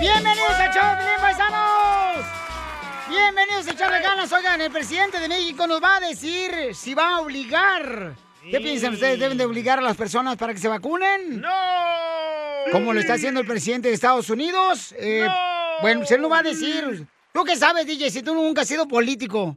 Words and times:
Bienvenidos 0.00 0.50
a 0.52 0.70
Choplin, 0.72 1.20
paisanos. 1.20 2.24
Bienvenidos 3.08 3.66
a 3.66 3.72
echarle 3.72 4.00
ganas. 4.00 4.32
Oigan, 4.32 4.60
el 4.60 4.70
presidente 4.70 5.18
de 5.18 5.28
México 5.28 5.66
nos 5.66 5.82
va 5.82 5.96
a 5.96 6.00
decir 6.00 6.74
si 6.74 6.94
va 6.94 7.16
a 7.16 7.20
obligar. 7.20 8.14
¿Qué 8.50 8.60
piensan 8.60 8.94
ustedes? 8.94 9.18
¿Deben 9.18 9.36
de 9.36 9.44
obligar 9.44 9.78
a 9.78 9.82
las 9.82 9.96
personas 9.96 10.36
para 10.36 10.54
que 10.54 10.60
se 10.60 10.68
vacunen? 10.68 11.40
¡No! 11.40 11.48
Como 12.72 12.92
lo 12.92 13.00
está 13.00 13.14
haciendo 13.14 13.40
el 13.40 13.46
presidente 13.46 13.88
de 13.88 13.94
Estados 13.94 14.30
Unidos. 14.30 14.94
Eh, 14.98 15.26
Bueno, 15.80 16.04
se 16.06 16.18
lo 16.18 16.28
va 16.28 16.38
a 16.40 16.42
decir. 16.42 17.06
¿Tú 17.32 17.44
qué 17.44 17.56
sabes, 17.56 17.86
DJ, 17.86 18.10
si 18.10 18.22
tú 18.22 18.34
nunca 18.34 18.62
has 18.62 18.68
sido 18.68 18.86
político? 18.88 19.56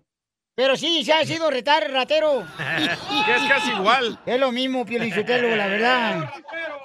Pero 0.61 0.77
sí, 0.77 1.03
se 1.03 1.11
ha 1.11 1.25
sido 1.25 1.49
retar, 1.49 1.89
ratero. 1.91 2.45
Que 3.25 3.35
es 3.35 3.41
casi 3.49 3.71
igual. 3.71 4.19
Es 4.27 4.39
lo 4.39 4.51
mismo, 4.51 4.85
Piolichotelo, 4.85 5.55
la 5.55 5.65
verdad. 5.65 6.29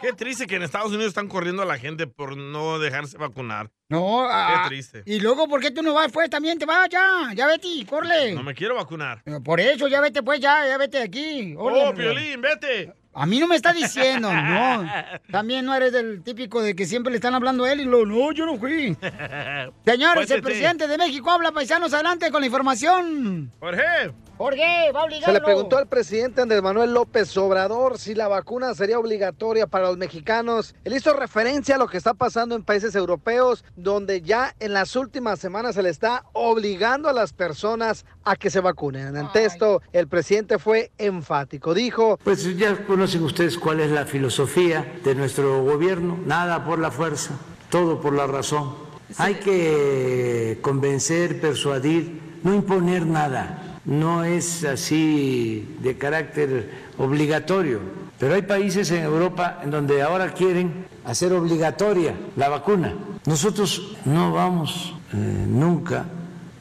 Qué 0.01 0.15
triste 0.15 0.47
que 0.47 0.57
en 0.57 0.63
Estados 0.63 0.93
Unidos 0.93 1.09
están 1.09 1.29
corriendo 1.29 1.61
a 1.61 1.67
la 1.67 1.77
gente 1.77 2.07
por 2.07 2.39
no 2.39 2.79
dejarse 2.79 3.19
vacunar. 3.19 3.71
No, 3.91 4.27
ah, 4.31 4.63
Qué 4.63 4.69
triste. 4.69 5.03
Y 5.05 5.21
luego, 5.21 5.47
¿por 5.47 5.61
qué 5.61 5.71
tú 5.71 5.83
no 5.83 5.93
vas? 5.93 6.11
Pues 6.11 6.31
también 6.31 6.59
te 6.59 6.65
vas 6.65 6.89
ya. 6.89 7.35
Ya 7.35 7.47
vete, 7.47 7.69
corre. 7.87 8.33
No 8.33 8.43
me 8.43 8.55
quiero 8.55 8.77
vacunar. 8.77 9.23
Por 9.45 9.61
eso, 9.61 9.89
ya 9.89 10.01
vete, 10.01 10.23
pues, 10.23 10.41
ya, 10.41 10.67
ya 10.67 10.79
vete 10.79 10.97
de 10.97 11.05
aquí. 11.05 11.55
¡Oh. 11.59 11.93
Piolín, 11.95 12.41
vete! 12.41 12.95
A 13.19 13.25
mí 13.25 13.41
no 13.41 13.47
me 13.49 13.57
está 13.57 13.73
diciendo, 13.73 14.31
no. 14.31 14.85
También 15.33 15.65
no 15.65 15.75
eres 15.75 15.91
del 15.93 16.23
típico 16.23 16.61
de 16.61 16.77
que 16.77 16.85
siempre 16.85 17.11
le 17.11 17.17
están 17.17 17.35
hablando 17.35 17.65
a 17.65 17.73
él 17.73 17.81
y 17.81 17.85
lo, 17.87 18.05
no, 18.05 18.31
yo 18.33 18.45
no 18.45 18.59
fui. 18.59 18.95
Señores, 19.87 20.31
el 20.31 20.43
presidente 20.43 20.87
de 20.87 20.99
México 20.99 21.31
habla, 21.31 21.51
paisanos, 21.51 21.95
adelante 21.95 22.31
con 22.31 22.41
la 22.43 22.47
información. 22.47 23.51
Jorge. 23.59 24.13
Jorge, 24.39 24.93
va 24.93 25.01
a 25.01 25.05
Se 25.05 25.09
le 25.11 25.17
obligarlo. 25.17 25.45
preguntó 25.45 25.79
al 25.79 25.87
presidente 25.87 26.43
Andrés 26.43 26.63
Manuel 26.63 26.93
López 26.93 27.35
Obrador 27.39 27.97
si 27.99 28.15
la 28.15 28.29
vacuna 28.29 28.75
sería 28.75 28.99
obligatoria 28.99 29.67
para 29.67 29.87
los 29.87 29.97
mexicanos. 29.97 30.75
Él 30.85 30.95
hizo 30.95 31.15
referencia 31.15 31.77
a 31.77 31.79
lo 31.79 31.89
que 31.89 31.97
está 31.97 32.13
pasando 32.13 32.55
en 32.55 32.63
países 32.63 32.95
europeos, 32.95 33.65
donde 33.77 34.21
ya 34.21 34.55
en 34.61 34.75
las 34.75 34.95
últimas 34.95 35.39
semanas 35.39 35.75
se 35.77 35.83
le 35.83 35.89
está 35.89 36.25
obligando 36.35 37.09
a 37.09 37.15
las 37.15 37.33
personas 37.33 38.05
a 38.25 38.37
que 38.37 38.51
se 38.51 38.61
vacunen. 38.61 39.17
Ante 39.17 39.47
esto, 39.47 39.81
el 39.93 40.07
presidente 40.07 40.59
fue 40.59 40.91
enfático. 40.99 41.73
Dijo, 41.73 42.19
Pues 42.23 42.45
ya 42.59 42.77
conocen 43.07 43.23
ustedes 43.23 43.57
cuál 43.57 43.79
es 43.79 43.93
la 43.93 44.05
filosofía 44.05 44.95
de 45.05 45.15
nuestro 45.15 45.63
gobierno, 45.63 46.19
nada 46.27 46.65
por 46.65 46.81
la 46.81 46.91
fuerza, 46.91 47.35
todo 47.71 48.01
por 48.01 48.13
la 48.13 48.27
razón. 48.27 48.75
Hay 49.19 49.35
que 49.35 50.59
convencer, 50.61 51.41
persuadir, 51.41 52.21
no 52.43 52.53
imponer 52.53 53.07
nada, 53.07 53.79
no 53.85 54.25
es 54.25 54.65
así 54.65 55.77
de 55.83 55.97
carácter 55.97 56.69
obligatorio. 56.99 57.79
Pero 58.19 58.35
hay 58.35 58.43
países 58.43 58.91
en 58.91 59.05
Europa 59.05 59.61
en 59.63 59.71
donde 59.71 60.03
ahora 60.03 60.35
quieren 60.35 60.87
hacer 61.05 61.33
obligatoria 61.33 62.13
la 62.35 62.49
vacuna. 62.49 62.93
Nosotros 63.25 63.97
no 64.05 64.33
vamos 64.33 64.95
eh, 65.13 65.17
nunca 65.47 66.07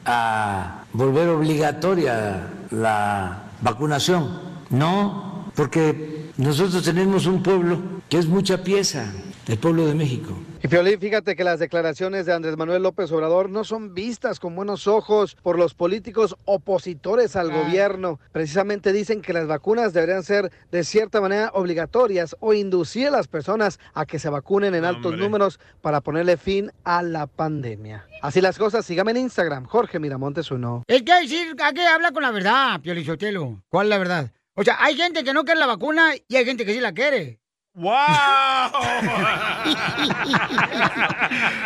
a 0.04 0.84
volver 0.92 1.28
obligatoria 1.28 2.46
la 2.70 3.42
vacunación. 3.62 4.46
No, 4.70 5.35
porque 5.56 6.30
nosotros 6.36 6.84
tenemos 6.84 7.26
un 7.26 7.42
pueblo 7.42 7.80
que 8.10 8.18
es 8.18 8.26
mucha 8.26 8.62
pieza, 8.62 9.10
el 9.48 9.58
pueblo 9.58 9.86
de 9.86 9.94
México. 9.94 10.38
Y 10.62 10.68
Piolín, 10.68 11.00
fíjate 11.00 11.34
que 11.34 11.44
las 11.44 11.58
declaraciones 11.58 12.26
de 12.26 12.34
Andrés 12.34 12.56
Manuel 12.56 12.82
López 12.82 13.10
Obrador 13.10 13.48
no 13.48 13.64
son 13.64 13.94
vistas 13.94 14.38
con 14.38 14.54
buenos 14.54 14.86
ojos 14.86 15.36
por 15.42 15.58
los 15.58 15.74
políticos 15.74 16.36
opositores 16.44 17.36
al 17.36 17.50
gobierno. 17.50 18.20
Precisamente 18.32 18.92
dicen 18.92 19.22
que 19.22 19.32
las 19.32 19.46
vacunas 19.46 19.92
deberían 19.92 20.24
ser 20.24 20.52
de 20.70 20.84
cierta 20.84 21.20
manera 21.20 21.50
obligatorias 21.54 22.36
o 22.40 22.52
inducir 22.52 23.08
a 23.08 23.12
las 23.12 23.28
personas 23.28 23.78
a 23.94 24.04
que 24.04 24.18
se 24.18 24.28
vacunen 24.28 24.74
en 24.74 24.84
altos 24.84 25.16
números 25.16 25.58
para 25.80 26.00
ponerle 26.00 26.36
fin 26.36 26.70
a 26.84 27.02
la 27.02 27.26
pandemia. 27.26 28.06
Así 28.22 28.40
las 28.40 28.58
cosas, 28.58 28.84
sígame 28.84 29.12
en 29.12 29.18
Instagram, 29.18 29.64
Jorge 29.64 29.98
Miramontes 29.98 30.50
uno. 30.50 30.82
Es 30.86 31.02
que 31.02 31.14
decir, 31.14 31.54
hay 31.62 31.74
que 31.74 31.86
habla 31.86 32.10
con 32.12 32.22
la 32.22 32.30
verdad, 32.30 32.80
Piolichotelo. 32.80 33.62
¿Cuál 33.68 33.86
es 33.86 33.90
la 33.90 33.98
verdad? 33.98 34.32
O 34.56 34.64
sea, 34.64 34.76
hay 34.80 34.96
gente 34.96 35.22
que 35.22 35.32
no 35.32 35.44
quiere 35.44 35.60
la 35.60 35.66
vacuna 35.66 36.14
y 36.28 36.34
hay 36.36 36.44
gente 36.44 36.64
que 36.66 36.72
sí 36.72 36.80
la 36.80 36.92
quiere. 36.92 37.38
¡Wow! 37.74 37.92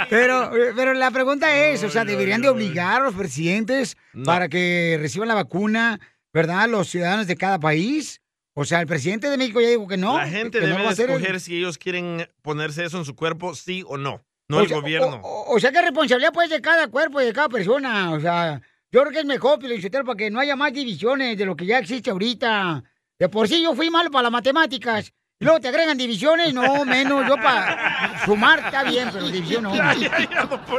Pero, 0.08 0.50
pero 0.74 0.94
la 0.94 1.10
pregunta 1.10 1.54
es, 1.56 1.82
o 1.84 1.90
sea, 1.90 2.04
¿deberían 2.04 2.42
de 2.42 2.48
obligar 2.48 3.00
a 3.00 3.04
los 3.04 3.14
presidentes 3.14 3.96
para 4.24 4.48
que 4.48 4.96
reciban 5.00 5.28
la 5.28 5.34
vacuna, 5.34 6.00
verdad, 6.32 6.68
los 6.68 6.88
ciudadanos 6.88 7.26
de 7.26 7.36
cada 7.36 7.58
país? 7.60 8.20
O 8.54 8.64
sea, 8.64 8.80
el 8.80 8.86
presidente 8.86 9.30
de 9.30 9.36
México 9.36 9.60
ya 9.60 9.68
dijo 9.68 9.86
que 9.86 9.96
no. 9.96 10.18
la 10.18 10.28
gente 10.28 10.60
no 10.60 10.66
debe 10.66 10.82
el- 10.82 10.88
escoger 10.90 11.40
si 11.40 11.56
ellos 11.56 11.78
quieren 11.78 12.28
ponerse 12.42 12.84
eso 12.84 12.98
en 12.98 13.04
su 13.04 13.14
cuerpo, 13.14 13.54
sí 13.54 13.84
o 13.86 13.96
no. 13.96 14.22
No 14.48 14.58
O 14.58 14.60
el 14.62 14.68
sea, 14.68 14.78
gobierno. 14.80 15.20
O, 15.22 15.54
o 15.54 15.60
sea, 15.60 15.70
que 15.70 15.80
responsabilidad 15.80 16.32
pues 16.32 16.50
de 16.50 16.60
cada 16.60 16.88
cuerpo 16.88 17.20
y 17.20 17.24
de 17.26 17.32
cada 17.32 17.48
persona. 17.48 18.10
O 18.12 18.20
sea, 18.20 18.60
yo 18.92 19.00
creo 19.02 19.12
que 19.12 19.20
es 19.20 19.24
mejor, 19.24 19.58
Piolichotelo, 19.58 20.04
para 20.04 20.16
que 20.16 20.30
no 20.30 20.40
haya 20.40 20.56
más 20.56 20.72
divisiones 20.72 21.38
de 21.38 21.46
lo 21.46 21.56
que 21.56 21.66
ya 21.66 21.78
existe 21.78 22.10
ahorita. 22.10 22.82
De 23.18 23.28
por 23.28 23.46
sí 23.48 23.62
yo 23.62 23.74
fui 23.74 23.90
malo 23.90 24.10
para 24.10 24.24
las 24.24 24.32
matemáticas. 24.32 25.12
Y 25.38 25.44
luego 25.44 25.60
te 25.60 25.68
agregan 25.68 25.96
divisiones, 25.96 26.52
no, 26.52 26.84
menos. 26.84 27.26
Yo 27.26 27.36
para 27.36 28.24
sumar 28.24 28.58
está 28.58 28.82
bien, 28.84 29.08
pero 29.12 29.26
división 29.28 29.62
no. 29.62 29.74
Ya. 29.74 30.18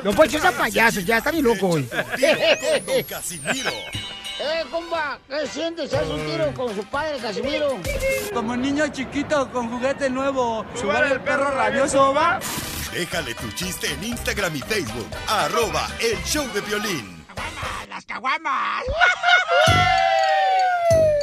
No 0.04 0.12
puedes 0.12 0.40
ser 0.40 0.54
payasos, 0.54 1.06
ya 1.06 1.18
está 1.18 1.32
bien 1.32 1.46
loco 1.46 1.70
hoy. 1.70 1.88
Casimiro. 3.08 3.72
Eh, 4.44 4.66
compa, 4.72 5.20
¿qué 5.30 5.46
sientes? 5.46 5.94
¿Haz 5.94 6.10
un 6.10 6.26
tiro 6.26 6.52
con 6.56 6.76
su 6.76 6.84
padre, 6.86 7.20
Casimiro? 7.20 7.78
Como 8.34 8.58
niño 8.58 8.88
chiquito 8.88 9.52
con 9.52 9.70
juguete 9.70 10.10
nuevo. 10.10 10.66
¿Subale 10.74 11.14
el 11.14 11.20
perro 11.20 11.52
rabioso 11.52 12.12
va? 12.12 12.40
Déjale 12.92 13.36
tu 13.36 13.52
chiste 13.52 13.94
en 13.94 14.04
Instagram 14.04 14.56
y 14.56 14.60
Facebook. 14.62 15.08
Arroba 15.28 15.88
El 16.00 16.18
Show 16.24 16.48
de 16.54 16.62
Violín. 16.62 17.21
¡Las 17.90 18.06
caguamas! 18.06 18.84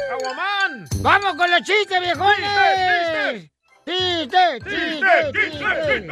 ¡Caguamán! 0.09 0.87
¡Vamos 1.01 1.35
con 1.35 1.49
los 1.51 1.61
chistes, 1.61 1.99
viejones! 1.99 3.51
¡Chiste, 3.85 4.59
chiste, 4.63 5.31
chiste! 5.33 6.07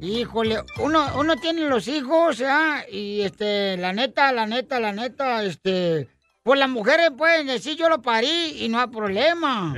Híjole, 0.00 0.62
uno, 0.78 1.06
uno 1.16 1.36
tiene 1.36 1.62
los 1.62 1.88
hijos, 1.88 2.42
¿ah? 2.44 2.84
Y 2.90 3.22
este, 3.22 3.76
la 3.76 3.92
neta, 3.92 4.30
la 4.32 4.46
neta, 4.46 4.78
la 4.78 4.92
neta, 4.92 5.42
este. 5.42 6.08
Pues 6.46 6.58
las 6.60 6.68
mujeres 6.68 7.10
pueden 7.18 7.48
decir 7.48 7.76
yo 7.76 7.88
lo 7.88 8.00
parí 8.00 8.58
y 8.60 8.68
no 8.68 8.78
hay 8.78 8.86
problema. 8.86 9.74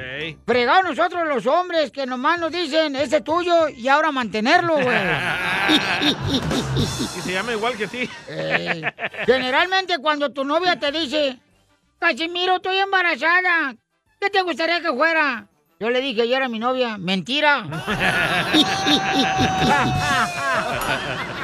Fregado 0.47 0.83
nosotros 0.83 1.27
los 1.27 1.47
hombres 1.47 1.91
que 1.91 2.05
nomás 2.05 2.39
nos 2.39 2.53
dicen, 2.53 2.95
ese 2.95 3.17
es 3.17 3.25
tuyo 3.25 3.71
y 3.71 3.89
ahora 3.89 4.13
mantenerlo, 4.13 4.75
güey. 4.75 4.87
Y 7.17 7.21
se 7.23 7.33
llama 7.33 7.53
igual 7.53 7.75
que. 7.75 7.89
Ey. 8.29 8.83
Generalmente 9.25 9.97
cuando 9.99 10.31
tu 10.31 10.45
novia 10.45 10.79
te 10.79 10.93
dice, 10.93 11.39
Casimiro, 11.99 12.57
estoy 12.57 12.77
embarazada, 12.77 13.75
¿qué 14.21 14.29
te 14.29 14.43
gustaría 14.43 14.83
que 14.83 14.93
fuera? 14.93 15.47
Yo 15.81 15.89
le 15.89 16.03
dije, 16.03 16.29
yo 16.29 16.37
era 16.37 16.51
mi 16.51 16.59
novia. 16.59 16.99
Mentira. 16.99 17.65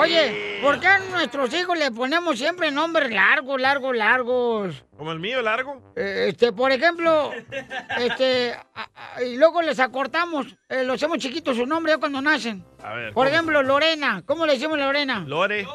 Oye, 0.00 0.58
¿por 0.62 0.80
qué 0.80 0.86
a 0.88 0.98
nuestros 0.98 1.52
hijos 1.54 1.78
le 1.78 1.90
ponemos 1.90 2.38
siempre 2.38 2.70
nombres 2.70 3.10
largos, 3.10 3.60
largos, 3.60 3.96
largos? 3.96 4.84
Como 4.96 5.12
el 5.12 5.20
mío, 5.20 5.42
largo. 5.42 5.92
Eh, 5.96 6.26
Este, 6.30 6.52
por 6.52 6.72
ejemplo, 6.72 7.32
este, 7.98 8.52
a- 8.74 8.88
a- 9.16 9.22
y 9.22 9.36
luego 9.36 9.62
les 9.62 9.78
acortamos, 9.80 10.46
eh, 10.68 10.84
los 10.84 10.96
hacemos 10.96 11.18
chiquitos 11.18 11.56
su 11.56 11.66
nombre 11.66 11.92
ya 11.92 11.98
cuando 11.98 12.20
nacen. 12.20 12.64
A 12.82 12.94
ver. 12.94 13.12
Por 13.12 13.26
ejemplo, 13.26 13.62
Lorena. 13.62 14.22
¿Cómo 14.26 14.46
le 14.46 14.54
decimos 14.54 14.78
a 14.78 14.84
Lorena? 14.84 15.24
Lore. 15.26 15.66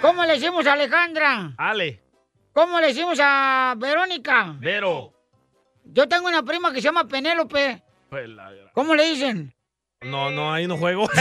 ¿Cómo 0.00 0.24
le 0.24 0.32
decimos 0.34 0.66
a 0.66 0.72
Alejandra? 0.72 1.52
Ale. 1.56 2.02
¿Cómo 2.52 2.80
le 2.80 2.88
decimos 2.88 3.18
a 3.22 3.74
Verónica? 3.76 4.56
Vero. 4.58 5.12
Yo 5.84 6.08
tengo 6.08 6.26
una 6.28 6.42
prima 6.42 6.70
que 6.70 6.76
se 6.80 6.88
llama 6.88 7.06
Penélope. 7.06 7.82
Pues 8.10 8.28
la- 8.28 8.50
¿Cómo 8.72 8.94
le 8.94 9.04
dicen? 9.10 9.54
No, 10.04 10.30
no, 10.30 10.52
ahí 10.52 10.66
no 10.66 10.76
juego. 10.76 11.08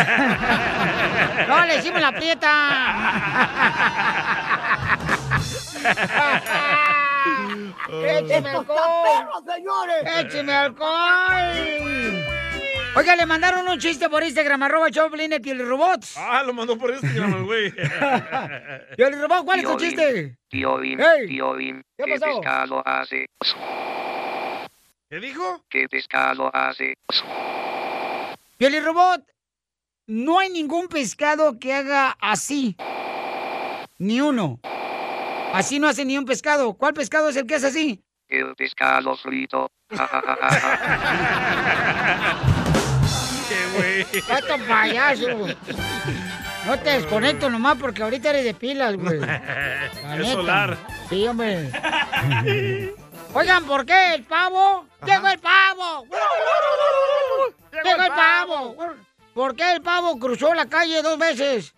No, 1.47 1.65
le 1.65 1.75
decimos 1.77 2.01
la 2.01 2.11
prieta. 2.11 3.77
¡Écheme 8.03 8.49
alcohol! 8.49 9.43
señores! 9.45 10.03
¡Écheme 10.19 10.53
alcohol! 10.53 12.23
Oiga, 12.95 13.15
le 13.15 13.25
mandaron 13.25 13.67
un 13.67 13.77
chiste 13.79 14.09
por 14.09 14.23
Instagram, 14.23 14.63
arroba 14.63 14.89
Choplin, 14.89 15.31
el 15.31 15.41
Piolirrobots. 15.41 16.17
Ah, 16.17 16.41
lo 16.43 16.53
mandó 16.53 16.77
por 16.77 16.89
Instagram, 16.91 17.33
el 17.37 17.43
güey. 17.43 17.73
Piolirrobot, 18.95 19.45
¿cuál 19.45 19.59
es 19.59 19.65
tu 19.65 19.77
chiste? 19.77 20.37
Piolín, 20.49 20.99
Ey. 20.99 21.27
Piolín, 21.27 21.83
¿Qué 21.97 22.05
¿qué 22.05 22.19
pasó? 22.19 22.25
pescado 22.39 22.81
hace? 22.85 23.27
¿Qué 25.09 25.19
dijo? 25.19 25.63
¿Qué 25.69 25.87
pescado 25.87 26.49
hace? 26.53 26.95
Piolirrobot, 28.57 29.21
no 30.07 30.39
hay 30.39 30.49
ningún 30.49 30.87
pescado 30.87 31.59
que 31.59 31.73
haga 31.75 32.17
así. 32.19 32.75
Ni 33.99 34.19
uno. 34.19 34.59
Así 35.53 35.79
no 35.79 35.87
hace 35.87 36.05
ni 36.05 36.17
un 36.17 36.25
pescado. 36.25 36.73
¿Cuál 36.73 36.95
pescado 36.95 37.29
es 37.29 37.35
el 37.35 37.45
que 37.45 37.55
hace 37.55 37.67
así? 37.67 38.03
El 38.27 38.55
pescado 38.55 39.15
frito. 39.15 39.69
Ja, 39.91 40.07
ja, 40.07 40.21
ja, 40.25 40.37
ja, 40.41 40.59
ja. 40.59 42.39
Qué 43.47 43.77
güey. 43.77 44.21
Gato 44.27 44.57
payaso. 44.67 45.27
No 46.65 46.79
te 46.79 46.89
desconecto 46.89 47.49
nomás 47.49 47.77
porque 47.77 48.01
ahorita 48.01 48.31
eres 48.31 48.43
de 48.43 48.53
pilas, 48.55 48.95
güey. 48.95 49.19
Es 50.19 50.31
solar. 50.31 50.77
Sí, 51.09 51.27
hombre. 51.27 51.71
Oigan, 53.33 53.65
¿por 53.65 53.85
qué 53.85 54.15
el 54.15 54.23
pavo? 54.23 54.87
¡Llegó 55.05 55.27
el 55.27 55.39
pavo! 55.39 56.07
¡Llegó 57.83 58.03
el 58.03 58.09
pavo! 58.09 58.75
¿Por 59.33 59.55
qué 59.55 59.73
el 59.73 59.81
pavo 59.81 60.19
cruzó 60.19 60.53
la 60.53 60.67
calle 60.67 61.01
dos 61.01 61.17
veces? 61.17 61.73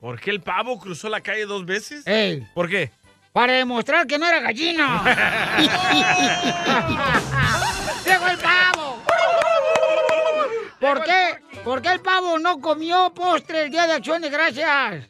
¿Por 0.00 0.20
qué 0.20 0.30
el 0.30 0.40
pavo 0.40 0.78
cruzó 0.78 1.08
la 1.08 1.20
calle 1.20 1.46
dos 1.46 1.64
veces? 1.64 2.06
Ey, 2.06 2.46
¿Por 2.54 2.68
qué? 2.68 2.90
para 3.32 3.54
demostrar 3.54 4.06
que 4.06 4.18
no 4.18 4.26
era 4.26 4.40
gallina. 4.40 5.02
¡Llegó 8.04 8.26
el 8.28 8.38
pavo! 8.38 9.02
¿Por 10.78 11.02
qué? 11.04 11.38
¿Por 11.64 11.80
qué 11.80 11.92
el 11.92 12.00
pavo 12.00 12.38
no 12.38 12.60
comió 12.60 13.12
postre 13.14 13.64
el 13.64 13.70
día 13.70 13.86
de 13.86 13.94
acción 13.94 14.20
de 14.20 14.28
gracias? 14.30 15.08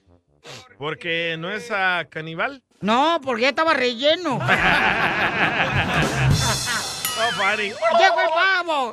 ¿Porque 0.79 1.37
no 1.39 1.51
es 1.51 1.71
ah, 1.71 2.07
caníbal? 2.09 2.63
No, 2.81 3.21
porque 3.23 3.43
ya 3.43 3.49
estaba 3.49 3.75
relleno. 3.75 4.39
No, 7.17 7.37
Fari. 7.37 7.65
¡Llegó 7.65 8.21
el 8.21 8.31
pavo! 8.35 8.93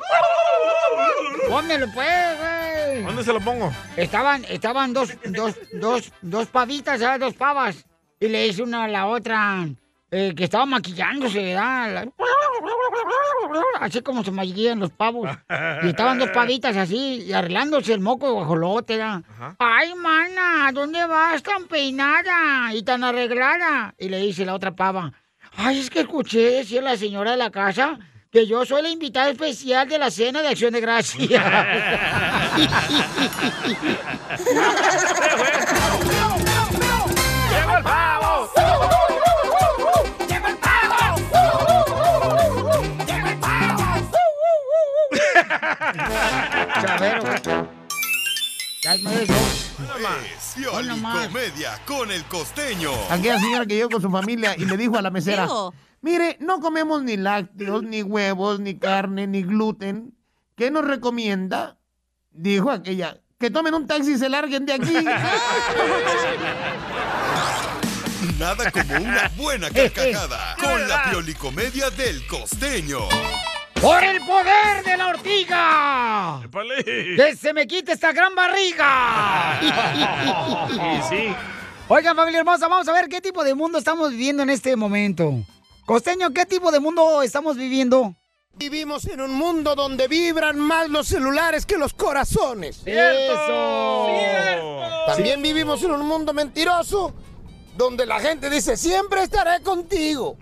Pónmelo 1.48 1.86
pues, 1.92 2.38
güey. 2.38 3.02
¿Dónde 3.02 3.24
se 3.24 3.32
lo 3.32 3.40
pongo? 3.40 3.72
Estaban, 3.96 4.44
estaban 4.48 4.92
dos, 4.92 5.10
dos, 5.24 5.54
dos, 5.72 6.12
dos 6.20 6.46
pavitas, 6.48 7.00
¿sabes? 7.00 7.20
Dos 7.20 7.34
pavas. 7.34 7.84
Y 8.18 8.28
le 8.28 8.44
dice 8.44 8.62
una 8.62 8.84
a 8.84 8.88
la 8.88 9.06
otra 9.06 9.66
eh, 10.10 10.34
que 10.36 10.44
estaba 10.44 10.66
maquillándose, 10.66 11.42
¿verdad? 11.42 12.08
Así 13.80 14.02
como 14.02 14.22
se 14.22 14.30
maquillan 14.30 14.80
los 14.80 14.90
pavos. 14.90 15.30
Y 15.82 15.88
estaban 15.88 16.18
dos 16.18 16.30
pavitas 16.30 16.76
así, 16.76 17.22
y 17.26 17.32
arreglándose 17.32 17.94
el 17.94 18.00
moco 18.00 18.26
de 18.26 18.32
guajolote, 18.32 18.96
¿verdad? 18.98 19.22
Ajá. 19.30 19.56
Ay, 19.58 19.94
mana, 19.94 20.70
¿dónde 20.72 21.06
vas 21.06 21.42
tan 21.42 21.66
peinada 21.66 22.74
y 22.74 22.82
tan 22.82 23.02
arreglada? 23.04 23.94
Y 23.98 24.08
le 24.08 24.18
dice 24.18 24.44
la 24.44 24.54
otra 24.54 24.72
pava, 24.72 25.12
ay, 25.56 25.80
es 25.80 25.90
que 25.90 26.00
escuché 26.00 26.50
decir 26.50 26.82
la 26.82 26.96
señora 26.96 27.32
de 27.32 27.36
la 27.36 27.50
casa 27.50 27.98
que 28.30 28.46
yo 28.46 28.64
soy 28.64 28.82
la 28.82 28.88
invitada 28.88 29.30
especial 29.30 29.88
de 29.88 29.98
la 29.98 30.10
cena 30.10 30.42
de 30.42 30.48
Acción 30.48 30.72
de 30.72 30.80
Gracias. 30.80 31.30
con 52.00 52.10
el 52.10 52.24
costeño. 52.24 52.90
Aquella 53.10 53.38
señora 53.38 53.66
que 53.66 53.74
llegó 53.74 53.90
con 53.90 54.00
su 54.00 54.10
familia 54.10 54.54
y 54.56 54.64
le 54.64 54.78
dijo 54.78 54.96
a 54.96 55.02
la 55.02 55.10
mesera, 55.10 55.42
Digo. 55.42 55.74
mire, 56.00 56.38
no 56.40 56.58
comemos 56.58 57.02
ni 57.02 57.18
lácteos, 57.18 57.82
ni 57.82 58.02
huevos, 58.02 58.58
ni 58.58 58.78
carne, 58.78 59.26
ni 59.26 59.42
gluten. 59.42 60.14
¿Qué 60.56 60.70
nos 60.70 60.86
recomienda? 60.86 61.76
Dijo 62.30 62.70
aquella, 62.70 63.18
que 63.38 63.50
tomen 63.50 63.74
un 63.74 63.86
taxi 63.86 64.12
y 64.12 64.18
se 64.18 64.30
larguen 64.30 64.64
de 64.64 64.72
aquí. 64.72 64.94
Nada 68.38 68.70
como 68.70 68.94
una 68.96 69.30
buena 69.36 69.68
carcajada 69.74 70.56
con 70.58 70.88
la 70.88 71.10
piolicomedia 71.10 71.90
del 71.90 72.26
costeño. 72.26 73.00
¡Por 73.78 74.02
el 74.02 74.20
poder 74.22 74.84
de 74.86 74.96
la 74.96 75.08
ortiga! 75.08 76.40
¡Que 76.82 77.36
se 77.36 77.52
me 77.52 77.66
quite 77.66 77.92
esta 77.92 78.10
gran 78.12 78.34
barriga! 78.34 79.60
Y 80.70 81.02
sí. 81.10 81.34
Oigan, 81.92 82.14
familia 82.14 82.38
hermosa, 82.38 82.68
vamos 82.68 82.86
a 82.86 82.92
ver 82.92 83.08
qué 83.08 83.20
tipo 83.20 83.42
de 83.42 83.52
mundo 83.52 83.76
estamos 83.76 84.12
viviendo 84.12 84.44
en 84.44 84.50
este 84.50 84.76
momento. 84.76 85.34
Costeño, 85.84 86.32
¿qué 86.32 86.46
tipo 86.46 86.70
de 86.70 86.78
mundo 86.78 87.20
estamos 87.20 87.56
viviendo? 87.56 88.14
Vivimos 88.54 89.06
en 89.06 89.20
un 89.20 89.32
mundo 89.32 89.74
donde 89.74 90.06
vibran 90.06 90.56
más 90.56 90.88
los 90.88 91.08
celulares 91.08 91.66
que 91.66 91.76
los 91.76 91.92
corazones. 91.92 92.82
¡Eso! 92.86 94.06
También 95.08 95.42
vivimos 95.42 95.82
en 95.82 95.90
un 95.90 96.06
mundo 96.06 96.32
mentiroso 96.32 97.12
donde 97.76 98.06
la 98.06 98.20
gente 98.20 98.50
dice, 98.50 98.76
siempre 98.76 99.24
estaré 99.24 99.60
contigo. 99.60 100.38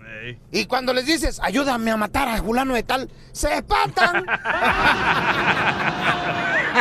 Y 0.51 0.65
cuando 0.65 0.93
les 0.93 1.07
dices, 1.07 1.39
ayúdame 1.41 1.89
a 1.89 1.97
matar 1.97 2.27
a 2.27 2.37
fulano 2.43 2.75
de 2.75 2.83
tal, 2.83 3.09
se 3.31 3.55
espantan. 3.55 4.23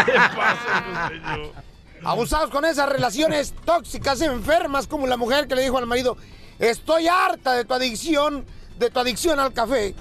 ¿Qué 0.04 0.12
pasa, 0.12 0.84
costeño? 0.84 1.67
Abusados 2.04 2.50
con 2.50 2.64
esas 2.64 2.88
relaciones 2.88 3.54
tóxicas, 3.64 4.20
enfermas, 4.20 4.86
como 4.86 5.06
la 5.06 5.16
mujer 5.16 5.48
que 5.48 5.54
le 5.54 5.62
dijo 5.62 5.78
al 5.78 5.86
marido, 5.86 6.16
estoy 6.58 7.08
harta 7.08 7.52
de 7.52 7.64
tu 7.64 7.74
adicción, 7.74 8.46
de 8.78 8.90
tu 8.90 9.00
adicción 9.00 9.40
al 9.40 9.52
café. 9.52 9.94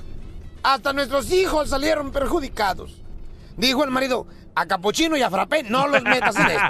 Hasta 0.64 0.94
nuestros 0.94 1.32
hijos 1.32 1.70
salieron 1.70 2.12
perjudicados. 2.12 3.02
Dijo 3.56 3.84
el 3.84 3.92
marido, 3.92 4.28
a 4.56 4.66
capuchino 4.66 5.16
y 5.18 5.22
a 5.22 5.30
frappé 5.30 5.64
no 5.64 5.88
los 5.88 6.02
metas 6.04 6.36
en 6.36 6.48
esto. 6.48 6.58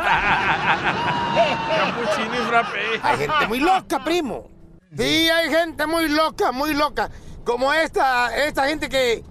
Capuchino 1.67 2.35
y 2.35 2.45
frappé. 2.47 2.99
Hay 3.01 3.17
gente 3.17 3.47
muy 3.47 3.59
loca, 3.59 4.03
primo. 4.03 4.49
Sí, 4.95 5.29
hay 5.29 5.49
gente 5.49 5.85
muy 5.85 6.09
loca, 6.09 6.51
muy 6.51 6.73
loca. 6.73 7.09
Como 7.43 7.73
esta, 7.73 8.35
esta 8.45 8.67
gente 8.67 8.89
que, 8.89 9.23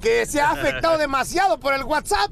que 0.00 0.24
se 0.26 0.40
ha 0.40 0.50
afectado 0.50 0.96
demasiado 0.98 1.60
por 1.60 1.74
el 1.74 1.84
WhatsApp. 1.84 2.30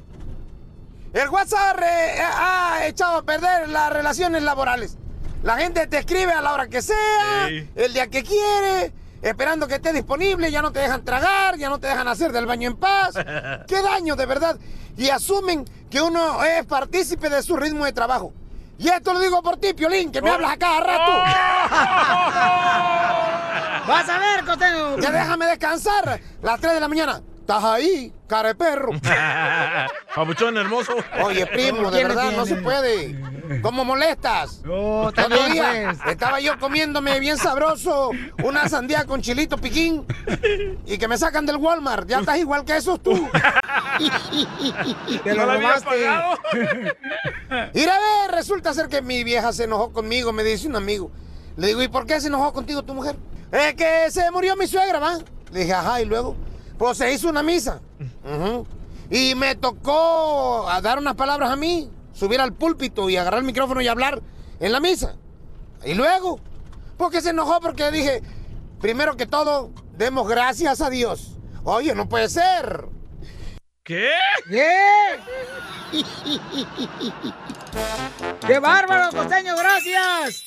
El 1.17 1.31
WhatsApp 1.31 1.77
re- 1.79 2.21
ha 2.21 2.87
echado 2.87 3.17
a 3.19 3.23
perder 3.23 3.71
las 3.71 3.91
relaciones 3.91 4.43
laborales. 4.43 4.99
La 5.43 5.57
gente 5.57 5.87
te 5.87 5.97
escribe 5.99 6.33
a 6.33 6.43
la 6.43 6.53
hora 6.53 6.69
que 6.69 6.83
sea, 6.83 7.47
el 7.49 7.95
día 7.95 8.09
que 8.09 8.23
quiere, 8.23 8.93
esperando 9.23 9.67
que 9.67 9.77
esté 9.77 9.95
disponible, 9.95 10.51
ya 10.51 10.61
no 10.61 10.73
te 10.73 10.81
dejan 10.81 11.05
tragar, 11.07 11.57
ya 11.57 11.71
no 11.71 11.79
te 11.79 11.87
dejan 11.87 12.07
hacer 12.09 12.33
del 12.33 12.45
baño 12.45 12.69
en 12.69 12.77
paz. 12.77 13.15
¡Qué 13.67 13.81
daño, 13.81 14.15
de 14.15 14.27
verdad! 14.27 14.59
Y 14.99 15.09
asumen 15.09 15.65
que 15.91 16.03
uno 16.03 16.45
es 16.45 16.67
partícipe 16.67 17.31
de 17.31 17.43
su 17.43 17.57
ritmo 17.57 17.87
de 17.87 17.93
trabajo. 17.95 18.35
Y 18.79 18.89
esto 18.91 19.15
lo 19.15 19.21
digo 19.21 19.43
por 19.43 19.57
ti, 19.57 19.73
Piolín, 19.73 20.13
que 20.13 20.21
me 20.21 20.29
hablas 20.29 20.53
a 20.53 20.57
cada 20.59 20.81
rato. 20.81 21.13
¡Vas 23.89 24.07
a 24.09 24.19
ver, 24.19 24.45
Costeño! 24.45 24.99
Ya 24.99 25.11
déjame 25.13 25.47
descansar. 25.47 26.21
Las 26.43 26.61
3 26.61 26.75
de 26.75 26.81
la 26.81 26.89
mañana. 26.89 27.23
Estás 27.41 27.63
ahí, 27.65 28.13
cara 28.29 28.49
de 28.49 28.55
perro. 28.57 28.91
Papuchón 30.17 30.57
hermoso. 30.57 30.95
Oye, 31.23 31.47
primo, 31.47 31.91
de 31.91 31.99
¿Quién 31.99 32.09
verdad, 32.09 32.33
no 32.33 32.47
se 32.47 32.57
puede. 32.57 33.21
¿Cómo 33.61 33.85
molestas? 33.85 34.63
No, 34.65 35.13
también, 35.13 35.53
día 35.53 35.95
pues. 35.95 36.13
estaba 36.15 36.41
yo 36.41 36.59
comiéndome 36.59 37.21
bien 37.21 37.37
sabroso 37.37 38.13
una 38.43 38.67
sandía 38.67 39.05
con 39.05 39.21
chilito 39.21 39.59
piquín 39.59 40.07
y 40.87 40.97
que 40.97 41.07
me 41.07 41.19
sacan 41.19 41.45
del 41.45 41.57
Walmart. 41.57 42.09
Ya 42.09 42.21
estás 42.21 42.39
igual 42.39 42.65
que 42.65 42.79
esos 42.79 43.03
tú. 43.03 43.29
Te 45.23 45.35
¿No 45.35 45.45
lo 45.47 45.55
robaste. 45.55 45.85
pagado? 45.85 46.39
Ir 47.75 47.91
a 47.91 47.99
ver, 47.99 48.31
resulta 48.31 48.73
ser 48.73 48.89
que 48.89 49.03
mi 49.03 49.23
vieja 49.23 49.53
se 49.53 49.65
enojó 49.65 49.93
conmigo, 49.93 50.33
me 50.33 50.43
dice 50.45 50.67
un 50.67 50.77
amigo. 50.77 51.11
Le 51.59 51.67
digo, 51.69 51.83
¿y 51.83 51.89
por 51.89 52.07
qué 52.07 52.23
se 52.23 52.29
enojó 52.29 52.55
contigo 52.55 52.83
tu 52.83 52.95
mujer? 52.95 53.17
Es 53.53 53.75
que 53.75 54.11
se 54.11 54.31
murió 54.31 54.57
mi 54.57 54.67
suegra, 54.67 54.99
¿va? 54.99 55.19
Le 55.53 55.61
dije, 55.61 55.75
ajá, 55.75 56.01
y 56.01 56.07
luego, 56.07 56.35
pues 56.79 56.97
se 56.97 57.13
hizo 57.13 57.29
una 57.29 57.43
misa. 57.43 57.81
Ujú. 58.25 58.67
Y 59.11 59.35
me 59.35 59.55
tocó 59.55 60.69
a 60.69 60.81
dar 60.81 60.99
unas 60.99 61.15
palabras 61.15 61.51
a 61.51 61.57
mí, 61.57 61.91
subir 62.13 62.41
al 62.41 62.53
púlpito 62.53 63.09
y 63.09 63.17
agarrar 63.17 63.41
el 63.41 63.47
micrófono 63.47 63.81
y 63.81 63.89
hablar 63.89 64.23
en 64.61 64.73
la 64.73 64.81
misa. 64.81 65.17
Y 65.85 65.95
luego, 65.95 66.41
porque 66.97 67.21
se 67.21 67.31
enojó 67.31 67.61
porque 67.61 67.91
dije, 67.91 68.23
primero 68.81 69.17
que 69.17 69.27
todo, 69.27 69.71
demos 69.97 70.29
gracias 70.29 70.81
a 70.81 70.91
Dios. 70.91 71.37
Oye, 71.65 71.95
no 71.95 72.09
puede 72.09 72.29
ser. 72.29 72.87
¿Qué? 73.83 74.11
¿Qué? 74.49 74.77
¡Qué 78.47 78.59
bárbaro, 78.59 79.17
Costeño! 79.17 79.55
¡Gracias! 79.57 80.45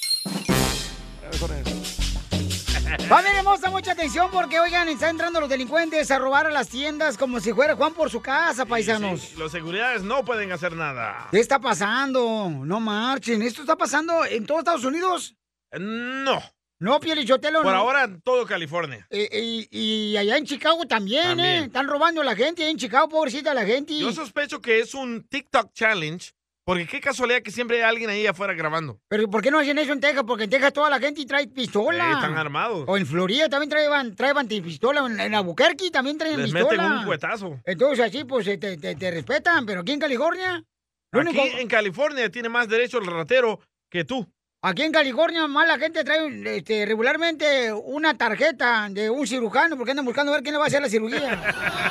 Familia 3.08 3.40
hermosa, 3.40 3.70
mucha 3.70 3.92
atención 3.92 4.30
porque, 4.32 4.60
oigan, 4.60 4.88
están 4.90 5.12
entrando 5.12 5.40
los 5.40 5.50
delincuentes 5.50 6.10
a 6.12 6.18
robar 6.18 6.48
a 6.48 6.50
las 6.52 6.70
tiendas 6.70 7.18
como 7.18 7.40
si 7.40 7.54
fuera 7.54 7.76
Juan 7.76 7.94
por 7.94 8.10
su 8.10 8.22
casa, 8.22 8.66
paisanos. 8.66 9.22
Sí, 9.22 9.36
los 9.38 9.52
seguridades 9.52 10.02
no 10.02 10.26
pueden 10.26 10.52
hacer 10.52 10.74
nada. 10.74 11.28
¿Qué 11.32 11.40
está 11.40 11.60
pasando? 11.60 12.50
No 12.50 12.80
marchen. 12.80 13.42
¿Esto 13.44 13.62
está 13.62 13.76
pasando 13.76 14.26
en 14.26 14.46
todos 14.46 14.60
Estados 14.60 14.86
Unidos? 14.86 15.36
No. 15.78 16.42
No, 16.80 17.00
Pielichotelo, 17.00 17.62
Por 17.62 17.74
no. 17.74 17.78
ahora 17.78 18.06
en 18.06 18.22
todo 18.22 18.46
California. 18.46 19.06
Eh, 19.10 19.68
y, 19.70 19.78
y 20.14 20.18
allá 20.18 20.38
en 20.38 20.46
Chicago 20.46 20.86
también, 20.86 21.24
También. 21.26 21.64
¿eh? 21.64 21.66
Están 21.66 21.88
robando 21.88 22.22
a 22.22 22.24
la 22.24 22.36
gente. 22.36 22.68
En 22.70 22.78
Chicago, 22.78 23.10
pobrecita 23.10 23.54
la 23.54 23.66
gente. 23.66 24.00
Yo 24.00 24.12
sospecho 24.14 24.62
que 24.62 24.80
es 24.80 24.94
un 24.94 25.28
TikTok 25.28 25.74
challenge 25.74 26.32
Porque 26.70 26.86
qué 26.86 27.02
casualidad 27.02 27.42
que 27.42 27.50
siempre 27.50 27.78
hay 27.78 27.90
alguien 27.90 28.12
ahí 28.12 28.28
afuera 28.28 28.54
grabando. 28.54 29.00
Pero 29.08 29.28
¿por 29.28 29.42
qué 29.42 29.50
no 29.50 29.58
hacen 29.58 29.80
eso 29.80 29.92
en 29.92 30.00
Texas? 30.00 30.24
Porque 30.28 30.44
en 30.44 30.52
Texas 30.52 30.72
toda 30.72 30.88
la 30.88 31.00
gente 31.00 31.26
trae 31.26 31.48
pistola. 31.48 32.12
Están 32.12 32.38
armados. 32.38 32.84
O 32.88 32.96
en 32.96 33.08
Florida 33.08 33.50
también 33.50 33.72
traen, 33.72 34.16
traen 34.16 34.38
antipistola. 34.38 35.04
En, 35.08 35.20
en 35.20 35.34
Albuquerque 35.34 35.90
también 35.90 36.20
traen 36.20 36.38
Les 36.40 36.54
pistola. 36.54 36.84
meten 36.84 36.98
un 37.00 37.06
cuetazo. 37.06 37.60
Entonces 37.66 38.06
así 38.06 38.24
pues 38.24 38.46
te, 38.46 38.58
te- 38.78 38.96
te 38.96 39.10
respetan. 39.12 39.66
Pero 39.66 39.82
aquí 39.82 39.94
en 39.94 40.00
California... 40.00 40.64
Aquí 41.12 41.28
único- 41.28 41.42
en 41.60 41.68
California 41.68 42.30
tiene 42.30 42.50
más 42.50 42.70
derecho 42.70 43.00
el 43.00 43.08
ratero 43.08 43.60
que 43.90 44.04
tú. 44.06 44.28
Aquí 44.62 44.84
en 44.84 44.92
California, 44.92 45.48
más 45.48 45.68
la 45.68 45.80
gente 45.80 46.04
trae 46.04 46.58
este, 46.58 46.86
regularmente 46.86 47.74
una 47.74 48.16
tarjeta 48.16 48.90
de 48.92 49.10
un 49.10 49.26
cirujano 49.26 49.76
porque 49.76 49.92
andan 49.92 50.06
buscando 50.06 50.34
ver 50.34 50.44
quién 50.44 50.54
le 50.54 50.60
va 50.60 50.66
a 50.66 50.68
hacer 50.68 50.82
la 50.84 50.90
cirugía. 50.90 51.42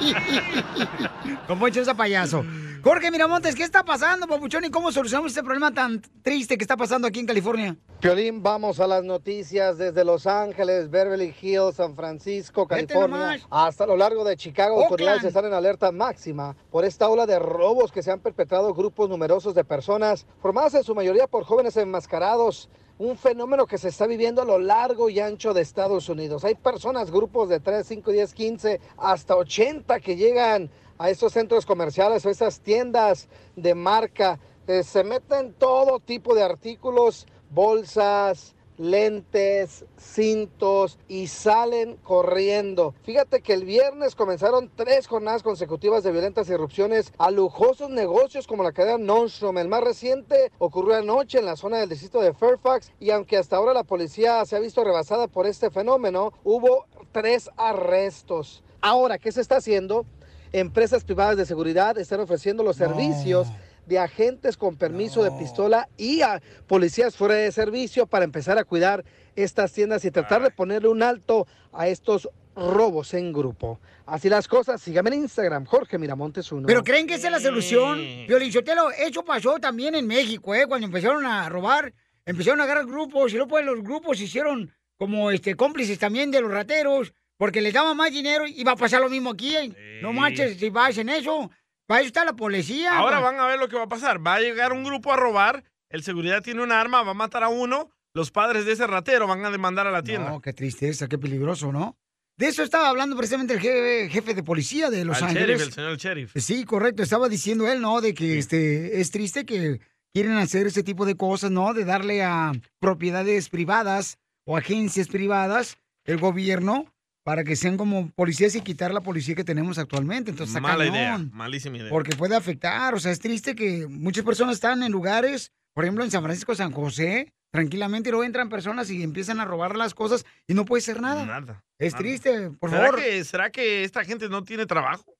Como 1.47 1.67
hecho 1.67 1.83
ese 1.83 1.95
payaso. 1.95 2.45
Jorge 2.83 3.11
Miramontes, 3.11 3.55
¿qué 3.55 3.63
está 3.63 3.85
pasando, 3.85 4.27
papuchón? 4.27 4.65
¿Y 4.65 4.71
cómo 4.71 4.91
solucionamos 4.91 5.33
este 5.33 5.43
problema 5.43 5.71
tan 5.71 6.01
triste 6.23 6.57
que 6.57 6.65
está 6.65 6.79
pasando 6.79 7.07
aquí 7.07 7.21
en 7.21 7.27
California? 7.27 7.77
Piolín, 8.01 8.43
vamos 8.43 8.81
a 8.81 8.87
las 8.87 9.05
noticias 9.05 9.77
desde 9.77 10.03
Los 10.03 10.27
Ángeles, 10.27 10.89
Beverly 10.89 11.35
Hills, 11.43 11.75
San 11.75 11.95
Francisco, 11.95 12.67
California, 12.67 13.39
hasta 13.51 13.87
lo 13.87 13.99
largo 13.99 14.25
de 14.25 14.35
Chicago. 14.35 14.77
Oakland. 14.77 14.93
Autoridades 14.93 15.25
están 15.25 15.45
en 15.45 15.53
alerta 15.53 15.93
máxima 15.93 16.57
por 16.71 16.87
esta 16.87 17.11
ola 17.11 17.27
de 17.27 17.39
robos 17.39 17.93
que 17.93 18.03
se 18.03 18.13
han 18.13 18.21
perpetrado 18.21 18.73
grupos 18.73 19.11
numerosos 19.11 19.55
de 19.55 19.63
personas, 19.63 20.27
formadas 20.41 20.73
en 20.73 20.85
su 20.85 20.95
mayoría 20.95 21.27
por 21.27 21.45
jóvenes 21.45 21.77
enmascarados. 21.77 22.71
Un 22.97 23.17
fenómeno 23.17 23.67
que 23.67 23.79
se 23.79 23.89
está 23.89 24.07
viviendo 24.07 24.43
a 24.43 24.45
lo 24.45 24.59
largo 24.59 25.09
y 25.09 25.21
ancho 25.21 25.55
de 25.55 25.63
Estados 25.63 26.11
Unidos. 26.11 26.45
Hay 26.45 26.55
personas, 26.55 27.11
grupos 27.11 27.49
de 27.49 27.59
3, 27.59 27.87
5, 27.87 28.11
10, 28.11 28.35
15, 28.35 28.81
hasta 28.99 29.37
80 29.37 30.01
que 30.01 30.17
llegan 30.17 30.71
a 31.01 31.09
estos 31.09 31.33
centros 31.33 31.65
comerciales 31.65 32.27
o 32.27 32.31
esas 32.31 32.61
tiendas 32.61 33.27
de 33.57 33.75
marca. 33.75 34.39
Eh, 34.67 34.83
se 34.83 35.03
meten 35.03 35.55
todo 35.55 35.99
tipo 35.99 36.35
de 36.35 36.43
artículos, 36.43 37.27
bolsas, 37.49 38.55
lentes, 38.77 39.87
cintos 39.97 40.99
y 41.09 41.29
salen 41.29 41.97
corriendo. 41.97 42.95
Fíjate 43.03 43.41
que 43.41 43.55
el 43.55 43.65
viernes 43.65 44.15
comenzaron 44.15 44.71
tres 44.77 45.07
jornadas 45.07 45.43
consecutivas 45.43 46.05
de 46.05 46.13
violentas 46.13 46.51
irrupciones 46.51 47.15
a 47.17 47.31
lujosos 47.31 47.89
negocios 47.89 48.47
como 48.47 48.63
la 48.63 48.73
cadena 48.73 48.99
Nordstrom. 48.99 49.57
El 49.57 49.69
más 49.69 49.83
reciente 49.83 50.53
ocurrió 50.59 50.97
anoche 50.97 51.39
en 51.39 51.47
la 51.47 51.57
zona 51.57 51.79
del 51.79 51.89
distrito 51.89 52.21
de 52.21 52.35
Fairfax 52.35 52.93
y 53.01 53.11
aunque 53.11 53.39
hasta 53.39 53.57
ahora 53.57 53.73
la 53.73 53.85
policía 53.85 54.45
se 54.45 54.55
ha 54.55 54.61
visto 54.61 54.85
rebasada 54.85 55.29
por 55.29 55.47
este 55.47 55.71
fenómeno, 55.71 56.35
hubo 56.45 56.85
tres 57.11 57.49
arrestos. 57.57 58.63
Ahora, 58.83 59.19
¿qué 59.19 59.33
se 59.33 59.41
está 59.41 59.57
haciendo? 59.57 60.05
Empresas 60.53 61.05
privadas 61.05 61.37
de 61.37 61.47
seguridad 61.47 61.97
están 61.97 62.19
ofreciendo 62.19 62.65
los 62.65 62.77
servicios 62.77 63.47
de 63.87 64.01
agentes 64.01 64.57
con 64.57 64.77
permiso 64.77 65.23
de 65.23 65.31
pistola 65.33 65.89
y 65.97 66.23
a 66.23 66.43
policías 66.67 67.17
fuera 67.17 67.35
de 67.35 67.53
servicio 67.53 68.07
para 68.07 68.25
empezar 68.25 68.59
a 68.59 68.65
cuidar 68.65 69.05
estas 69.37 69.73
tiendas 69.73 70.05
y 70.05 70.11
tratar 70.11 70.43
de 70.43 70.51
ponerle 70.51 70.89
un 70.89 71.05
alto 71.05 71.47
a 71.73 71.87
estos 71.87 72.29
robos 72.57 73.15
en 73.15 73.33
grupo. 73.33 73.79
Así 74.07 74.29
las 74.29 74.49
cosas, 74.49 74.83
síganme 74.83 75.11
en 75.11 75.23
Instagram, 75.23 75.67
Jorge 75.67 75.99
Miramontes 75.99 76.51
uno. 76.51 76.67
¿Pero 76.67 76.83
creen 76.83 77.07
que 77.07 77.15
esa 77.15 77.29
es 77.29 77.33
la 77.33 77.41
solución? 77.41 78.01
Violichotelo, 78.27 78.91
eso 78.91 79.25
pasó 79.25 79.61
también 79.61 79.95
en 79.95 80.07
México, 80.09 80.53
¿eh? 80.53 80.67
Cuando 80.67 80.87
empezaron 80.87 81.25
a 81.27 81.49
robar, 81.49 81.95
empezaron 82.27 82.61
a 82.61 82.65
agarrar 82.65 82.87
grupos 82.87 83.33
y 83.33 83.37
luego 83.37 83.51
pues, 83.51 83.65
los 83.65 83.83
grupos 83.85 84.19
se 84.19 84.25
hicieron 84.25 84.75
como 84.99 85.31
este 85.31 85.55
cómplices 85.55 85.99
también 86.01 86.33
de 86.33 86.41
los 86.41 86.51
rateros 86.51 87.15
porque 87.41 87.63
les 87.63 87.73
daban 87.73 87.97
más 87.97 88.13
dinero 88.13 88.47
y 88.47 88.63
va 88.65 88.73
a 88.73 88.77
pasar 88.77 89.01
lo 89.01 89.09
mismo 89.09 89.31
aquí. 89.31 89.57
¿eh? 89.57 90.01
No 90.03 90.13
manches, 90.13 90.59
si 90.59 90.69
vas 90.69 90.99
en 90.99 91.09
eso, 91.09 91.51
para 91.87 92.03
eso 92.03 92.09
está 92.09 92.23
la 92.23 92.35
policía. 92.35 92.99
Ahora 92.99 93.19
van 93.19 93.41
a 93.41 93.47
ver 93.47 93.59
lo 93.59 93.67
que 93.67 93.77
va 93.77 93.85
a 93.85 93.89
pasar. 93.89 94.25
Va 94.25 94.35
a 94.35 94.41
llegar 94.41 94.75
un 94.75 94.85
grupo 94.85 95.11
a 95.11 95.17
robar, 95.17 95.65
el 95.89 96.03
seguridad 96.03 96.43
tiene 96.43 96.63
un 96.63 96.71
arma, 96.71 97.03
va 97.03 97.13
a 97.13 97.15
matar 97.15 97.43
a 97.43 97.49
uno, 97.49 97.89
los 98.13 98.31
padres 98.31 98.67
de 98.67 98.73
ese 98.73 98.87
ratero 98.87 99.27
van 99.27 99.43
a 99.43 99.51
demandar 99.51 99.87
a 99.87 99.91
la 99.91 100.03
tienda. 100.03 100.29
No, 100.29 100.43
qué 100.43 100.53
tristeza, 100.53 101.09
qué 101.09 101.17
peligroso, 101.17 101.73
¿no? 101.73 101.97
De 102.37 102.49
eso 102.49 102.63
estaba 102.63 102.91
hablando 102.91 103.17
precisamente 103.17 103.55
el 103.55 103.61
jefe, 103.61 104.11
jefe 104.11 104.35
de 104.35 104.43
policía 104.43 104.91
de 104.91 105.07
Los 105.07 105.23
Al 105.23 105.31
Ángeles. 105.31 105.47
sheriff, 105.47 105.67
el 105.67 105.73
señor 105.73 105.97
sheriff. 105.97 106.33
Sí, 106.37 106.65
correcto. 106.67 107.03
Estaba 107.03 107.31
diciendo 107.31 107.67
él, 107.73 107.81
¿no? 107.81 108.03
De 108.03 108.13
que 108.13 108.37
este 108.39 109.01
es 109.01 109.11
triste 109.11 109.47
que 109.47 109.81
quieren 110.13 110.33
hacer 110.33 110.67
ese 110.67 110.83
tipo 110.83 111.07
de 111.07 111.17
cosas, 111.17 111.51
¿no? 111.51 111.73
De 111.73 111.87
darle 111.87 112.23
a 112.23 112.53
propiedades 112.81 113.49
privadas 113.49 114.19
o 114.45 114.59
agencias 114.59 115.09
privadas 115.09 115.79
el 116.05 116.19
gobierno 116.19 116.93
para 117.31 117.45
que 117.45 117.55
sean 117.55 117.77
como 117.77 118.11
policías 118.11 118.57
y 118.57 118.61
quitar 118.61 118.93
la 118.93 119.03
policía 119.03 119.37
que 119.37 119.45
tenemos 119.45 119.79
actualmente. 119.79 120.33
Entonces, 120.33 120.53
está 120.53 120.61
Mala 120.61 120.79
cañón, 120.79 120.97
idea, 120.97 121.19
malísima 121.31 121.77
idea. 121.77 121.89
Porque 121.89 122.17
puede 122.17 122.35
afectar. 122.35 122.93
O 122.93 122.99
sea, 122.99 123.13
es 123.13 123.21
triste 123.21 123.55
que 123.55 123.87
muchas 123.87 124.25
personas 124.25 124.57
están 124.57 124.83
en 124.83 124.91
lugares, 124.91 125.53
por 125.73 125.85
ejemplo, 125.85 126.03
en 126.03 126.11
San 126.11 126.25
Francisco, 126.25 126.57
San 126.57 126.73
José, 126.73 127.33
tranquilamente, 127.53 128.09
y 128.09 128.11
luego 128.11 128.25
entran 128.25 128.49
personas 128.49 128.91
y 128.91 129.05
empiezan 129.05 129.39
a 129.39 129.45
robar 129.45 129.77
las 129.77 129.95
cosas 129.95 130.27
y 130.49 130.55
no 130.55 130.65
puede 130.65 130.81
ser 130.81 131.01
nada. 131.01 131.25
Nada. 131.25 131.65
Es 131.79 131.93
nada. 131.93 132.03
triste, 132.03 132.51
por 132.51 132.71
¿Será 132.71 132.87
favor. 132.87 133.01
Que, 133.01 133.23
¿Será 133.23 133.51
que 133.51 133.85
esta 133.85 134.05
gente 134.05 134.29
no 134.29 134.43
tiene 134.43 134.67
trabajo? 134.67 135.15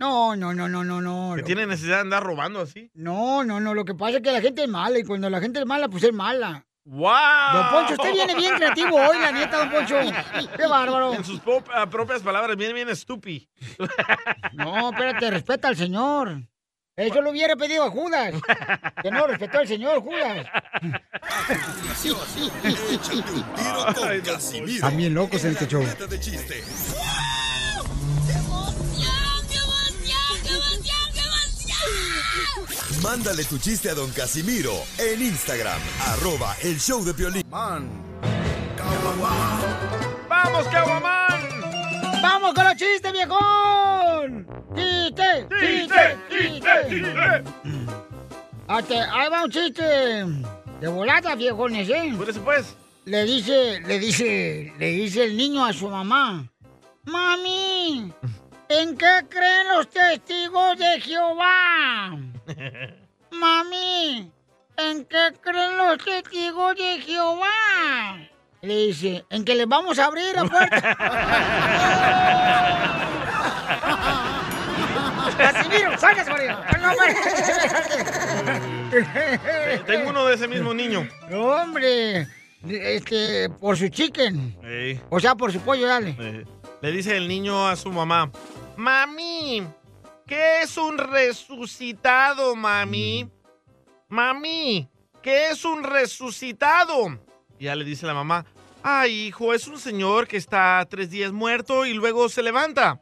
No, 0.00 0.34
no, 0.34 0.54
no, 0.54 0.66
no, 0.66 0.82
no, 0.82 1.02
no. 1.02 1.34
¿Que 1.36 1.42
tiene 1.42 1.66
necesidad 1.66 1.96
de 1.96 2.02
andar 2.04 2.22
robando 2.22 2.58
así? 2.58 2.90
No, 2.94 3.44
no, 3.44 3.60
no. 3.60 3.74
Lo 3.74 3.84
que 3.84 3.94
pasa 3.94 4.16
es 4.16 4.22
que 4.22 4.32
la 4.32 4.40
gente 4.40 4.62
es 4.62 4.68
mala 4.70 4.98
y 4.98 5.04
cuando 5.04 5.28
la 5.28 5.42
gente 5.42 5.60
es 5.60 5.66
mala, 5.66 5.90
pues 5.90 6.04
es 6.04 6.12
mala. 6.14 6.66
¡Wow! 6.84 7.52
Don 7.52 7.70
Poncho, 7.70 7.94
usted 7.94 8.12
viene 8.12 8.34
bien 8.34 8.56
creativo 8.56 8.96
hoy, 8.96 9.18
la 9.20 9.30
neta, 9.30 9.58
don 9.58 9.70
Poncho. 9.70 9.96
Qué 10.56 10.66
bárbaro. 10.66 11.14
En 11.14 11.24
sus 11.24 11.40
ah, 11.72 11.88
propias 11.88 12.22
palabras, 12.22 12.56
viene 12.56 12.74
bien 12.74 12.88
estúpido. 12.88 13.46
No, 14.52 14.90
espérate, 14.90 15.30
respeta 15.30 15.68
al 15.68 15.76
Señor. 15.76 16.42
Eso 16.94 17.22
lo 17.22 17.30
hubiera 17.30 17.56
pedido 17.56 17.84
a 17.84 17.90
Judas. 17.90 18.34
Que 19.02 19.10
no 19.10 19.26
respetó 19.26 19.60
al 19.60 19.66
Señor, 19.66 20.02
Judas. 20.02 20.46
Tiro 22.02 23.86
con 23.94 24.20
Casimiro. 24.20 24.72
Están 24.72 24.96
bien 24.96 25.14
locos 25.14 25.42
en 25.44 25.52
este 25.52 25.66
show. 25.66 25.80
Ruleta 25.80 26.06
de 26.06 26.20
chiste. 26.20 26.62
Mándale 33.02 33.44
tu 33.44 33.58
chiste 33.58 33.90
a 33.90 33.94
don 33.94 34.10
Casimiro 34.12 34.72
en 34.98 35.22
Instagram, 35.22 35.80
arroba 36.06 36.54
el 36.62 36.78
show 36.78 37.04
de 37.04 37.12
Piolín. 37.14 37.44
¡Vamos, 40.28 40.66
Caguamán! 40.68 41.40
¡Vamos 42.22 42.54
con 42.54 42.64
los 42.64 42.76
chistes, 42.76 43.12
viejón! 43.12 44.46
¡Chiste! 44.74 45.48
¡Chiste! 45.60 46.16
¡Chiste! 46.30 47.44
Hasta- 48.68 49.12
ahí 49.20 49.28
va 49.30 49.44
un 49.44 49.50
chiste. 49.50 49.82
De 50.80 50.88
volada, 50.88 51.34
viejones, 51.34 51.88
¿eh? 51.88 52.12
Por 52.16 52.28
eso, 52.30 52.40
pues. 52.42 52.74
Le 53.04 53.24
dice, 53.24 53.80
le 53.80 53.98
dice, 53.98 54.72
le 54.78 54.86
dice 54.92 55.24
el 55.24 55.36
niño 55.36 55.64
a 55.64 55.72
su 55.72 55.88
mamá. 55.88 56.46
Mami, 57.04 58.12
¿en 58.68 58.96
qué 58.96 59.26
creen 59.28 59.68
los 59.68 59.88
testigos 59.88 60.78
de 60.78 61.00
Jehová? 61.00 62.18
Mami, 63.30 64.30
¿en 64.76 65.04
qué 65.06 65.32
creen 65.40 65.76
los 65.76 65.98
testigos 65.98 66.76
de 66.76 67.00
Jehová? 67.00 68.28
Le 68.62 68.76
dice, 68.86 69.24
en 69.30 69.44
que 69.44 69.54
les 69.56 69.66
vamos 69.66 69.98
a 69.98 70.04
abrir 70.06 70.34
la 70.36 70.44
puerta. 70.44 70.96
Casimiro, 75.36 75.90
por 75.98 76.40
ahí. 76.40 76.48
No. 76.80 76.92
Tengo 79.86 80.10
uno 80.10 80.26
de 80.26 80.34
ese 80.34 80.46
mismo 80.46 80.72
niño. 80.74 81.08
No, 81.28 81.46
hombre, 81.46 82.28
este, 82.68 83.48
por 83.48 83.76
su 83.76 83.88
chicken. 83.88 84.56
Ey, 84.62 85.00
O 85.10 85.18
sea, 85.18 85.34
por 85.34 85.52
su 85.52 85.60
pollo, 85.60 85.88
dale. 85.88 86.44
Le 86.82 86.90
dice 86.90 87.16
el 87.16 87.28
niño 87.28 87.68
a 87.68 87.76
su 87.76 87.92
mamá, 87.92 88.32
Mami, 88.76 89.64
¿qué 90.26 90.62
es 90.62 90.76
un 90.76 90.98
resucitado, 90.98 92.56
mami? 92.56 93.30
Mami, 94.08 94.88
¿qué 95.22 95.50
es 95.50 95.64
un 95.64 95.84
resucitado? 95.84 97.20
Y 97.60 97.66
ya 97.66 97.76
le 97.76 97.84
dice 97.84 98.04
la 98.04 98.14
mamá, 98.14 98.44
ay, 98.82 99.28
hijo, 99.28 99.54
es 99.54 99.68
un 99.68 99.78
señor 99.78 100.26
que 100.26 100.36
está 100.36 100.84
tres 100.90 101.08
días 101.08 101.30
muerto 101.30 101.86
y 101.86 101.94
luego 101.94 102.28
se 102.28 102.42
levanta. 102.42 103.00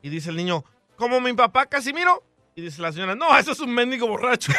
Y 0.00 0.08
dice 0.08 0.30
el 0.30 0.36
niño, 0.36 0.64
¿como 0.96 1.20
mi 1.20 1.34
papá 1.34 1.66
Casimiro? 1.66 2.24
Y 2.54 2.62
dice 2.62 2.82
la 2.82 2.92
señora, 2.92 3.14
no, 3.14 3.36
eso 3.38 3.52
es 3.52 3.60
un 3.60 3.72
mendigo 3.72 4.08
borracho. 4.08 4.52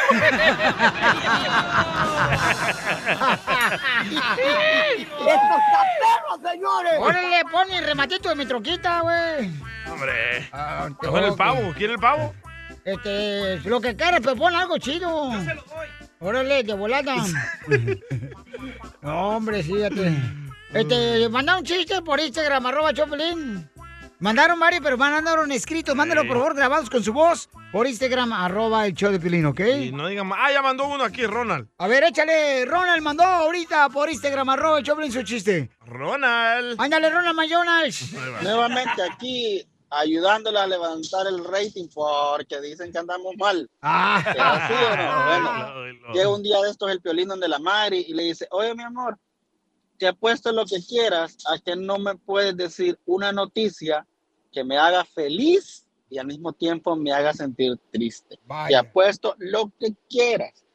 Órale, 7.00 7.44
pon 7.52 7.70
el 7.72 7.86
rematito 7.86 8.30
de 8.30 8.36
mi 8.36 8.46
troquita, 8.46 9.02
güey. 9.02 9.52
Hombre. 9.92 10.50
Ah, 10.54 10.90
ver, 11.02 11.24
el 11.26 11.36
pavo, 11.36 11.74
¿quiere 11.76 11.94
el 11.94 12.00
pavo? 12.00 12.34
Este, 12.86 13.60
lo 13.70 13.82
que 13.82 13.96
quieras, 13.96 14.22
pero 14.24 14.36
pon 14.36 14.56
algo 14.56 14.78
chido. 14.78 15.32
Órale, 16.20 16.64
de 16.64 16.74
volada. 16.74 17.16
no, 19.02 19.30
hombre, 19.38 19.64
fíjate. 19.64 20.16
Este, 20.74 21.28
manda 21.30 21.58
un 21.58 21.64
chiste 21.66 22.02
por 22.02 22.20
Instagram, 22.20 22.66
arroba 22.66 22.94
Chopelín. 22.94 23.70
Mandaron 24.22 24.60
varios, 24.60 24.84
pero 24.84 25.00
mandaron 25.00 25.52
escritos. 25.52 25.96
Mándalo, 25.96 26.22
por 26.28 26.38
favor, 26.38 26.56
grabados 26.56 26.92
con 26.92 27.04
su 27.04 27.12
voz 27.12 27.50
por 27.72 27.88
Instagram, 27.88 28.32
arroba 28.34 28.86
el 28.86 28.94
show 28.94 29.12
de 29.12 29.20
Pilín, 29.20 29.48
¿ok? 29.48 29.60
Y 29.60 29.92
no 29.92 30.08
digan, 30.08 30.30
ah, 30.38 30.52
ya 30.52 30.62
mandó 30.62 30.86
uno 30.86 31.04
aquí, 31.04 31.26
Ronald. 31.26 31.68
A 31.80 31.88
ver, 31.88 32.04
échale. 32.04 32.66
Ronald 32.66 33.02
mandó 33.02 33.24
ahorita 33.24 33.90
por 33.90 34.12
Instagram, 34.12 34.48
arroba 34.50 34.78
el 34.78 34.86
show 34.86 34.96
de 34.96 35.12
su 35.12 35.24
chiste. 35.24 35.72
Ronald. 35.88 36.80
Ándale, 36.80 37.10
Ronald 37.10 37.36
McDonald's. 37.36 38.14
Nuevamente 38.44 39.02
aquí 39.12 39.68
ayudándole 39.90 40.60
a 40.60 40.68
levantar 40.68 41.26
el 41.26 41.44
rating 41.44 41.88
porque 41.92 42.62
dicen 42.62 42.92
que 42.92 43.00
andamos 43.00 43.36
mal. 43.38 43.68
Ah. 43.82 44.22
¿Será 44.24 44.54
así 44.54 44.74
o 44.74 44.96
no? 44.98 45.22
Bueno, 45.32 46.14
llega 46.14 46.30
un 46.30 46.44
día 46.44 46.62
de 46.62 46.70
estos 46.70 46.92
el 46.92 47.02
piolín 47.02 47.28
donde 47.28 47.48
la 47.48 47.58
madre 47.58 47.98
y 47.98 48.14
le 48.14 48.24
dice, 48.24 48.48
oye 48.52 48.76
mi 48.76 48.84
amor, 48.84 49.18
te 49.98 50.08
apuesto 50.08 50.52
lo 50.52 50.66
que 50.66 50.80
quieras 50.86 51.38
a 51.52 51.58
que 51.58 51.76
no 51.76 51.98
me 51.98 52.16
puedes 52.16 52.56
decir 52.56 53.00
una 53.06 53.32
noticia 53.32 54.06
que 54.52 54.64
me 54.64 54.78
haga 54.78 55.04
feliz 55.06 55.86
y 56.10 56.18
al 56.18 56.26
mismo 56.28 56.52
tiempo 56.54 56.96
me 56.96 57.12
haga 57.14 57.34
sentir 57.34 57.78
triste. 57.92 58.36
Te 58.36 58.40
Vaya. 58.46 58.80
apuesto 58.80 59.36
lo 59.40 59.72
que 59.80 59.94
quieras. 60.10 60.66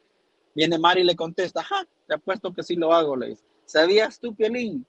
Viene 0.55 0.77
Mari 0.79 1.01
y 1.01 1.05
le 1.05 1.15
contesta, 1.15 1.61
ajá, 1.61 1.85
te 2.07 2.15
apuesto 2.15 2.51
que 2.53 2.63
sí 2.63 2.75
lo 2.75 2.93
hago, 2.93 3.15
le 3.15 3.27
dice. 3.29 3.43
¿Sabías 3.65 4.19
tú, 4.19 4.33
Piolín, 4.35 4.85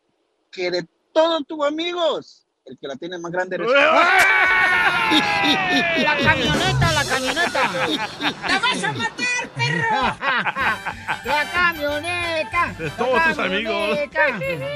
que 0.50 0.70
de 0.70 0.86
todos 1.12 1.46
tus 1.46 1.64
amigos, 1.66 2.46
el 2.64 2.78
que 2.78 2.86
la 2.88 2.96
tiene 2.96 3.18
más 3.18 3.30
grande 3.32 3.56
eres 3.56 3.66
tú? 3.68 3.74
La 3.74 4.14
camioneta, 6.22 6.92
la 6.92 7.04
camioneta. 7.04 7.62
¡La 8.48 8.58
vas 8.60 8.84
a 8.84 8.92
matar, 8.92 9.48
perro! 9.56 9.90
La 11.24 11.50
camioneta. 11.52 12.74
De 12.78 12.84
la 12.86 12.96
todos 12.96 13.22
tus 13.24 13.38
amigos. 13.38 13.98
camioneta. 14.10 14.66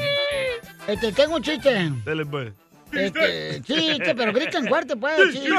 Este, 0.88 1.12
tengo 1.12 1.36
un 1.36 1.42
chiste. 1.42 1.90
Dele, 2.04 2.26
pues. 2.26 2.52
Este, 2.92 3.62
chiste, 3.62 4.14
pero 4.14 4.32
griten 4.32 4.66
fuerte, 4.68 4.96
pues. 4.96 5.32
Chiste. 5.32 5.50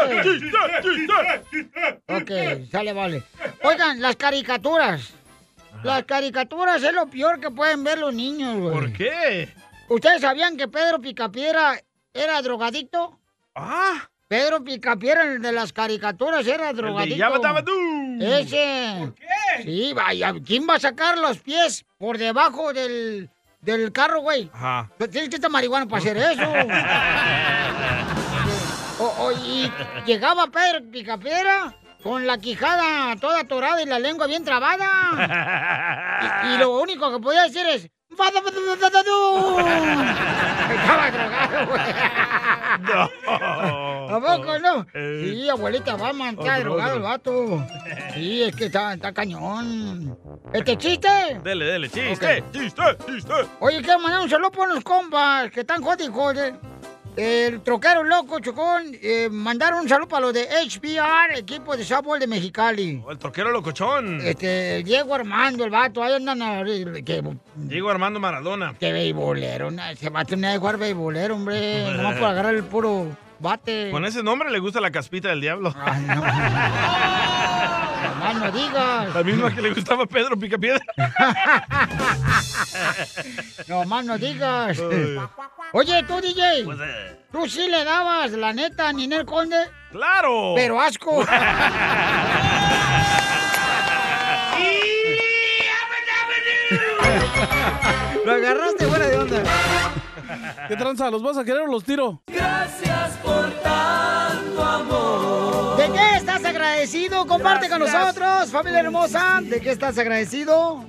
Ok, 2.08 2.32
sale, 2.72 2.94
vale. 2.94 3.24
Oigan, 3.64 4.02
las 4.02 4.16
caricaturas. 4.16 5.14
Las 5.84 6.04
caricaturas 6.04 6.82
es 6.82 6.94
lo 6.94 7.08
peor 7.08 7.40
que 7.40 7.52
pueden 7.52 7.84
ver 7.84 7.98
los 7.98 8.14
niños, 8.14 8.58
güey. 8.58 8.74
¿Por 8.74 8.94
qué? 8.94 9.50
¿Ustedes 9.90 10.22
sabían 10.22 10.56
que 10.56 10.68
Pedro 10.68 11.00
Picapiedra 11.00 11.82
era 12.14 12.42
drogadicto? 12.42 13.20
Ah. 13.56 14.10
Pedro 14.28 14.64
Picapiedra, 14.64 15.24
el 15.24 15.42
de 15.42 15.52
las 15.52 15.74
caricaturas, 15.74 16.48
era 16.48 16.72
drogadicto. 16.72 17.18
Yabba-dabba-doo. 17.18 18.22
Ese. 18.22 18.96
¿Por 19.00 19.16
qué? 19.16 19.64
Sí, 19.64 19.94
vaya. 19.94 20.34
¿Quién 20.46 20.68
va 20.68 20.76
a 20.76 20.80
sacar 20.80 21.18
los 21.18 21.40
pies 21.40 21.86
por 21.98 22.18
debajo 22.18 22.72
del, 22.74 23.30
del 23.64 23.92
carro, 23.92 24.22
güey? 24.22 24.50
Ajá. 24.54 24.90
Tienes 25.12 25.30
que 25.30 25.36
estar 25.36 25.50
marihuana 25.50 25.88
para 25.88 26.00
hacer 26.02 26.18
eso. 26.18 26.44
O- 29.00 29.16
o- 29.26 29.32
y 29.32 29.72
llegaba 30.06 30.48
Pedro 30.48 30.80
Picapiedra 30.92 31.74
con 32.04 32.28
la 32.28 32.38
quijada 32.38 33.16
toda 33.18 33.42
atorada 33.42 33.82
y 33.82 33.86
la 33.86 34.00
lengua 34.00 34.28
bien 34.28 34.44
trabada. 34.46 34.88
Y, 36.46 36.54
y 36.54 36.58
lo 36.58 36.80
único 36.80 37.12
que 37.12 37.20
podía 37.20 37.44
decir 37.44 37.66
es... 37.68 37.90
Estaba 40.74 41.12
drogado, 41.12 41.68
güey. 41.68 41.82
¿A 44.10 44.20
poco 44.20 44.60
no? 44.60 44.86
Sí, 44.94 45.50
abuelita, 45.50 45.96
vamos, 45.96 46.30
está 46.30 46.58
Otro, 46.58 46.64
drogado 46.64 46.96
el 46.96 47.02
vato. 47.02 47.68
Sí, 48.14 48.44
es 48.44 48.56
que 48.56 48.66
está, 48.66 48.94
está 48.94 49.14
cañón. 49.14 50.18
¿Este 50.54 50.78
chiste? 50.78 51.08
Dele, 51.44 51.66
dele, 51.66 51.90
chiste, 51.90 52.44
chiste, 52.52 52.84
chiste. 53.08 53.34
Oye, 53.60 53.82
quiero 53.82 54.00
mandar 54.00 54.22
un 54.22 54.30
saludo 54.30 54.52
por 54.52 54.74
los 54.74 54.84
compas 54.84 55.50
que 55.52 55.62
están 55.62 55.82
jodidos, 55.82 56.14
joder. 56.14 56.56
El 57.16 57.62
troquero 57.62 58.04
loco, 58.04 58.40
chocón, 58.40 58.98
eh, 59.02 59.30
mandaron 59.32 59.82
un 59.82 59.90
saludo 59.90 60.08
para 60.08 60.22
los 60.22 60.34
de 60.34 60.48
HBR, 60.48 61.38
equipo 61.38 61.78
de 61.78 61.84
softball 61.84 62.20
de 62.20 62.26
Mexicali. 62.26 63.04
El 63.08 63.18
troquero 63.20 63.52
locochón. 63.52 64.20
Este, 64.22 64.82
Diego 64.84 65.14
Armando, 65.14 65.64
el 65.64 65.70
vato, 65.70 66.02
ahí 66.02 66.14
andan 66.14 66.42
a, 66.42 66.64
que, 66.64 67.24
Diego 67.56 67.90
Armando 67.92 68.20
Maradona. 68.20 68.74
que 68.80 68.92
beisbolero, 68.92 69.70
no, 69.70 69.86
ese 69.86 70.10
vato 70.10 70.36
no 70.36 70.48
de 70.48 70.58
jugar 70.58 70.78
beisbolero, 70.78 71.36
hombre, 71.36 71.84
nomás 71.98 72.18
por 72.18 72.30
agarrar 72.30 72.56
el 72.56 72.64
puro 72.64 73.16
bate. 73.40 73.92
Con 73.92 74.06
ese 74.06 74.24
nombre 74.24 74.50
le 74.50 74.58
gusta 74.58 74.82
la 74.82 74.90
caspita 74.90 75.30
del 75.30 75.42
diablo. 75.42 75.72
Nomás 75.72 76.02
no 76.02 76.24
digas. 78.52 79.14
La 79.16 79.24
misma 79.24 79.54
que 79.54 79.62
le 79.62 79.74
gustaba 79.74 80.04
a 80.04 80.08
Pedro 80.08 80.38
Picapiedra. 80.38 80.84
No 83.68 83.86
más 83.86 84.06
no 84.06 84.18
digas. 84.18 84.80
Oye, 85.74 86.04
tú, 86.04 86.20
DJ. 86.22 86.64
Pues, 86.66 86.80
eh. 86.82 87.20
¿Tú 87.32 87.48
sí 87.48 87.68
le 87.68 87.84
dabas, 87.84 88.32
la 88.32 88.54
neta, 88.54 88.90
a 88.90 88.94
Ninel 88.94 89.26
Conde? 89.26 89.70
¡Claro! 89.92 90.54
Pero 90.56 90.82
asco. 90.82 91.24
Lo 98.26 98.32
agarraste 98.32 98.88
fuera 98.88 99.08
de 99.08 99.18
onda. 99.18 99.44
¿Qué 100.68 100.76
tranza? 100.76 101.10
¿Los 101.12 101.22
vas 101.22 101.38
a 101.38 101.44
querer 101.44 101.62
o 101.62 101.68
los 101.68 101.84
tiro? 101.84 102.22
Gracias 102.28 103.18
por 103.18 103.50
tanto 103.62 104.64
amor. 104.64 105.78
¿De 105.78 105.92
qué 105.92 106.13
estás 106.44 106.56
agradecido? 106.56 107.26
Comparte 107.26 107.70
con 107.70 107.80
Gracias. 107.80 108.04
nosotros, 108.18 108.52
familia 108.52 108.80
hermosa. 108.82 109.40
¿De 109.42 109.62
qué 109.62 109.72
estás 109.72 109.98
agradecido? 109.98 110.84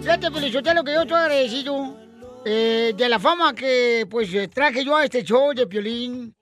Fíjate, 0.00 0.30
lo 0.30 0.84
que 0.84 0.92
yo 0.94 1.02
estoy 1.02 1.16
agradecido. 1.18 1.96
eh, 2.44 2.92
de 2.96 3.08
la 3.08 3.20
fama 3.20 3.54
que, 3.54 4.04
pues, 4.10 4.32
eh, 4.34 4.48
traje 4.48 4.84
yo 4.84 4.96
a 4.96 5.04
este 5.04 5.22
show 5.22 5.52
de 5.54 5.66
Piolín. 5.66 6.34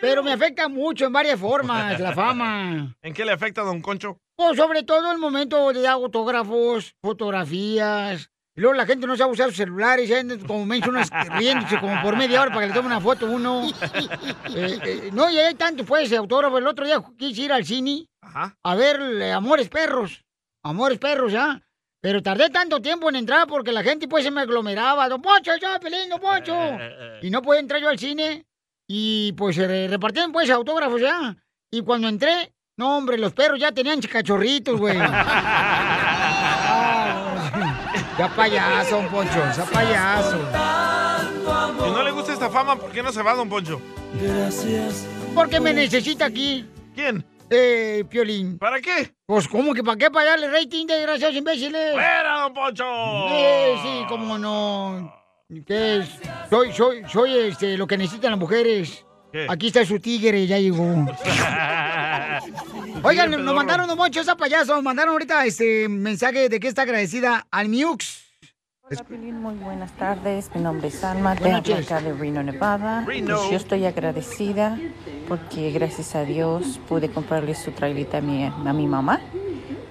Pero 0.00 0.22
me 0.22 0.32
afecta 0.32 0.68
mucho 0.68 1.06
en 1.06 1.12
varias 1.12 1.38
formas 1.38 1.98
la 1.98 2.12
fama. 2.12 2.96
¿En 3.02 3.12
qué 3.14 3.24
le 3.24 3.32
afecta 3.32 3.62
Don 3.62 3.80
Concho? 3.80 4.18
Pues 4.36 4.56
sobre 4.56 4.82
todo 4.84 5.10
el 5.12 5.18
momento 5.18 5.72
de 5.72 5.86
autógrafos, 5.86 6.94
fotografías. 7.02 8.30
Luego 8.60 8.74
la 8.74 8.84
gente 8.84 9.06
no 9.06 9.16
sabe 9.16 9.32
usar 9.32 9.48
sus 9.48 9.56
celulares, 9.56 10.08
y 10.10 10.14
andan 10.14 10.38
como 10.40 10.66
mencionas 10.66 11.08
riéndose 11.38 11.80
como 11.80 12.00
por 12.02 12.14
media 12.16 12.42
hora 12.42 12.50
para 12.50 12.62
que 12.62 12.66
le 12.68 12.74
tome 12.74 12.86
una 12.88 13.00
foto 13.00 13.26
uno. 13.26 13.66
Eh, 14.54 14.78
eh, 14.84 15.10
no, 15.12 15.30
y 15.30 15.38
hay 15.38 15.54
tanto 15.54 15.84
pues 15.84 16.12
autógrafo. 16.12 16.58
El 16.58 16.66
otro 16.66 16.84
día 16.84 17.02
quise 17.16 17.42
ir 17.42 17.52
al 17.52 17.64
cine 17.64 18.06
a 18.62 18.74
ver 18.74 19.00
eh, 19.00 19.32
Amores 19.32 19.68
Perros. 19.68 20.22
Amores 20.64 20.98
Perros, 20.98 21.32
¿ya? 21.32 21.60
Pero 22.02 22.22
tardé 22.22 22.50
tanto 22.50 22.80
tiempo 22.82 23.08
en 23.08 23.16
entrar 23.16 23.46
porque 23.46 23.72
la 23.72 23.82
gente 23.82 24.08
pues 24.08 24.24
se 24.24 24.30
me 24.30 24.40
aglomeraba. 24.42 25.08
Don 25.08 25.22
Poncho, 25.22 25.52
yo, 25.56 25.78
Pelín, 25.80 26.08
Don 26.10 26.20
Poncho. 26.20 26.54
Y 27.22 27.30
no 27.30 27.40
podía 27.42 27.60
entrar 27.60 27.80
yo 27.80 27.88
al 27.88 27.98
cine. 27.98 28.44
Y 28.88 29.32
pues 29.34 29.54
se 29.56 29.66
re- 29.66 29.86
repartían 29.88 30.32
pues 30.32 30.50
autógrafos 30.50 31.00
ya. 31.00 31.36
Y 31.70 31.82
cuando 31.82 32.08
entré, 32.08 32.52
no 32.76 32.96
hombre, 32.96 33.16
los 33.18 33.32
perros 33.32 33.60
ya 33.60 33.70
tenían 33.72 34.00
cachorritos, 34.00 34.78
güey. 34.80 34.98
Ya 38.18 38.28
payaso, 38.28 38.96
Don 38.96 39.08
Poncho, 39.08 39.40
ya 39.56 39.64
payaso. 39.64 40.38
Si 41.84 41.90
no 41.90 42.02
le 42.02 42.10
gusta 42.10 42.32
esta 42.32 42.50
fama, 42.50 42.76
¿por 42.76 42.90
qué 42.90 43.02
no 43.02 43.12
se 43.12 43.22
va, 43.22 43.34
Don 43.34 43.48
Poncho? 43.48 43.80
Gracias. 44.20 45.06
Porque 45.34 45.60
me 45.60 45.72
necesita 45.72 46.26
aquí. 46.26 46.66
¿Quién? 46.94 47.24
Eh, 47.48 48.04
Piolín. 48.08 48.58
¿Para 48.58 48.80
qué? 48.80 49.12
Pues, 49.26 49.48
¿cómo 49.48 49.74
que 49.74 49.82
para 49.82 49.96
qué? 49.96 50.10
Para 50.10 50.30
darle 50.30 50.48
rating, 50.50 50.86
desgraciados 50.86 51.36
imbéciles. 51.36 51.92
¡Fuera, 51.94 52.40
Don 52.42 52.54
Poncho! 52.54 52.84
Eh, 53.30 53.76
sí, 53.82 54.04
cómo 54.08 54.38
no. 54.38 55.12
¿Qué 55.66 55.98
es? 55.98 56.08
Soy, 56.48 56.72
soy, 56.72 57.02
soy 57.08 57.36
este, 57.36 57.76
lo 57.76 57.86
que 57.86 57.96
necesitan 57.98 58.30
las 58.32 58.40
mujeres. 58.40 59.04
¿Qué? 59.32 59.46
Aquí 59.48 59.68
está 59.68 59.84
su 59.84 59.98
tigre, 59.98 60.46
ya 60.46 60.58
llegó. 60.58 60.84
Oigan, 63.02 63.30
nos 63.30 63.54
mandaron 63.54 63.90
un 63.90 63.96
mocho 63.96 64.20
esa 64.20 64.36
payaso, 64.36 64.74
nos 64.74 64.82
mandaron 64.82 65.12
ahorita 65.12 65.44
este 65.46 65.88
mensaje 65.88 66.48
de 66.48 66.60
que 66.60 66.68
está 66.68 66.82
agradecida 66.82 67.46
al 67.50 67.68
Miux. 67.68 68.26
Hola, 68.82 69.04
muy 69.08 69.54
buenas 69.54 69.92
tardes. 69.92 70.50
Mi 70.54 70.60
nombre 70.60 70.88
es 70.88 71.04
Alma, 71.04 71.34
noches. 71.36 71.86
acá 71.86 72.00
de 72.00 72.12
Reno, 72.12 72.42
Nevada. 72.42 73.04
Reno. 73.06 73.36
Pues 73.36 73.50
yo 73.50 73.56
estoy 73.56 73.86
agradecida 73.86 74.76
porque 75.28 75.70
gracias 75.70 76.16
a 76.16 76.24
Dios 76.24 76.80
pude 76.88 77.08
comprarle 77.10 77.54
su 77.54 77.70
trailita 77.70 78.18
a 78.18 78.20
mi, 78.20 78.44
a 78.44 78.72
mi 78.72 78.86
mamá 78.86 79.20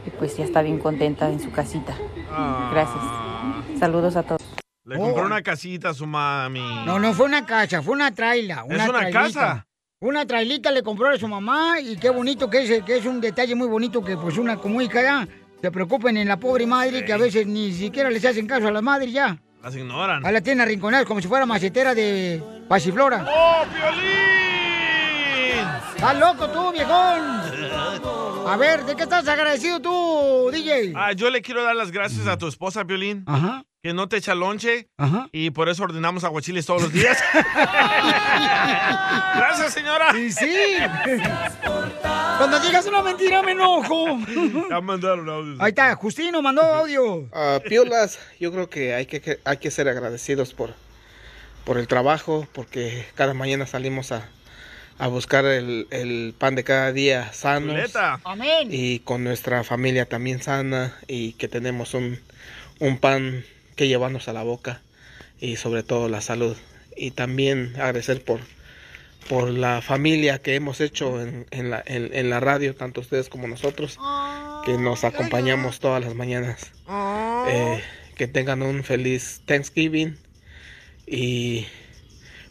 y 0.05 0.09
pues 0.11 0.35
ya 0.35 0.43
está 0.43 0.61
bien 0.61 0.79
contenta 0.79 1.29
en 1.29 1.39
su 1.39 1.49
casita. 1.51 1.95
Ah. 2.29 2.69
Gracias. 2.73 3.79
Saludos 3.79 4.17
a 4.17 4.23
todos. 4.23 4.41
Le 4.83 4.97
compró 4.97 5.25
una 5.25 5.41
casita 5.41 5.89
a 5.89 5.93
su 5.93 6.05
mami. 6.05 6.83
No, 6.85 6.99
no 6.99 7.13
fue 7.13 7.25
una 7.27 7.45
casa, 7.45 7.81
fue 7.81 7.93
una 7.93 8.13
traila. 8.13 8.65
Una 8.65 8.83
¿Es 8.83 8.89
una 8.89 8.99
trailita. 8.99 9.21
casa? 9.21 9.67
Una 10.01 10.25
trailita 10.25 10.71
le 10.71 10.81
compró 10.81 11.09
a 11.09 11.17
su 11.17 11.27
mamá 11.27 11.81
y 11.81 11.97
qué 11.97 12.09
bonito 12.09 12.49
que 12.49 12.63
es, 12.63 12.83
que 12.85 12.95
es 12.95 13.05
un 13.05 13.19
detalle 13.19 13.53
muy 13.53 13.67
bonito 13.67 14.01
que 14.01 14.15
pues 14.15 14.37
una 14.37 14.55
como 14.55 14.81
hija 14.81 15.01
ya 15.01 15.27
se 15.61 15.71
preocupen 15.71 16.15
en 16.15 16.25
la 16.29 16.37
pobre 16.39 16.65
madre 16.65 17.03
que 17.03 17.11
a 17.11 17.17
veces 17.17 17.45
ni 17.45 17.73
siquiera 17.73 18.09
les 18.09 18.23
hacen 18.23 18.47
caso 18.47 18.69
a 18.69 18.71
la 18.71 18.81
madre 18.81 19.11
ya. 19.11 19.37
Las 19.61 19.75
ignoran. 19.75 20.25
Ahí 20.25 20.31
la 20.31 20.39
tienen 20.39 20.61
arrinconada 20.61 21.03
como 21.03 21.19
si 21.19 21.27
fuera 21.27 21.45
macetera 21.45 21.93
de 21.93 22.41
pasiflora. 22.69 23.25
¡Oh, 23.29 23.65
Piolín! 23.73 23.97
¡Estás 25.97 26.17
loco 26.17 26.47
tú, 26.47 26.71
viejón! 26.71 27.41
A 28.47 28.55
ver, 28.57 28.85
¿de 28.85 28.95
qué 28.95 29.03
estás 29.03 29.27
agradecido 29.27 29.81
tú, 29.81 30.49
DJ? 30.49 30.93
Ah, 30.95 31.11
yo 31.11 31.29
le 31.29 31.41
quiero 31.41 31.61
dar 31.61 31.75
las 31.75 31.91
gracias 31.91 32.25
a 32.25 32.37
tu 32.37 32.47
esposa, 32.47 32.85
Piolín. 32.85 33.25
Ajá. 33.27 33.65
Que 33.81 33.93
no 33.93 34.09
te 34.09 34.17
echa 34.17 34.35
lonche. 34.35 34.89
Ajá. 34.97 35.29
Y 35.31 35.51
por 35.51 35.69
eso 35.69 35.83
ordenamos 35.83 36.25
aguachiles 36.25 36.65
todos 36.65 36.81
los 36.81 36.91
días. 36.91 37.17
Gracias, 39.37 39.73
señora. 39.73 40.11
Sí, 40.13 40.31
sí. 40.33 40.77
Cuando 42.37 42.59
digas 42.59 42.85
una 42.87 43.01
mentira 43.01 43.41
me 43.41 43.53
enojo. 43.53 44.19
Ya 44.69 44.81
mandaron 44.81 45.29
audios. 45.29 45.57
Ahí 45.61 45.69
está, 45.69 45.95
Justino 45.95 46.41
mandó 46.41 46.61
audio. 46.61 47.29
Ah, 47.33 47.59
Piolas, 47.67 48.19
yo 48.39 48.51
creo 48.51 48.69
que 48.69 48.93
hay 48.93 49.05
que, 49.05 49.21
que- 49.21 49.39
hay 49.45 49.57
que 49.57 49.71
ser 49.71 49.87
agradecidos 49.87 50.53
por, 50.53 50.73
por 51.63 51.77
el 51.77 51.87
trabajo, 51.87 52.47
porque 52.53 53.05
cada 53.15 53.33
mañana 53.33 53.65
salimos 53.65 54.11
a, 54.11 54.27
a 54.97 55.07
buscar 55.07 55.45
el, 55.45 55.87
el 55.91 56.35
pan 56.37 56.55
de 56.55 56.65
cada 56.65 56.91
día 56.91 57.31
Chuleta. 57.31 58.19
Amén. 58.25 58.67
y 58.71 58.99
con 58.99 59.23
nuestra 59.23 59.63
familia 59.63 60.05
también 60.05 60.41
sana 60.41 60.97
y 61.07 61.31
que 61.33 61.47
tenemos 61.47 61.93
un, 61.93 62.19
un 62.79 62.97
pan 62.97 63.45
que 63.79 63.87
llevarnos 63.87 64.27
a 64.27 64.33
la 64.33 64.43
boca 64.43 64.81
y 65.39 65.55
sobre 65.55 65.83
todo 65.83 66.09
la 66.09 66.19
salud. 66.19 66.57
Y 66.97 67.11
también 67.11 67.71
agradecer 67.77 68.21
por, 68.25 68.41
por 69.29 69.49
la 69.51 69.81
familia 69.81 70.39
que 70.39 70.55
hemos 70.55 70.81
hecho 70.81 71.21
en, 71.21 71.45
en 71.51 71.69
la, 71.69 71.81
en- 71.85 72.13
en 72.13 72.29
la 72.29 72.41
radio, 72.41 72.75
tanto 72.75 72.99
ustedes 72.99 73.29
como 73.29 73.47
nosotros, 73.47 73.97
que 74.65 74.77
nos 74.77 75.05
acompañamos 75.05 75.79
todas 75.79 76.03
las 76.03 76.13
mañanas. 76.13 76.71
Eh, 77.47 77.81
que 78.17 78.27
tengan 78.27 78.61
un 78.63 78.83
feliz 78.83 79.39
Thanksgiving 79.45 80.17
y 81.07 81.65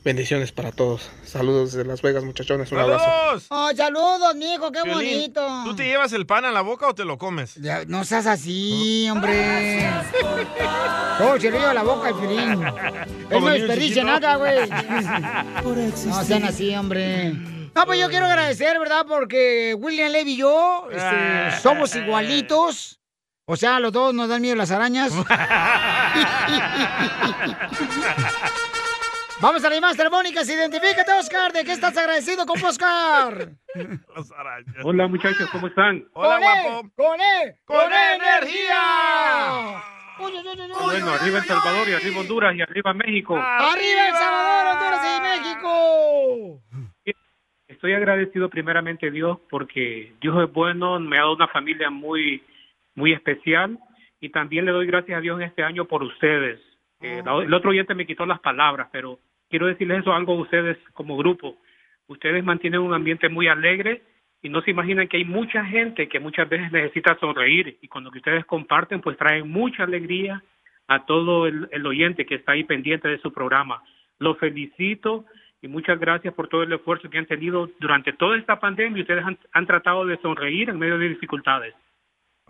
bendiciones 0.04 0.52
para 0.52 0.72
todos. 0.72 1.10
Saludos 1.24 1.72
desde 1.72 1.86
Las 1.86 2.02
Vegas, 2.02 2.24
muchachones. 2.24 2.72
Un 2.72 2.78
abrazo. 2.78 3.04
¡Saludos! 3.04 3.46
Oh, 3.50 3.70
saludos, 3.76 4.34
mijo, 4.36 4.72
qué 4.72 4.82
Piolín, 4.82 5.14
bonito. 5.14 5.62
¿Tú 5.64 5.76
te 5.76 5.84
llevas 5.84 6.12
el 6.12 6.26
pan 6.26 6.44
a 6.44 6.52
la 6.52 6.62
boca 6.62 6.88
o 6.88 6.94
te 6.94 7.04
lo 7.04 7.18
comes? 7.18 7.54
Ya, 7.56 7.84
no 7.86 8.04
seas 8.04 8.26
así, 8.26 9.08
hombre. 9.10 9.88
Oh, 11.20 11.38
se 11.38 11.50
le 11.50 11.58
lleva 11.58 11.74
la 11.74 11.82
boca 11.82 12.08
al 12.08 12.14
filín. 12.14 12.62
Él 13.30 13.40
no 13.40 13.48
desperdicia 13.48 14.04
nada, 14.04 14.36
güey. 14.36 14.68
No 16.06 16.24
sean 16.24 16.44
así, 16.44 16.74
hombre. 16.74 17.32
No, 17.74 17.86
pues 17.86 18.00
yo 18.00 18.08
quiero 18.08 18.26
agradecer, 18.26 18.78
¿verdad? 18.78 19.04
Porque 19.06 19.74
William 19.78 20.10
Levy 20.10 20.32
y 20.32 20.36
yo 20.38 20.88
este, 20.90 21.60
somos 21.60 21.94
igualitos. 21.94 22.98
O 23.44 23.56
sea, 23.56 23.78
los 23.80 23.92
dos 23.92 24.12
nos 24.14 24.28
dan 24.28 24.42
miedo 24.42 24.56
las 24.56 24.70
arañas. 24.70 25.12
Vamos 29.40 29.64
a 29.64 29.70
las 29.70 29.80
más 29.80 29.96
telefónicas. 29.96 30.48
Identifícate, 30.48 31.12
Oscar. 31.12 31.52
¿De 31.52 31.64
qué 31.64 31.72
estás 31.72 31.96
agradecido 31.96 32.44
con 32.44 32.62
Oscar? 32.64 33.50
Las 34.16 34.32
arañas. 34.32 34.74
Hola 34.84 35.06
muchachos, 35.06 35.48
¿cómo 35.52 35.68
están? 35.68 36.04
Hola, 36.14 36.38
¡Con 36.40 36.42
guapo. 36.42 36.90
¡Con 36.96 37.20
él! 37.20 37.54
¡Con 37.64 37.92
energía! 37.92 39.82
Uy, 40.18 40.32
uy, 40.32 40.38
uy, 40.38 40.60
uy, 40.60 40.72
uy. 40.72 40.84
Bueno, 40.84 41.10
arriba 41.12 41.38
El 41.38 41.44
Salvador 41.44 41.88
y 41.88 41.92
arriba 41.92 42.20
Honduras 42.20 42.54
y 42.56 42.62
arriba 42.62 42.92
México. 42.94 43.36
¡Arriba 43.36 44.08
El 44.08 44.14
Salvador, 44.14 44.66
Honduras 44.74 45.06
y 45.06 45.20
México! 45.22 46.62
Estoy 47.68 47.92
agradecido 47.92 48.50
primeramente 48.50 49.06
a 49.06 49.10
Dios 49.12 49.38
porque 49.48 50.14
Dios 50.20 50.42
es 50.42 50.52
bueno, 50.52 50.98
me 50.98 51.16
ha 51.16 51.20
dado 51.20 51.36
una 51.36 51.46
familia 51.46 51.90
muy, 51.90 52.42
muy 52.96 53.12
especial 53.12 53.78
y 54.18 54.30
también 54.30 54.64
le 54.64 54.72
doy 54.72 54.86
gracias 54.88 55.16
a 55.16 55.20
Dios 55.20 55.38
en 55.40 55.46
este 55.46 55.62
año 55.62 55.84
por 55.84 56.02
ustedes. 56.02 56.58
Eh, 57.00 57.22
la- 57.24 57.36
el 57.44 57.54
otro 57.54 57.70
oyente 57.70 57.94
me 57.94 58.04
quitó 58.06 58.26
las 58.26 58.40
palabras, 58.40 58.88
pero 58.90 59.20
quiero 59.48 59.66
decirles 59.66 60.00
eso 60.00 60.12
algo 60.12 60.34
a 60.34 60.40
ustedes 60.40 60.78
como 60.92 61.16
grupo. 61.16 61.56
Ustedes 62.06 62.42
mantienen 62.44 62.80
un 62.80 62.94
ambiente 62.94 63.28
muy 63.28 63.48
alegre 63.48 64.02
y 64.42 64.48
no 64.48 64.62
se 64.62 64.70
imaginan 64.70 65.08
que 65.08 65.18
hay 65.18 65.24
mucha 65.24 65.64
gente 65.64 66.08
que 66.08 66.20
muchas 66.20 66.48
veces 66.48 66.72
necesita 66.72 67.18
sonreír 67.18 67.78
y 67.82 67.88
con 67.88 68.04
lo 68.04 68.10
que 68.10 68.18
ustedes 68.18 68.44
comparten 68.44 69.00
pues 69.00 69.16
traen 69.18 69.48
mucha 69.48 69.84
alegría 69.84 70.42
a 70.86 71.04
todo 71.04 71.46
el, 71.46 71.86
oyente 71.86 72.24
que 72.24 72.36
está 72.36 72.52
ahí 72.52 72.64
pendiente 72.64 73.08
de 73.08 73.18
su 73.18 73.32
programa. 73.32 73.82
Los 74.18 74.38
felicito 74.38 75.26
y 75.60 75.68
muchas 75.68 75.98
gracias 75.98 76.32
por 76.34 76.48
todo 76.48 76.62
el 76.62 76.72
esfuerzo 76.72 77.10
que 77.10 77.18
han 77.18 77.26
tenido 77.26 77.68
durante 77.78 78.12
toda 78.12 78.38
esta 78.38 78.58
pandemia. 78.58 79.02
Ustedes 79.02 79.24
han, 79.24 79.38
han 79.52 79.66
tratado 79.66 80.06
de 80.06 80.16
sonreír 80.18 80.70
en 80.70 80.78
medio 80.78 80.98
de 80.98 81.10
dificultades. 81.10 81.74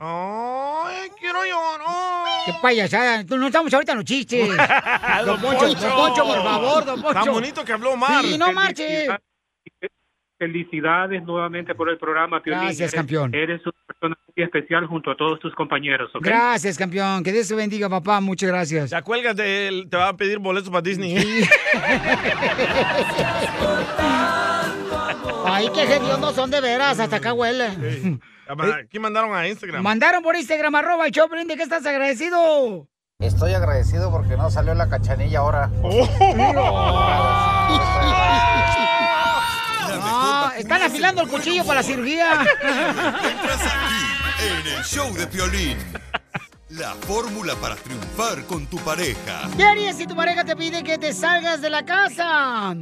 ¡Ay, 0.00 1.10
quiero 1.18 1.40
llorar! 1.44 2.44
¡Qué 2.46 2.52
payasada! 2.62 3.24
No 3.24 3.46
estamos 3.46 3.72
ahorita 3.74 3.92
en 3.92 3.98
los 3.98 4.04
chistes. 4.04 4.48
Don 5.26 5.40
Poncho, 5.40 5.66
don 5.74 5.92
Poncho, 5.96 6.24
por 6.24 6.42
favor, 6.42 6.84
don 6.84 7.02
Poncho. 7.02 7.20
Tan 7.24 7.32
bonito 7.32 7.64
que 7.64 7.72
habló 7.72 7.92
Omar. 7.92 8.24
Sí, 8.24 8.38
no 8.38 8.52
marche. 8.52 9.08
Felicidades 10.38 11.24
nuevamente 11.24 11.74
por 11.74 11.88
el 11.90 11.98
programa. 11.98 12.40
Piolín. 12.40 12.60
Gracias, 12.62 12.80
Eres- 12.92 12.94
campeón. 12.94 13.34
Eres 13.34 13.60
una 13.66 13.74
persona 13.88 14.16
muy 14.36 14.44
especial 14.44 14.86
junto 14.86 15.10
a 15.10 15.16
todos 15.16 15.40
tus 15.40 15.52
compañeros. 15.56 16.14
¿ok? 16.14 16.22
Gracias, 16.24 16.78
campeón. 16.78 17.24
Que 17.24 17.32
Dios 17.32 17.48
te 17.48 17.56
bendiga, 17.56 17.88
papá. 17.88 18.20
Muchas 18.20 18.48
gracias. 18.48 18.90
Ya 18.90 19.02
cuélgate, 19.02 19.86
te 19.90 19.96
va 19.96 20.10
a 20.10 20.16
pedir 20.16 20.38
boletos 20.38 20.70
para 20.70 20.82
Disney. 20.82 21.16
Ay, 25.44 25.68
qué 25.74 25.82
hediondos 25.82 26.34
son 26.36 26.50
de 26.52 26.60
veras. 26.60 27.00
Hasta 27.00 27.16
acá 27.16 27.32
huele. 27.32 28.18
Aquí 28.48 28.98
mandaron 28.98 29.34
a 29.34 29.46
Instagram. 29.46 29.82
Mandaron 29.82 30.22
por 30.22 30.34
Instagram, 30.36 30.74
arroba 30.74 31.06
el 31.06 31.12
Choplin. 31.12 31.46
¿De 31.46 31.56
qué 31.56 31.62
estás 31.62 31.84
agradecido? 31.84 32.88
Estoy 33.18 33.52
agradecido 33.52 34.10
porque 34.10 34.36
no 34.36 34.50
salió 34.50 34.74
la 34.74 34.88
cachanilla 34.88 35.40
ahora. 35.40 35.70
Ah, 40.10 40.52
están 40.56 40.82
afilando 40.82 41.22
el 41.22 41.28
cuchillo 41.28 41.64
para 41.64 41.80
la 41.80 41.82
cirugía. 41.82 42.46
En 44.40 44.66
el 44.66 44.84
show 44.84 45.12
de 45.14 45.26
Piolín. 45.26 45.76
La 46.70 46.94
fórmula 46.94 47.54
para 47.56 47.74
triunfar 47.76 48.44
con 48.44 48.66
tu 48.66 48.76
pareja. 48.78 49.48
¿Qué 49.56 49.64
harías 49.64 49.96
si 49.96 50.06
tu 50.06 50.14
pareja 50.14 50.44
te 50.44 50.54
pide 50.54 50.84
que 50.84 50.98
te 50.98 51.12
salgas 51.12 51.60
de 51.60 51.70
la 51.70 51.84
casa? 51.84 52.76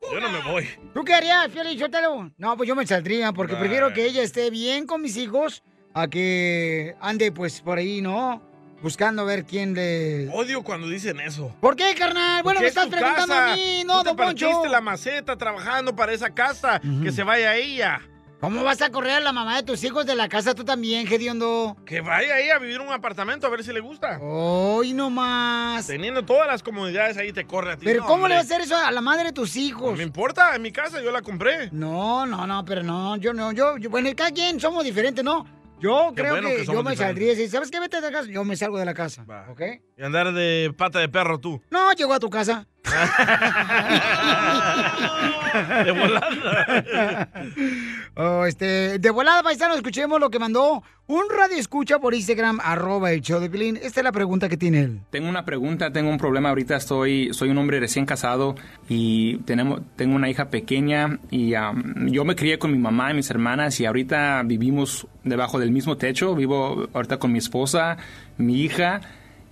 Yo 0.00 0.20
no 0.20 0.30
me 0.30 0.40
voy. 0.50 0.68
¿Tú 0.94 1.04
qué 1.04 1.14
harías, 1.14 1.50
Fiel 1.50 1.78
Chotelo? 1.78 2.30
No, 2.38 2.56
pues 2.56 2.68
yo 2.68 2.74
me 2.74 2.86
saldría 2.86 3.32
porque 3.32 3.54
Ay. 3.54 3.60
prefiero 3.60 3.92
que 3.92 4.04
ella 4.06 4.22
esté 4.22 4.50
bien 4.50 4.86
con 4.86 5.02
mis 5.02 5.16
hijos 5.16 5.62
a 5.94 6.08
que 6.08 6.94
ande 7.00 7.32
pues 7.32 7.60
por 7.60 7.78
ahí, 7.78 8.00
¿no? 8.00 8.42
Buscando 8.80 9.24
ver 9.24 9.44
quién 9.44 9.74
le... 9.74 10.28
Odio 10.32 10.62
cuando 10.62 10.88
dicen 10.88 11.18
eso. 11.18 11.52
¿Por 11.60 11.74
qué, 11.74 11.94
carnal? 11.98 12.44
Bueno, 12.44 12.60
me 12.60 12.66
es 12.66 12.70
estás 12.76 12.86
preguntando 12.88 13.26
casa. 13.34 13.52
a 13.52 13.56
mí, 13.56 13.82
no, 13.84 13.98
Tú 13.98 14.02
te 14.04 14.08
don 14.10 14.16
Poncho. 14.16 14.66
la 14.66 14.80
maceta 14.80 15.36
trabajando 15.36 15.96
para 15.96 16.12
esa 16.12 16.30
casa. 16.30 16.80
Que 17.02 17.10
se 17.10 17.24
vaya 17.24 17.56
ella. 17.56 18.00
¿Cómo 18.40 18.62
vas 18.62 18.80
a 18.82 18.90
correr 18.90 19.14
a 19.14 19.20
la 19.20 19.32
mamá 19.32 19.56
de 19.56 19.64
tus 19.64 19.82
hijos 19.82 20.06
de 20.06 20.14
la 20.14 20.28
casa 20.28 20.54
tú 20.54 20.64
también, 20.64 21.08
Gediondo? 21.08 21.76
Que 21.84 22.00
vaya 22.00 22.36
ahí 22.36 22.50
a 22.50 22.58
vivir 22.60 22.80
un 22.80 22.92
apartamento 22.92 23.48
a 23.48 23.50
ver 23.50 23.64
si 23.64 23.72
le 23.72 23.80
gusta. 23.80 24.18
Hoy 24.20 24.92
no 24.92 25.10
más. 25.10 25.88
Teniendo 25.88 26.24
todas 26.24 26.46
las 26.46 26.62
comodidades 26.62 27.16
ahí 27.16 27.32
te 27.32 27.44
corre 27.46 27.72
a 27.72 27.76
ti. 27.76 27.84
Pero 27.84 28.02
No, 28.02 28.06
¿cómo 28.06 28.28
le 28.28 28.36
vas 28.36 28.44
a 28.44 28.46
hacer 28.46 28.60
eso 28.60 28.76
a 28.76 28.92
la 28.92 29.00
madre 29.00 29.24
de 29.24 29.32
tus 29.32 29.56
hijos? 29.56 29.90
No 29.90 29.96
me 29.96 30.04
importa, 30.04 30.54
en 30.54 30.62
mi 30.62 30.70
casa 30.70 31.00
yo 31.02 31.10
la 31.10 31.22
compré. 31.22 31.70
No, 31.72 32.26
no, 32.26 32.46
no, 32.46 32.64
pero 32.64 32.84
no, 32.84 33.16
yo 33.16 33.34
no, 33.34 33.50
yo, 33.50 33.76
yo- 33.76 33.90
bueno, 33.90 34.08
cada 34.16 34.30
quien 34.30 34.60
somos 34.60 34.84
diferentes, 34.84 35.24
¿no? 35.24 35.44
Yo 35.80 36.10
Qué 36.14 36.22
creo 36.22 36.32
bueno 36.34 36.48
que, 36.48 36.56
que 36.56 36.64
yo 36.66 36.72
me 36.82 36.90
diferentes. 36.90 36.98
saldría, 36.98 37.34
si 37.36 37.48
sabes 37.48 37.70
qué, 37.70 37.78
vete 37.78 38.00
de 38.00 38.10
la 38.10 38.18
casa, 38.18 38.28
yo 38.30 38.44
me 38.44 38.56
salgo 38.56 38.78
de 38.78 38.84
la 38.84 38.94
casa, 38.94 39.24
¿ok? 39.48 39.60
Y 39.96 40.02
andar 40.02 40.32
de 40.32 40.72
pata 40.76 40.98
de 41.00 41.08
perro 41.08 41.38
tú. 41.38 41.60
No, 41.70 41.92
llego 41.92 42.14
a 42.14 42.18
tu 42.20 42.30
casa. 42.30 42.66
De 45.84 45.90
volada. 45.92 47.28
Oh, 48.20 48.44
este, 48.46 48.98
de 48.98 49.10
volada, 49.10 49.44
paisano, 49.44 49.76
escuchemos 49.76 50.18
lo 50.18 50.28
que 50.28 50.40
mandó 50.40 50.82
un 51.06 51.22
radio 51.30 51.56
escucha 51.56 52.00
por 52.00 52.16
Instagram, 52.16 52.58
arroba 52.60 53.12
el 53.12 53.20
show 53.20 53.38
de 53.38 53.48
Pilín. 53.48 53.76
Esta 53.76 54.00
es 54.00 54.04
la 54.04 54.10
pregunta 54.10 54.48
que 54.48 54.56
tiene 54.56 54.80
él. 54.80 55.00
Tengo 55.10 55.28
una 55.28 55.44
pregunta, 55.44 55.92
tengo 55.92 56.10
un 56.10 56.18
problema 56.18 56.48
ahorita, 56.48 56.74
estoy, 56.74 57.32
soy 57.32 57.50
un 57.50 57.58
hombre 57.58 57.78
recién 57.78 58.06
casado 58.06 58.56
y 58.88 59.36
tenemos, 59.44 59.82
tengo 59.94 60.16
una 60.16 60.28
hija 60.28 60.50
pequeña 60.50 61.20
y 61.30 61.54
am, 61.54 62.08
yo 62.08 62.24
me 62.24 62.34
crié 62.34 62.58
con 62.58 62.72
mi 62.72 62.78
mamá 62.78 63.12
y 63.12 63.14
mis 63.14 63.30
hermanas 63.30 63.78
y 63.78 63.86
ahorita 63.86 64.42
vivimos 64.44 65.06
debajo 65.22 65.60
del 65.60 65.70
mismo 65.70 65.96
techo, 65.96 66.34
vivo 66.34 66.88
ahorita 66.94 67.18
con 67.18 67.30
mi 67.30 67.38
esposa, 67.38 67.98
mi 68.36 68.62
hija 68.62 69.00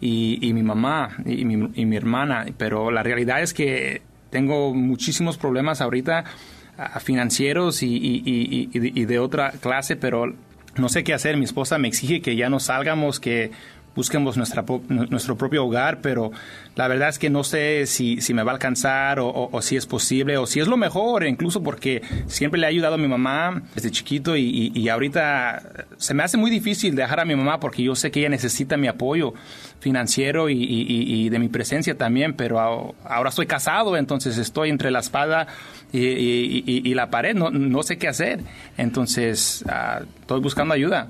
y, 0.01 0.41
y 0.43 0.53
mi 0.55 0.65
mamá 0.65 1.11
y 1.25 1.45
mi, 1.45 1.71
y 1.73 1.87
mi 1.87 1.97
hermana, 1.97 2.47
pero 2.59 2.91
la 2.91 3.05
realidad 3.05 3.43
es 3.43 3.55
que 3.55 4.03
tengo 4.31 4.75
muchísimos 4.75 5.39
problemas 5.39 5.81
ahorita 5.81 6.25
ah, 6.79 7.01
financieros 7.01 7.83
y, 7.83 7.87
y- 7.97 8.23
y- 8.27 8.71
y 9.01 9.05
de 9.05 9.19
otra 9.19 9.53
clase, 9.53 9.97
pero 9.97 10.35
no 10.77 10.89
sé 10.89 11.05
qué 11.05 11.15
hacer. 11.15 11.37
Mi 11.37 11.45
esposa 11.45 11.79
me 11.79 11.89
exige 11.89 12.21
que 12.21 12.37
ya 12.37 12.49
no 12.51 12.61
salgamos, 12.61 13.19
que 13.21 13.51
busquemos 13.97 14.37
nuestra, 14.37 14.65
nuestro 14.89 15.37
propio 15.37 15.65
hogar, 15.65 16.01
pero 16.03 16.31
la 16.77 16.87
verdad 16.87 17.09
es 17.09 17.19
que 17.19 17.31
no 17.31 17.43
sé 17.43 17.87
si, 17.87 18.21
si 18.21 18.35
me 18.35 18.43
va 18.43 18.53
a 18.53 18.55
alcanzar 18.55 19.19
o, 19.21 19.51
si 19.63 19.77
es 19.77 19.87
posible 19.87 20.37
o 20.37 20.47
si 20.47 20.61
es 20.61 20.69
lo 20.69 20.77
mejor, 20.77 21.27
incluso 21.27 21.63
porque 21.63 22.03
siempre 22.27 22.61
le 22.61 22.67
ha 22.67 22.69
ayudado 22.69 22.95
a 22.95 22.99
mi 22.99 23.09
mamá 23.09 23.63
desde 23.75 23.91
chiquito 23.91 24.37
y, 24.37 24.71
y- 24.75 24.89
ahorita 24.89 25.63
se 25.97 26.15
me 26.15 26.23
hace 26.23 26.37
muy 26.37 26.51
difícil 26.51 26.95
dejar 26.95 27.21
a 27.21 27.25
mi 27.25 27.35
mamá 27.35 27.59
porque 27.59 27.83
yo 27.83 27.95
sé 27.97 28.11
que 28.11 28.21
ella 28.21 28.29
necesita 28.29 28.77
mi 28.77 28.87
apoyo 28.87 29.33
financiero 29.81 30.49
y, 30.51 30.57
y- 30.63 31.29
de 31.31 31.39
mi 31.39 31.49
presencia 31.49 31.97
también, 31.97 32.35
pero 32.35 32.61
ahora 33.05 33.31
estoy 33.31 33.47
casado, 33.47 33.97
entonces 33.97 34.37
estoy 34.39 34.71
entre 34.71 34.91
la 34.91 35.01
espada 35.01 35.47
y, 35.93 36.93
la 36.95 37.09
pared, 37.11 37.35
no, 37.35 37.51
no 37.51 37.83
sé 37.83 37.97
qué 37.99 38.09
hacer, 38.09 38.41
entonces 38.77 39.65
ah, 39.69 40.01
estoy 40.21 40.41
buscando 40.41 40.75
ayuda. 40.75 41.09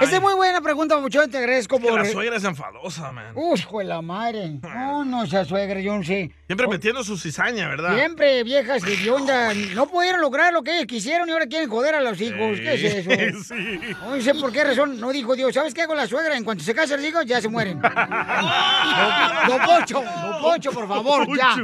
Esa 0.00 0.16
es 0.16 0.22
muy 0.22 0.34
buena 0.34 0.60
pregunta, 0.60 0.98
mucho 0.98 1.26
te 1.28 1.38
agradezco 1.38 1.78
Que 1.78 1.88
por... 1.88 1.98
la 1.98 2.04
suegra 2.04 2.36
es 2.36 2.44
enfadosa, 2.44 3.12
man. 3.12 3.34
Hijo 3.56 3.78
de 3.78 3.84
la 3.84 4.02
madre. 4.02 4.58
No, 4.78 5.04
no, 5.04 5.24
esa 5.24 5.44
suegra, 5.44 5.80
yo 5.80 5.96
no 5.96 6.02
sé. 6.02 6.30
Siempre 6.46 6.66
metiendo 6.66 7.04
su 7.04 7.16
cizaña, 7.18 7.68
¿verdad? 7.68 7.94
Siempre 7.94 8.42
viejas 8.44 8.82
hediondas 8.84 9.56
no 9.74 9.86
pudieron 9.86 10.20
lograr 10.20 10.52
lo 10.52 10.62
que 10.62 10.74
ellos 10.74 10.86
quisieron 10.86 11.28
y 11.28 11.32
ahora 11.32 11.46
quieren 11.46 11.68
joder 11.68 11.94
a 11.94 12.00
los 12.00 12.20
hijos. 12.20 12.58
¿Qué 12.58 12.74
es 12.74 12.84
eso? 12.84 13.08
Sí. 13.54 13.80
No 14.02 14.20
sé 14.20 14.34
por 14.34 14.52
qué 14.52 14.64
razón 14.64 15.00
no 15.00 15.10
dijo 15.10 15.34
Dios. 15.36 15.54
¿Sabes 15.54 15.74
qué 15.74 15.82
hago 15.82 15.94
la 15.94 16.06
suegra? 16.06 16.36
En 16.36 16.44
cuanto 16.44 16.64
se 16.64 16.74
casan 16.74 17.00
los 17.00 17.08
hijos, 17.08 17.24
ya 17.26 17.40
se 17.40 17.48
mueren. 17.48 17.80
Don 19.48 19.60
Poncho, 19.64 20.02
Don 20.02 20.42
Poncho, 20.42 20.70
por 20.72 20.88
favor, 20.88 21.26
ya. 21.36 21.56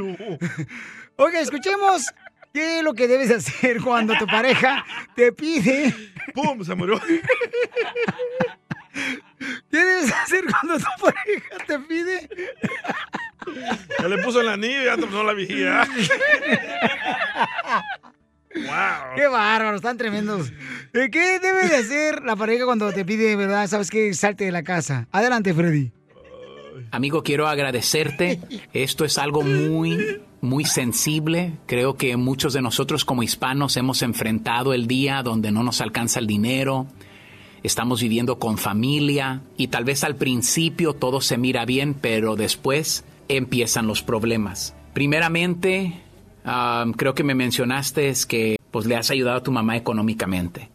Oiga, 1.17 1.39
escuchemos 1.39 2.03
qué 2.55 2.77
es 2.77 2.83
lo 2.83 2.93
que 2.93 3.07
debes 3.09 3.29
hacer 3.31 3.81
cuando 3.81 4.15
tu 4.17 4.25
pareja 4.25 4.85
te 5.13 5.33
pide. 5.33 5.93
¡Pum! 6.33 6.63
Se 6.63 6.73
murió. 6.73 7.01
¿Qué 9.69 9.77
debes 9.77 10.13
hacer 10.13 10.45
cuando 10.45 10.77
tu 10.77 10.85
pareja 11.03 11.57
te 11.67 11.79
pide? 11.79 12.29
Ya 13.99 14.07
le 14.07 14.17
puso 14.23 14.39
el 14.39 14.47
anillo 14.47 14.81
y 14.81 14.85
ya 14.85 14.95
te 14.95 15.05
puso 15.05 15.23
la 15.23 15.33
vigía. 15.33 15.85
wow. 18.55 19.15
Qué 19.17 19.27
bárbaros, 19.27 19.75
están 19.75 19.97
tremendos. 19.97 20.53
Eh, 20.93 21.09
¿Qué 21.11 21.39
debe 21.41 21.67
de 21.67 21.75
hacer 21.75 22.23
la 22.23 22.37
pareja 22.37 22.63
cuando 22.63 22.93
te 22.93 23.03
pide, 23.03 23.35
verdad? 23.35 23.67
¿Sabes 23.67 23.89
qué? 23.91 24.13
Salte 24.13 24.45
de 24.45 24.53
la 24.53 24.63
casa. 24.63 25.09
Adelante, 25.11 25.53
Freddy. 25.53 25.91
Amigo, 26.91 27.21
quiero 27.21 27.47
agradecerte. 27.47 28.39
Esto 28.71 29.03
es 29.03 29.17
algo 29.17 29.41
muy, 29.41 30.21
muy 30.45 30.63
sensible. 30.65 31.57
Creo 31.65 31.97
que 31.97 32.15
muchos 32.15 32.53
de 32.53 32.61
nosotros 32.61 33.03
como 33.03 33.23
hispanos 33.23 33.75
hemos 33.77 34.01
enfrentado 34.01 34.73
el 34.73 34.87
día 34.87 35.23
donde 35.23 35.51
no 35.51 35.63
nos 35.63 35.81
alcanza 35.81 36.19
el 36.19 36.27
dinero. 36.27 36.87
Estamos 37.63 38.01
viviendo 38.01 38.37
con 38.37 38.57
familia 38.57 39.41
y 39.57 39.67
tal 39.67 39.83
vez 39.83 40.03
al 40.03 40.15
principio 40.15 40.93
todo 40.93 41.19
se 41.19 41.37
mira 41.37 41.65
bien, 41.65 41.95
pero 41.95 42.35
después 42.35 43.03
empiezan 43.27 43.87
los 43.87 44.03
problemas. 44.03 44.75
Primeramente, 44.93 46.01
creo 46.95 47.15
que 47.15 47.23
me 47.23 47.35
mencionaste 47.35 48.09
es 48.09 48.25
que 48.25 48.57
pues 48.71 48.85
le 48.85 48.95
has 48.95 49.09
ayudado 49.09 49.37
a 49.37 49.43
tu 49.43 49.51
mamá 49.51 49.75
económicamente, 49.77 50.69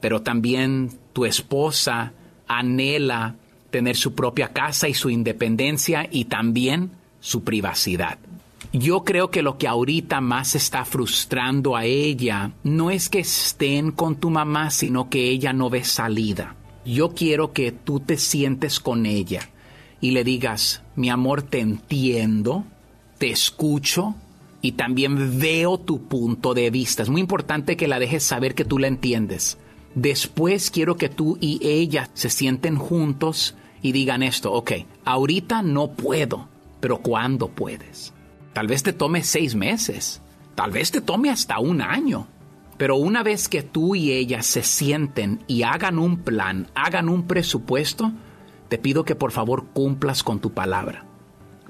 pero 0.00 0.22
también 0.22 0.90
tu 1.12 1.24
esposa 1.24 2.12
anhela 2.46 3.36
tener 3.70 3.96
su 3.96 4.14
propia 4.14 4.52
casa 4.52 4.86
y 4.86 4.94
su 4.94 5.08
independencia 5.08 6.06
y 6.10 6.26
también 6.26 6.92
su 7.20 7.42
privacidad. 7.42 8.18
Yo 8.76 9.04
creo 9.04 9.30
que 9.30 9.42
lo 9.42 9.56
que 9.56 9.68
ahorita 9.68 10.20
más 10.20 10.56
está 10.56 10.84
frustrando 10.84 11.76
a 11.76 11.84
ella 11.84 12.54
no 12.64 12.90
es 12.90 13.08
que 13.08 13.20
estén 13.20 13.92
con 13.92 14.16
tu 14.16 14.30
mamá, 14.30 14.72
sino 14.72 15.08
que 15.08 15.30
ella 15.30 15.52
no 15.52 15.70
ve 15.70 15.84
salida. 15.84 16.56
Yo 16.84 17.10
quiero 17.10 17.52
que 17.52 17.70
tú 17.70 18.00
te 18.00 18.16
sientes 18.16 18.80
con 18.80 19.06
ella 19.06 19.48
y 20.00 20.10
le 20.10 20.24
digas, 20.24 20.82
mi 20.96 21.08
amor, 21.08 21.42
te 21.42 21.60
entiendo, 21.60 22.64
te 23.18 23.30
escucho 23.30 24.16
y 24.60 24.72
también 24.72 25.38
veo 25.38 25.78
tu 25.78 26.08
punto 26.08 26.52
de 26.52 26.70
vista. 26.70 27.04
Es 27.04 27.10
muy 27.10 27.20
importante 27.20 27.76
que 27.76 27.86
la 27.86 28.00
dejes 28.00 28.24
saber 28.24 28.56
que 28.56 28.64
tú 28.64 28.80
la 28.80 28.88
entiendes. 28.88 29.56
Después 29.94 30.72
quiero 30.72 30.96
que 30.96 31.08
tú 31.08 31.38
y 31.40 31.60
ella 31.64 32.10
se 32.14 32.28
sienten 32.28 32.74
juntos 32.74 33.54
y 33.82 33.92
digan 33.92 34.24
esto, 34.24 34.52
ok, 34.52 34.72
ahorita 35.04 35.62
no 35.62 35.92
puedo, 35.92 36.48
pero 36.80 36.98
¿cuándo 36.98 37.46
puedes? 37.46 38.13
Tal 38.54 38.68
vez 38.68 38.84
te 38.84 38.92
tome 38.92 39.24
seis 39.24 39.56
meses, 39.56 40.22
tal 40.54 40.70
vez 40.70 40.92
te 40.92 41.00
tome 41.00 41.28
hasta 41.28 41.58
un 41.58 41.82
año. 41.82 42.28
Pero 42.78 42.96
una 42.96 43.24
vez 43.24 43.48
que 43.48 43.62
tú 43.62 43.96
y 43.96 44.12
ella 44.12 44.42
se 44.42 44.62
sienten 44.62 45.40
y 45.48 45.64
hagan 45.64 45.98
un 45.98 46.18
plan, 46.18 46.68
hagan 46.74 47.08
un 47.08 47.26
presupuesto, 47.26 48.12
te 48.68 48.78
pido 48.78 49.04
que 49.04 49.16
por 49.16 49.32
favor 49.32 49.66
cumplas 49.72 50.22
con 50.22 50.38
tu 50.38 50.52
palabra. 50.52 51.04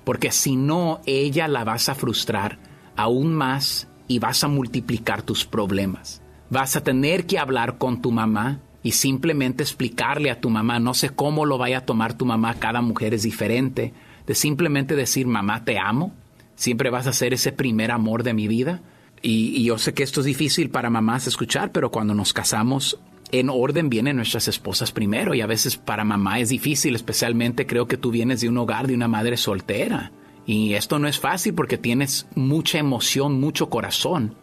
Porque 0.05 0.31
si 0.31 0.57
no, 0.57 1.01
ella 1.07 1.49
la 1.49 1.65
vas 1.65 1.89
a 1.89 1.95
frustrar 1.95 2.59
aún 2.97 3.35
más 3.35 3.89
y 4.07 4.19
vas 4.19 4.45
a 4.45 4.49
multiplicar 4.49 5.23
tus 5.23 5.47
problemas. 5.47 6.23
Vas 6.51 6.77
a 6.77 6.83
tener 6.83 7.27
que 7.27 7.39
hablar 7.39 7.79
con 7.79 8.03
tu 8.03 8.13
mamá 8.13 8.61
y 8.83 8.93
simplemente 8.93 9.63
explicarle 9.63 10.31
a 10.31 10.41
tu 10.41 10.51
mamá, 10.51 10.79
no 10.81 10.93
sé 10.93 11.09
cómo 11.09 11.47
lo 11.47 11.57
vaya 11.57 11.79
a 11.79 11.87
tomar 11.87 12.13
tu 12.13 12.27
mamá, 12.27 12.55
cada 12.55 12.83
mujer 12.83 13.15
es 13.15 13.23
diferente, 13.23 13.95
de 14.27 14.35
simplemente 14.35 14.95
decir, 14.95 15.27
mamá, 15.27 15.65
te 15.65 15.79
amo, 15.79 16.13
siempre 16.55 16.91
vas 16.91 17.07
a 17.07 17.13
ser 17.13 17.35
ese 17.35 17.53
primer 17.53 17.91
amor 17.91 18.23
de 18.23 18.35
mi 18.35 18.49
vida. 18.49 18.83
Y, 19.23 19.57
y 19.57 19.65
yo 19.65 19.79
sé 19.79 19.95
que 19.95 20.03
esto 20.03 20.21
es 20.21 20.27
difícil 20.27 20.71
para 20.71 20.91
mamás 20.91 21.27
escuchar, 21.27 21.73
pero 21.73 21.91
cuando 21.91 22.15
nos 22.15 22.33
casamos 22.33 22.99
en 23.33 23.49
orden 23.51 23.89
vienen 23.89 24.17
nuestras 24.17 24.49
esposas 24.49 24.93
primero 24.93 25.35
y 25.35 25.41
a 25.41 25.47
veces 25.47 25.77
para 25.77 26.05
mamá 26.05 26.39
es 26.39 26.51
difícil, 26.51 26.95
especialmente 26.95 27.67
creo 27.67 27.89
que 27.89 27.97
tú 27.97 28.11
vienes 28.11 28.41
de 28.41 28.49
un 28.49 28.59
hogar 28.59 28.87
de 28.87 28.95
una 28.95 29.09
madre 29.09 29.37
soltera. 29.37 30.13
Y 30.47 30.75
esto 30.75 30.99
no 30.99 31.09
es 31.09 31.19
fácil 31.19 31.55
porque 31.55 31.79
tienes 31.79 32.27
mucha 32.35 32.79
emoción, 32.79 33.41
mucho 33.41 33.71
corazón 33.71 34.37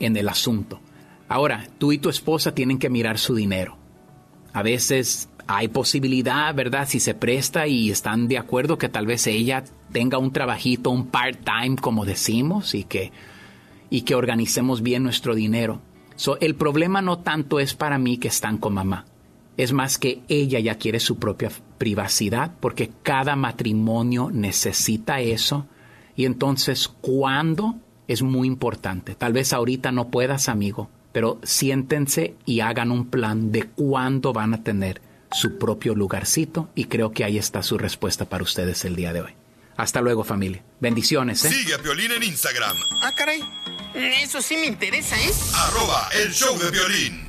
en 0.00 0.16
el 0.16 0.28
asunto. 0.28 0.80
Ahora, 1.28 1.68
tú 1.78 1.92
y 1.92 1.98
tu 1.98 2.08
esposa 2.08 2.54
tienen 2.54 2.78
que 2.78 2.88
mirar 2.88 3.18
su 3.18 3.34
dinero. 3.34 3.76
A 4.54 4.62
veces 4.62 5.28
hay 5.48 5.68
posibilidad, 5.68 6.54
¿verdad? 6.54 6.86
Si 6.86 7.00
se 7.00 7.14
presta 7.14 7.66
y 7.66 7.90
están 7.90 8.28
de 8.28 8.36
acuerdo 8.36 8.76
que 8.76 8.90
tal 8.90 9.06
vez 9.06 9.26
ella 9.26 9.64
tenga 9.90 10.18
un 10.18 10.30
trabajito, 10.30 10.90
un 10.90 11.06
part-time, 11.06 11.76
como 11.80 12.04
decimos, 12.04 12.74
y 12.74 12.84
que, 12.84 13.12
y 13.88 14.02
que 14.02 14.14
organicemos 14.14 14.82
bien 14.82 15.02
nuestro 15.02 15.34
dinero. 15.34 15.80
So, 16.16 16.38
el 16.40 16.54
problema 16.54 17.00
no 17.00 17.20
tanto 17.20 17.60
es 17.60 17.72
para 17.72 17.96
mí 17.96 18.18
que 18.18 18.28
están 18.28 18.58
con 18.58 18.74
mamá. 18.74 19.06
Es 19.56 19.72
más 19.72 19.96
que 19.96 20.20
ella 20.28 20.60
ya 20.60 20.76
quiere 20.76 21.00
su 21.00 21.18
propia 21.18 21.50
privacidad 21.78 22.52
porque 22.60 22.90
cada 23.02 23.34
matrimonio 23.34 24.30
necesita 24.30 25.20
eso. 25.20 25.66
Y 26.14 26.26
entonces, 26.26 26.88
¿cuándo? 26.88 27.76
Es 28.06 28.22
muy 28.22 28.46
importante. 28.46 29.14
Tal 29.14 29.32
vez 29.32 29.54
ahorita 29.54 29.92
no 29.92 30.08
puedas, 30.08 30.50
amigo, 30.50 30.90
pero 31.12 31.38
siéntense 31.42 32.34
y 32.44 32.60
hagan 32.60 32.90
un 32.90 33.06
plan 33.06 33.50
de 33.50 33.62
cuándo 33.64 34.32
van 34.34 34.52
a 34.52 34.62
tener 34.62 35.07
su 35.32 35.58
propio 35.58 35.94
lugarcito 35.94 36.70
y 36.74 36.84
creo 36.86 37.12
que 37.12 37.24
ahí 37.24 37.38
está 37.38 37.62
su 37.62 37.78
respuesta 37.78 38.24
para 38.24 38.42
ustedes 38.44 38.84
el 38.84 38.96
día 38.96 39.12
de 39.12 39.20
hoy. 39.22 39.34
Hasta 39.76 40.00
luego 40.00 40.24
familia. 40.24 40.62
Bendiciones. 40.80 41.44
¿eh? 41.44 41.50
Sigue 41.50 41.74
a 41.74 41.78
Piolín 41.78 42.10
en 42.12 42.22
Instagram, 42.22 42.76
Ah, 43.02 43.12
caray. 43.16 43.42
Eso 43.94 44.42
sí 44.42 44.56
me 44.56 44.66
interesa, 44.66 45.16
¿eh? 45.20 45.30
arroba 45.54 46.08
el 46.14 46.32
show 46.32 46.56
de 46.58 46.70
violín. 46.70 47.28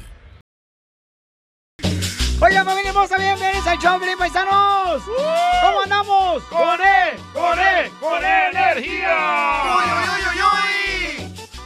Oigan, 2.42 2.66
familia 2.66 2.90
hermosa, 2.92 3.18
bienvenidos 3.18 3.68
al 3.68 3.78
show, 3.80 4.00
Pelín 4.00 4.18
Paisanos. 4.18 5.04
¿Cómo 5.04 5.82
andamos? 5.84 6.42
¡Con 6.44 6.80
él! 6.80 7.20
¡Con 7.34 7.60
él! 7.60 7.92
¡Con 8.00 8.24
energía! 8.24 9.10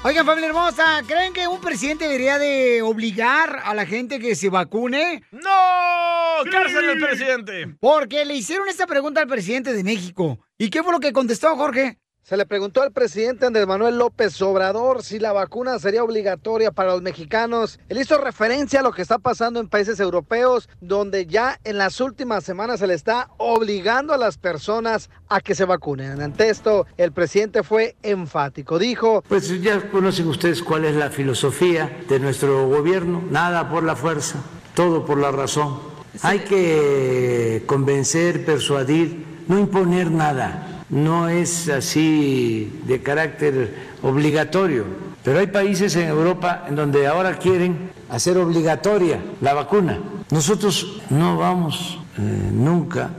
Oigan, 0.06 0.26
familia 0.26 0.50
hermosa, 0.50 1.02
¿creen 1.08 1.32
que 1.32 1.48
un 1.48 1.62
presidente 1.62 2.04
debería 2.04 2.38
de 2.38 2.82
obligar 2.82 3.62
a 3.64 3.74
la 3.74 3.86
gente 3.86 4.20
que 4.20 4.36
se 4.36 4.50
vacune? 4.50 5.24
¡No! 5.32 6.52
¡Cárcel 6.52 6.88
del 6.88 7.00
presidente! 7.00 7.78
Porque 7.80 8.26
le 8.26 8.34
hicieron 8.34 8.68
esta 8.68 8.86
pregunta 8.86 9.22
al 9.22 9.28
presidente 9.28 9.72
de 9.72 9.82
México. 9.82 10.40
¿Y 10.58 10.70
qué 10.70 10.84
fue 10.84 10.92
lo 10.92 11.00
que 11.00 11.14
contestó, 11.14 11.56
Jorge? 11.56 12.00
Se 12.24 12.38
le 12.38 12.46
preguntó 12.46 12.82
al 12.82 12.94
presidente 12.94 13.46
Andrés 13.46 13.68
Manuel 13.68 13.98
López 13.98 14.42
Obrador 14.42 15.04
si 15.04 15.20
la 15.20 15.34
vacuna 15.34 15.78
sería 15.78 16.06
obligatoria 16.06 16.72
para 16.72 16.94
los 16.94 17.02
mexicanos. 17.02 17.82
Él 17.90 17.98
hizo 17.98 18.18
referencia 18.18 18.80
a 18.80 18.84
lo 18.84 18.94
que 18.94 19.02
está 19.02 19.20
pasando 19.20 19.60
en 19.60 19.68
países 19.68 20.00
europeos, 20.00 20.70
donde 20.80 21.26
ya 21.26 21.60
en 21.66 21.78
las 21.78 22.00
últimas 22.00 22.46
semanas 22.46 22.80
se 22.80 22.88
le 22.88 22.94
está 22.94 23.30
obligando 23.36 24.14
a 24.14 24.18
las 24.18 24.38
personas 24.38 25.10
a 25.28 25.42
que 25.42 25.54
se 25.54 25.66
vacunen. 25.66 26.22
Ante 26.22 26.50
esto, 26.50 26.88
el 26.96 27.12
presidente 27.12 27.62
fue 27.62 27.98
enfático. 28.04 28.80
Dijo, 28.80 29.22
Pues 29.28 29.62
ya 29.62 29.92
conocen 29.92 30.30
ustedes 30.30 30.64
cuál 30.64 30.86
es 30.86 30.96
la 30.96 31.10
filosofía 31.10 32.04
de 32.08 32.22
nuestro 32.22 32.70
gobierno, 32.70 33.22
nada 33.30 33.70
por 33.70 33.84
la 33.84 33.98
fuerza, 33.98 34.40
todo 34.76 35.04
por 35.04 35.18
la 35.18 35.32
razón. 35.32 35.78
Hay 36.22 36.40
que 36.40 37.64
convencer, 37.66 38.46
persuadir, 38.46 39.26
no 39.50 39.60
imponer 39.60 40.10
nada. 40.10 40.70
No 40.94 41.28
es 41.28 41.70
así 41.70 42.82
de 42.86 43.02
carácter 43.02 43.74
obligatorio. 44.04 44.86
Pero 45.24 45.40
hay 45.40 45.48
países 45.48 45.96
en 45.96 46.08
Europa 46.08 46.66
en 46.68 46.76
donde 46.76 47.08
ahora 47.08 47.40
quieren 47.40 47.90
hacer 48.10 48.38
obligatoria 48.38 49.20
la 49.42 49.56
vacuna. 49.56 49.98
Nosotros 50.30 51.02
no 51.10 51.38
vamos 51.38 51.98
eh, 52.20 52.50
nunca 52.52 53.10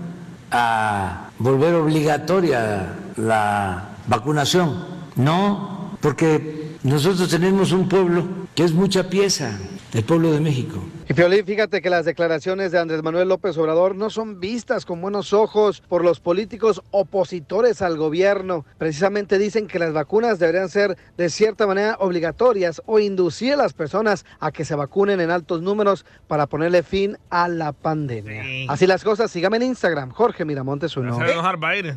a 0.52 1.30
volver 1.40 1.74
obligatoria 1.74 2.94
la 3.16 3.88
vacunación. 4.06 4.84
No, 5.16 5.96
porque 6.00 6.76
nosotros 6.84 7.28
tenemos 7.28 7.72
un 7.72 7.88
pueblo 7.88 8.24
que 8.54 8.62
es 8.62 8.72
mucha 8.72 9.10
pieza. 9.10 9.58
El 9.94 10.04
pueblo 10.04 10.32
de 10.32 10.40
México. 10.40 10.82
Y 11.08 11.14
Piolín, 11.14 11.44
fíjate 11.44 11.80
que 11.80 11.90
las 11.90 12.04
declaraciones 12.04 12.72
de 12.72 12.78
Andrés 12.78 13.02
Manuel 13.02 13.28
López 13.28 13.56
Obrador 13.58 13.94
no 13.94 14.10
son 14.10 14.40
vistas 14.40 14.84
con 14.84 15.00
buenos 15.00 15.32
ojos 15.32 15.82
por 15.82 16.02
los 16.02 16.18
políticos 16.18 16.82
opositores 16.90 17.80
al 17.82 17.96
gobierno. 17.96 18.64
Precisamente 18.78 19.38
dicen 19.38 19.66
que 19.66 19.78
las 19.78 19.92
vacunas 19.92 20.38
deberían 20.38 20.68
ser 20.68 20.96
de 21.16 21.30
cierta 21.30 21.66
manera 21.66 21.96
obligatorias 22.00 22.82
o 22.86 22.98
inducir 22.98 23.52
a 23.52 23.56
las 23.56 23.72
personas 23.72 24.24
a 24.40 24.50
que 24.50 24.64
se 24.64 24.74
vacunen 24.74 25.20
en 25.20 25.30
altos 25.30 25.62
números 25.62 26.04
para 26.26 26.46
ponerle 26.46 26.82
fin 26.82 27.16
a 27.30 27.48
la 27.48 27.72
pandemia. 27.72 28.44
Así 28.68 28.86
las 28.86 29.04
cosas, 29.04 29.30
sígame 29.30 29.58
en 29.58 29.64
Instagram, 29.64 30.10
Jorge 30.10 30.44
Miramontes 30.44 30.96
uno. 30.96 31.18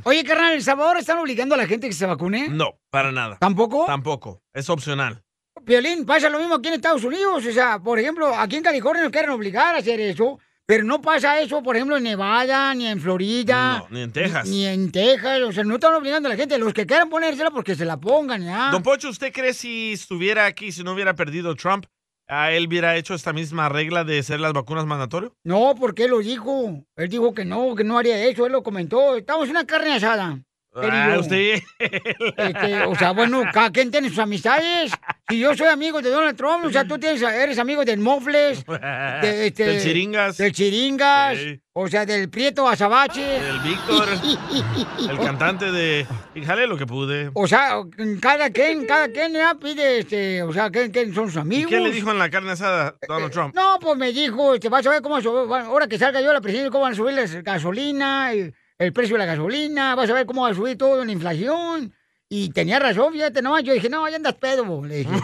Oye, 0.04 0.24
carnal, 0.24 0.54
¿El 0.54 0.64
Salvador 0.64 0.98
están 0.98 1.18
obligando 1.20 1.56
a 1.56 1.58
la 1.58 1.66
gente 1.66 1.88
que 1.88 1.94
se 1.94 2.06
vacune? 2.06 2.50
No, 2.50 2.80
para 2.90 3.12
nada. 3.12 3.38
¿Tampoco? 3.40 3.86
Tampoco. 3.86 4.42
Es 4.54 4.70
opcional. 4.70 5.24
Violín, 5.68 6.06
pasa 6.06 6.30
lo 6.30 6.40
mismo 6.40 6.56
aquí 6.56 6.70
en 6.70 6.76
Estados 6.76 7.04
Unidos. 7.04 7.46
O 7.46 7.52
sea, 7.52 7.78
por 7.78 8.00
ejemplo, 8.00 8.34
aquí 8.34 8.56
en 8.56 8.64
California 8.64 9.04
nos 9.04 9.12
quieren 9.12 9.32
obligar 9.32 9.76
a 9.76 9.80
hacer 9.80 10.00
eso. 10.00 10.40
Pero 10.66 10.86
no 10.86 11.02
pasa 11.02 11.40
eso, 11.42 11.62
por 11.62 11.76
ejemplo, 11.76 11.98
en 11.98 12.04
Nevada, 12.04 12.74
ni 12.74 12.88
en 12.88 13.02
Florida. 13.02 13.80
No, 13.80 13.88
ni 13.90 14.02
en 14.02 14.12
Texas. 14.14 14.48
Ni, 14.48 14.52
ni 14.60 14.66
en 14.66 14.92
Texas. 14.92 15.42
O 15.42 15.52
sea, 15.52 15.66
no 15.66 15.76
están 15.76 15.94
obligando 15.94 16.30
a 16.30 16.32
la 16.32 16.38
gente. 16.38 16.58
Los 16.58 16.74
que 16.74 16.86
quieran 16.86 17.10
ponérsela, 17.10 17.52
porque 17.52 17.76
se 17.76 17.84
la 17.84 17.98
pongan, 17.98 18.44
¿ya? 18.44 18.70
Don 18.72 18.82
Pocho, 18.82 19.10
¿usted 19.10 19.34
cree 19.34 19.54
si 19.54 19.92
estuviera 19.94 20.46
aquí, 20.46 20.72
si 20.72 20.84
no 20.84 20.94
hubiera 20.94 21.16
perdido 21.16 21.54
Trump, 21.56 21.86
a 22.30 22.52
él 22.54 22.68
hubiera 22.68 22.96
hecho 22.96 23.14
esta 23.14 23.34
misma 23.34 23.68
regla 23.68 24.06
de 24.06 24.24
ser 24.24 24.40
las 24.40 24.54
vacunas 24.54 24.86
mandatorias? 24.86 25.34
No, 25.44 25.76
porque 25.78 26.06
él 26.06 26.12
lo 26.12 26.20
dijo. 26.20 26.86
Él 26.96 27.10
dijo 27.10 27.34
que 27.34 27.44
no, 27.44 27.76
que 27.76 27.84
no 27.84 27.98
haría 27.98 28.24
eso. 28.26 28.46
Él 28.46 28.54
lo 28.54 28.64
comentó. 28.64 29.18
Estamos 29.18 29.46
en 29.46 29.52
una 29.52 29.66
carne 29.66 29.94
asada. 29.94 30.42
Y 30.84 30.90
Ah, 30.90 31.18
usted. 31.20 31.60
Este, 31.80 32.82
o 32.86 32.96
sea, 32.96 33.12
bueno, 33.12 33.44
cada 33.54 33.72
quien 33.72 33.92
tiene 33.92 34.10
sus 34.10 34.20
amistades. 34.20 34.92
Si 35.30 35.40
yo 35.40 35.56
soy 35.56 35.68
amigo 35.68 36.02
de 36.02 36.10
Donald 36.10 36.38
Trump, 36.38 36.66
o 36.66 36.70
sea, 36.70 36.86
tú 36.86 36.98
tienes, 36.98 37.22
eres 37.22 37.58
amigo 37.60 37.84
del 37.84 38.00
Mofles, 38.00 38.66
de, 38.66 39.48
este, 39.48 39.66
Del 39.66 39.82
Chiringas. 39.84 40.38
del 40.38 40.52
Chiringas, 40.54 41.38
Sí. 41.38 41.62
o 41.74 41.88
sea, 41.88 42.06
del 42.06 42.30
Prieto 42.30 42.68
Azabache. 42.68 43.38
El 43.38 43.60
Víctor, 43.60 44.08
el 45.10 45.18
cantante 45.20 45.72
de 45.72 46.06
Y 46.36 46.44
jale 46.44 46.68
lo 46.68 46.78
que 46.78 46.86
pude. 46.86 47.30
O 47.34 47.48
sea, 47.48 47.82
cada 48.22 48.50
quien, 48.52 48.86
cada 48.86 49.10
quien 49.10 49.34
ya 49.34 49.56
pide, 49.56 50.00
este, 50.00 50.44
o 50.44 50.54
sea, 50.54 50.70
¿quién, 50.70 50.92
quién 50.92 51.14
son 51.14 51.26
sus 51.28 51.36
¿Y 51.38 51.40
amigos? 51.40 51.70
qué 51.70 51.80
le 51.80 51.92
dijo 51.92 52.12
en 52.12 52.20
la 52.20 52.30
carne 52.30 52.52
asada 52.52 52.96
Donald 53.08 53.32
Trump? 53.32 53.54
No, 53.56 53.78
pues 53.82 53.98
me 53.98 54.12
dijo, 54.14 54.54
este, 54.54 54.70
vas 54.70 54.86
a 54.88 54.92
ver 54.92 55.02
cómo, 55.02 55.18
ahora 55.18 55.88
que 55.88 55.98
salga 55.98 56.22
yo 56.22 56.32
la 56.32 56.42
presidencia, 56.42 56.72
cómo 56.72 56.84
van 56.84 56.94
a 56.94 56.96
subir 56.96 57.14
la 57.16 57.26
gasolina, 57.42 58.32
el 58.80 58.94
precio 58.94 59.16
de 59.16 59.20
la 59.20 59.26
gasolina, 59.26 59.96
vas 59.96 60.10
a 60.10 60.14
ver 60.14 60.26
cómo 60.26 60.44
va 60.44 60.50
a 60.50 60.54
subir 60.54 60.78
todo 60.78 61.04
la 61.04 61.12
inflación. 61.12 61.94
Y 62.30 62.50
tenía 62.50 62.78
razón, 62.78 63.14
fíjate, 63.14 63.42
no, 63.42 63.58
yo 63.62 63.72
dije, 63.72 63.88
no, 63.88 64.08
ya 64.10 64.18
andas 64.18 64.34
pedo, 64.34 64.84
le 64.84 64.98
dije. 64.98 65.10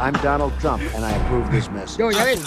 I'm 0.00 0.14
Donald 0.20 0.52
Trump, 0.60 0.82
and 0.96 1.04
I 1.04 1.12
approve 1.12 1.48
this 1.52 1.70
message. 1.70 1.98
Yo, 1.98 2.10
ya 2.10 2.24
ves. 2.24 2.40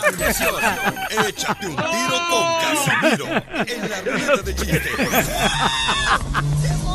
Échate 1.26 1.68
un 1.68 1.76
tiro 1.78 2.20
con 2.30 2.44
Casimiro 2.60 3.28
en 3.66 3.90
la 3.90 4.02
ruleta 4.02 4.42
de 4.44 4.56
chistes. 4.56 4.92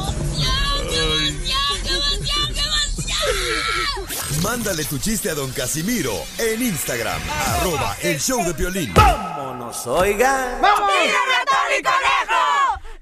Mándale 4.42 4.84
tu 4.84 4.98
chiste 4.98 5.30
a 5.30 5.34
don 5.34 5.52
Casimiro 5.52 6.12
en 6.36 6.60
Instagram, 6.60 7.20
arroba 7.46 7.96
el 8.02 8.18
show 8.18 8.44
de 8.44 8.52
violín. 8.52 8.92
¡Vámonos, 8.92 9.86
oigan! 9.86 10.60
¡Vamos! 10.60 10.90
¡Tírame 10.90 11.34
a 11.34 11.44
Tony 11.44 11.80
Conejo! 11.80 12.42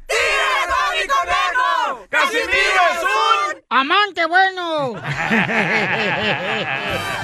¡Tírame 0.06 0.60
a 0.60 0.68
Tony 0.68 1.06
Conejo! 1.08 2.06
¡Casimiro 2.10 2.82
es 2.92 3.02
un 3.02 3.64
amante 3.70 4.26
bueno! 4.26 5.00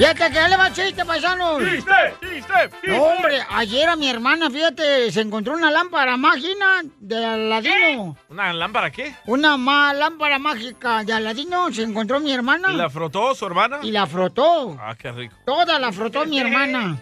Fíjate 0.00 0.30
que 0.32 0.48
le 0.48 0.56
va 0.56 0.72
chiste, 0.72 1.04
paisanos. 1.04 1.58
¡Chiste, 1.62 1.92
chiste, 2.22 2.54
chiste! 2.80 2.88
No, 2.88 3.02
hombre, 3.02 3.38
ayer 3.50 3.86
a 3.86 3.96
mi 3.96 4.08
hermana, 4.08 4.48
fíjate, 4.50 5.12
se 5.12 5.20
encontró 5.20 5.52
una 5.52 5.70
lámpara 5.70 6.16
mágica 6.16 6.80
de 6.98 7.22
Aladino. 7.22 8.16
¿Una 8.30 8.50
lámpara 8.54 8.90
qué? 8.90 9.14
Una 9.26 9.58
ma- 9.58 9.92
lámpara 9.92 10.38
mágica 10.38 11.04
de 11.04 11.12
Aladino 11.12 11.70
se 11.70 11.82
encontró 11.82 12.18
mi 12.18 12.32
hermana. 12.32 12.72
¿Y 12.72 12.76
la 12.76 12.88
frotó 12.88 13.34
su 13.34 13.44
hermana? 13.44 13.80
Y 13.82 13.90
la 13.90 14.06
frotó. 14.06 14.74
Ah, 14.80 14.96
qué 14.98 15.12
rico. 15.12 15.34
Toda 15.44 15.78
la 15.78 15.92
frotó 15.92 16.24
mi 16.24 16.38
hermana. 16.38 16.96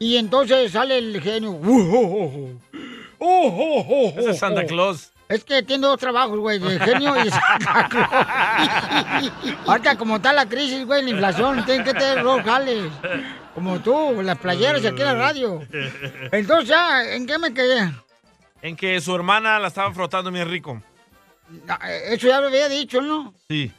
Y 0.00 0.16
entonces 0.16 0.72
sale 0.72 0.98
el 0.98 1.22
genio. 1.22 1.52
Uh, 1.52 2.58
oh, 3.20 3.46
oh, 3.46 3.54
oh, 3.56 3.86
oh, 3.88 4.18
Ese 4.18 4.30
es 4.30 4.38
Santa 4.40 4.62
oh. 4.62 4.66
Claus. 4.66 5.12
Es 5.30 5.44
que 5.44 5.62
tiene 5.62 5.86
dos 5.86 6.00
trabajos, 6.00 6.36
güey, 6.40 6.58
de 6.58 6.76
genio 6.80 7.14
y. 7.24 7.30
Ahorita 9.64 9.96
como 9.96 10.16
está 10.16 10.32
la 10.32 10.48
crisis, 10.48 10.84
güey, 10.84 11.04
la 11.04 11.10
inflación, 11.10 11.64
tienen 11.64 11.84
que 11.84 11.94
tener 11.94 12.24
dos 12.24 12.42
jales. 12.42 12.90
Como 13.54 13.78
tú, 13.78 14.20
las 14.22 14.36
playeras 14.38 14.82
y 14.82 14.88
aquí 14.88 15.04
la 15.04 15.14
radio. 15.14 15.62
Entonces, 16.32 16.68
ya, 16.68 17.14
¿en 17.14 17.28
qué 17.28 17.38
me 17.38 17.54
quedé? 17.54 17.92
En 18.60 18.74
que 18.74 19.00
su 19.00 19.14
hermana 19.14 19.60
la 19.60 19.68
estaba 19.68 19.94
frotando 19.94 20.32
bien 20.32 20.50
rico. 20.50 20.82
Ah, 21.68 21.78
Eso 22.08 22.26
ya 22.26 22.40
lo 22.40 22.48
había 22.48 22.68
dicho, 22.68 23.00
¿no? 23.00 23.32
Sí. 23.48 23.70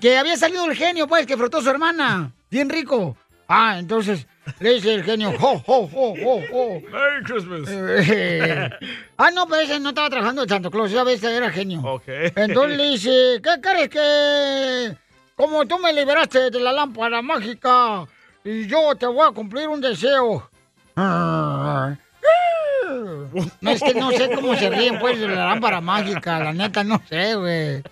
Que 0.00 0.16
había 0.16 0.36
salido 0.36 0.64
el 0.66 0.76
genio, 0.76 1.08
pues, 1.08 1.26
que 1.26 1.36
frotó 1.36 1.58
a 1.58 1.62
su 1.62 1.70
hermana. 1.70 2.30
Bien 2.52 2.70
rico. 2.70 3.16
Ah, 3.48 3.80
entonces 3.80 4.28
le 4.58 4.74
dice 4.74 4.94
el 4.94 5.04
genio, 5.04 5.32
¡ho, 5.40 5.62
ho, 5.66 5.90
ho, 5.92 6.14
ho, 6.14 6.40
ho! 6.52 6.80
Merry 6.90 7.22
Christmas. 7.24 7.68
Eh, 7.68 8.70
ah, 9.18 9.30
no, 9.30 9.46
pero 9.46 9.62
ese 9.62 9.78
no 9.80 9.90
estaba 9.90 10.10
trabajando 10.10 10.42
en 10.42 10.48
Santa 10.48 10.70
Claus, 10.70 10.90
esa 10.90 11.04
vez 11.04 11.22
era 11.22 11.50
genio. 11.50 11.80
Ok. 11.82 12.04
Entonces 12.36 12.76
le 12.76 12.84
dice, 12.90 13.40
¿qué 13.42 13.60
crees 13.60 13.88
que... 13.88 14.96
Como 15.36 15.66
tú 15.66 15.78
me 15.78 15.92
liberaste 15.92 16.50
de 16.50 16.60
la 16.60 16.72
lámpara 16.72 17.22
mágica 17.22 18.06
y 18.44 18.66
yo 18.66 18.94
te 18.94 19.06
voy 19.06 19.26
a 19.26 19.32
cumplir 19.32 19.68
un 19.68 19.80
deseo? 19.80 20.50
No, 20.96 21.96
es 23.70 23.82
que 23.82 23.94
no 23.94 24.10
sé 24.10 24.30
cómo 24.34 24.54
se 24.56 24.70
ríen, 24.70 24.98
pues, 24.98 25.18
de 25.18 25.28
la 25.28 25.46
lámpara 25.46 25.80
mágica, 25.80 26.40
la 26.40 26.52
neta, 26.52 26.84
no 26.84 27.00
sé, 27.08 27.34
güey. 27.36 27.82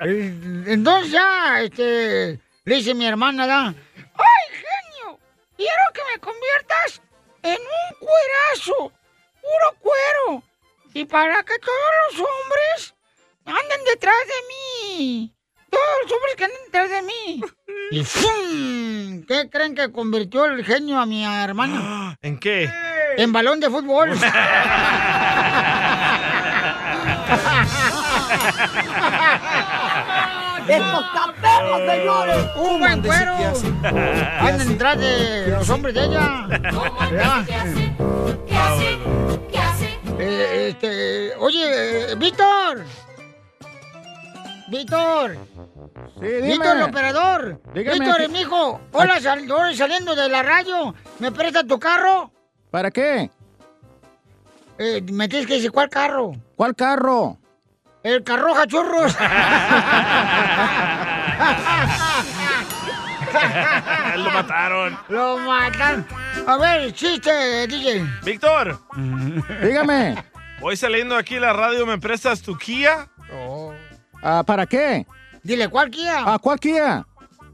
Eh, 0.00 0.64
Entonces 0.66 1.12
ya, 1.12 1.60
este, 1.62 2.40
le 2.64 2.74
dice 2.74 2.94
mi 2.94 3.06
hermana, 3.06 3.46
¿da? 3.46 3.74
Quiero 5.58 5.82
que 5.92 6.02
me 6.12 6.20
conviertas 6.20 7.02
en 7.42 7.58
un 7.58 7.98
cuerazo, 7.98 8.92
puro 9.42 9.76
cuero, 9.80 10.44
y 10.94 11.04
para 11.04 11.42
que 11.42 11.58
todos 11.58 11.90
los 12.04 12.20
hombres 12.20 12.94
anden 13.44 13.84
detrás 13.84 14.14
de 14.24 14.94
mí. 14.94 15.34
Todos 15.68 15.84
los 16.04 16.12
hombres 16.12 16.36
que 16.36 16.44
anden 16.44 16.62
detrás 16.66 16.90
de 16.90 17.02
mí. 17.02 17.42
Y 17.90 18.04
¡fum! 18.04 19.24
¿Qué 19.26 19.48
creen 19.50 19.74
que 19.74 19.90
convirtió 19.90 20.44
el 20.44 20.64
genio 20.64 21.00
a 21.00 21.06
mi 21.06 21.24
hermana? 21.24 22.16
¿En 22.22 22.38
qué? 22.38 22.70
En 23.16 23.32
balón 23.32 23.58
de 23.58 23.68
fútbol. 23.68 24.10
¡Estos 30.68 31.04
caperos, 31.14 31.80
señores! 31.86 32.36
¡Un 32.56 32.78
buen 32.80 33.02
cuero! 33.02 33.34
Andan 34.40 34.68
detrás 34.68 34.98
de 34.98 35.48
los 35.48 35.68
hombres 35.70 35.94
de 35.94 36.04
ella. 36.04 36.48
Ya. 37.10 37.44
Eh, 40.20 40.68
este, 40.70 41.34
oye, 41.36 42.12
eh, 42.12 42.14
Víctor. 42.16 42.84
Víctor. 44.68 45.36
dime. 46.20 46.40
Víctor, 46.42 46.76
el 46.76 46.82
operador. 46.82 47.60
Dígame. 47.72 47.98
Víctor, 48.00 48.28
mijo. 48.30 48.80
Hola, 48.92 49.20
sal- 49.20 49.50
hola, 49.50 49.74
saliendo 49.74 50.14
de 50.14 50.28
la 50.28 50.42
radio. 50.42 50.94
¿Me 51.20 51.30
presta 51.32 51.64
tu 51.64 51.78
carro? 51.78 52.30
¿Para 52.70 52.90
qué? 52.90 53.30
Eh, 54.78 55.02
me 55.12 55.28
tienes 55.28 55.46
que 55.46 55.54
decir 55.54 55.70
cuál 55.72 55.88
carro. 55.88 56.32
¿Cuál 56.56 56.74
carro? 56.74 57.38
El 58.02 58.22
carroja 58.22 58.66
churros. 58.66 59.16
Lo 64.16 64.30
mataron. 64.30 64.98
Lo 65.08 65.38
matan. 65.38 66.06
A 66.46 66.56
ver, 66.56 66.92
chiste, 66.92 67.66
DJ. 67.66 68.04
Víctor. 68.24 68.78
Dígame. 69.62 70.22
Voy 70.60 70.76
saliendo 70.76 71.16
aquí 71.16 71.38
la 71.38 71.52
radio, 71.52 71.86
¿me 71.86 71.98
prestas 71.98 72.42
tu 72.42 72.56
Kia? 72.56 73.08
Ah, 74.22 74.42
¿Para 74.46 74.66
qué? 74.66 75.06
Dile, 75.42 75.68
¿cuál 75.68 75.90
Kia? 75.90 76.32
¿A 76.32 76.38
cuál 76.38 76.58
Kia? 76.58 77.04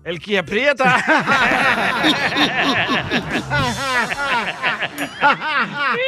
El 0.04 0.18
Kia 0.20 0.42
Prieta. 0.42 0.96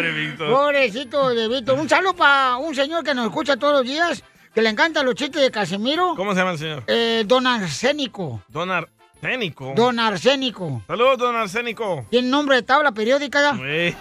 Pobre 0.00 0.12
Víctor. 0.12 0.50
Pobrecito 0.50 1.28
de 1.30 1.48
Víctor. 1.48 1.78
Un 1.78 1.88
saludo 1.88 2.14
para 2.14 2.56
un 2.56 2.74
señor 2.74 3.04
que 3.04 3.14
nos 3.14 3.26
escucha 3.26 3.56
todos 3.56 3.74
los 3.74 3.84
días, 3.84 4.22
que 4.54 4.62
le 4.62 4.70
encantan 4.70 5.04
los 5.04 5.14
chistes 5.14 5.42
de 5.42 5.50
Casemiro. 5.50 6.14
¿Cómo 6.16 6.32
se 6.32 6.38
llama 6.38 6.52
el 6.52 6.58
señor? 6.58 6.84
Eh, 6.86 7.24
don 7.26 7.46
Arsénico. 7.46 8.42
Don 8.48 8.70
Arsénico. 8.70 9.74
Don 9.76 9.98
Arsénico. 9.98 10.82
Saludos, 10.86 11.18
don 11.18 11.36
Arsénico. 11.36 12.06
¿Tiene 12.10 12.28
nombre 12.28 12.56
de 12.56 12.62
tabla 12.62 12.92
periódica? 12.92 13.58
Eh, 13.62 13.94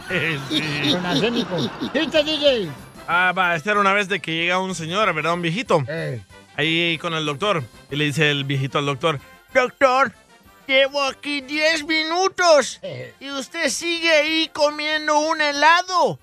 sí. 0.49 0.61
Don 0.91 1.05
Arsénico. 1.05 1.57
¿Viste, 1.93 2.23
DJ? 2.23 2.69
Ah, 3.07 3.33
va, 3.37 3.55
esta 3.55 3.71
era 3.71 3.81
una 3.81 3.91
vez 3.93 4.07
de 4.07 4.19
que 4.21 4.31
llega 4.35 4.59
un 4.59 4.75
señor, 4.75 5.13
¿verdad? 5.13 5.33
Un 5.33 5.41
viejito. 5.41 5.83
Eh. 5.89 6.21
Ahí 6.55 6.97
con 6.99 7.13
el 7.13 7.25
doctor. 7.25 7.63
Y 7.91 7.95
le 7.97 8.05
dice 8.05 8.31
el 8.31 8.43
viejito 8.45 8.77
al 8.77 8.85
doctor, 8.85 9.19
Doctor, 9.53 10.13
llevo 10.69 11.03
aquí 11.03 11.41
10 11.41 11.83
minutos 11.85 12.79
y 13.19 13.31
usted 13.31 13.69
sigue 13.69 14.11
ahí 14.11 14.49
comiendo 14.53 15.17
un 15.17 15.41
helado. 15.41 16.19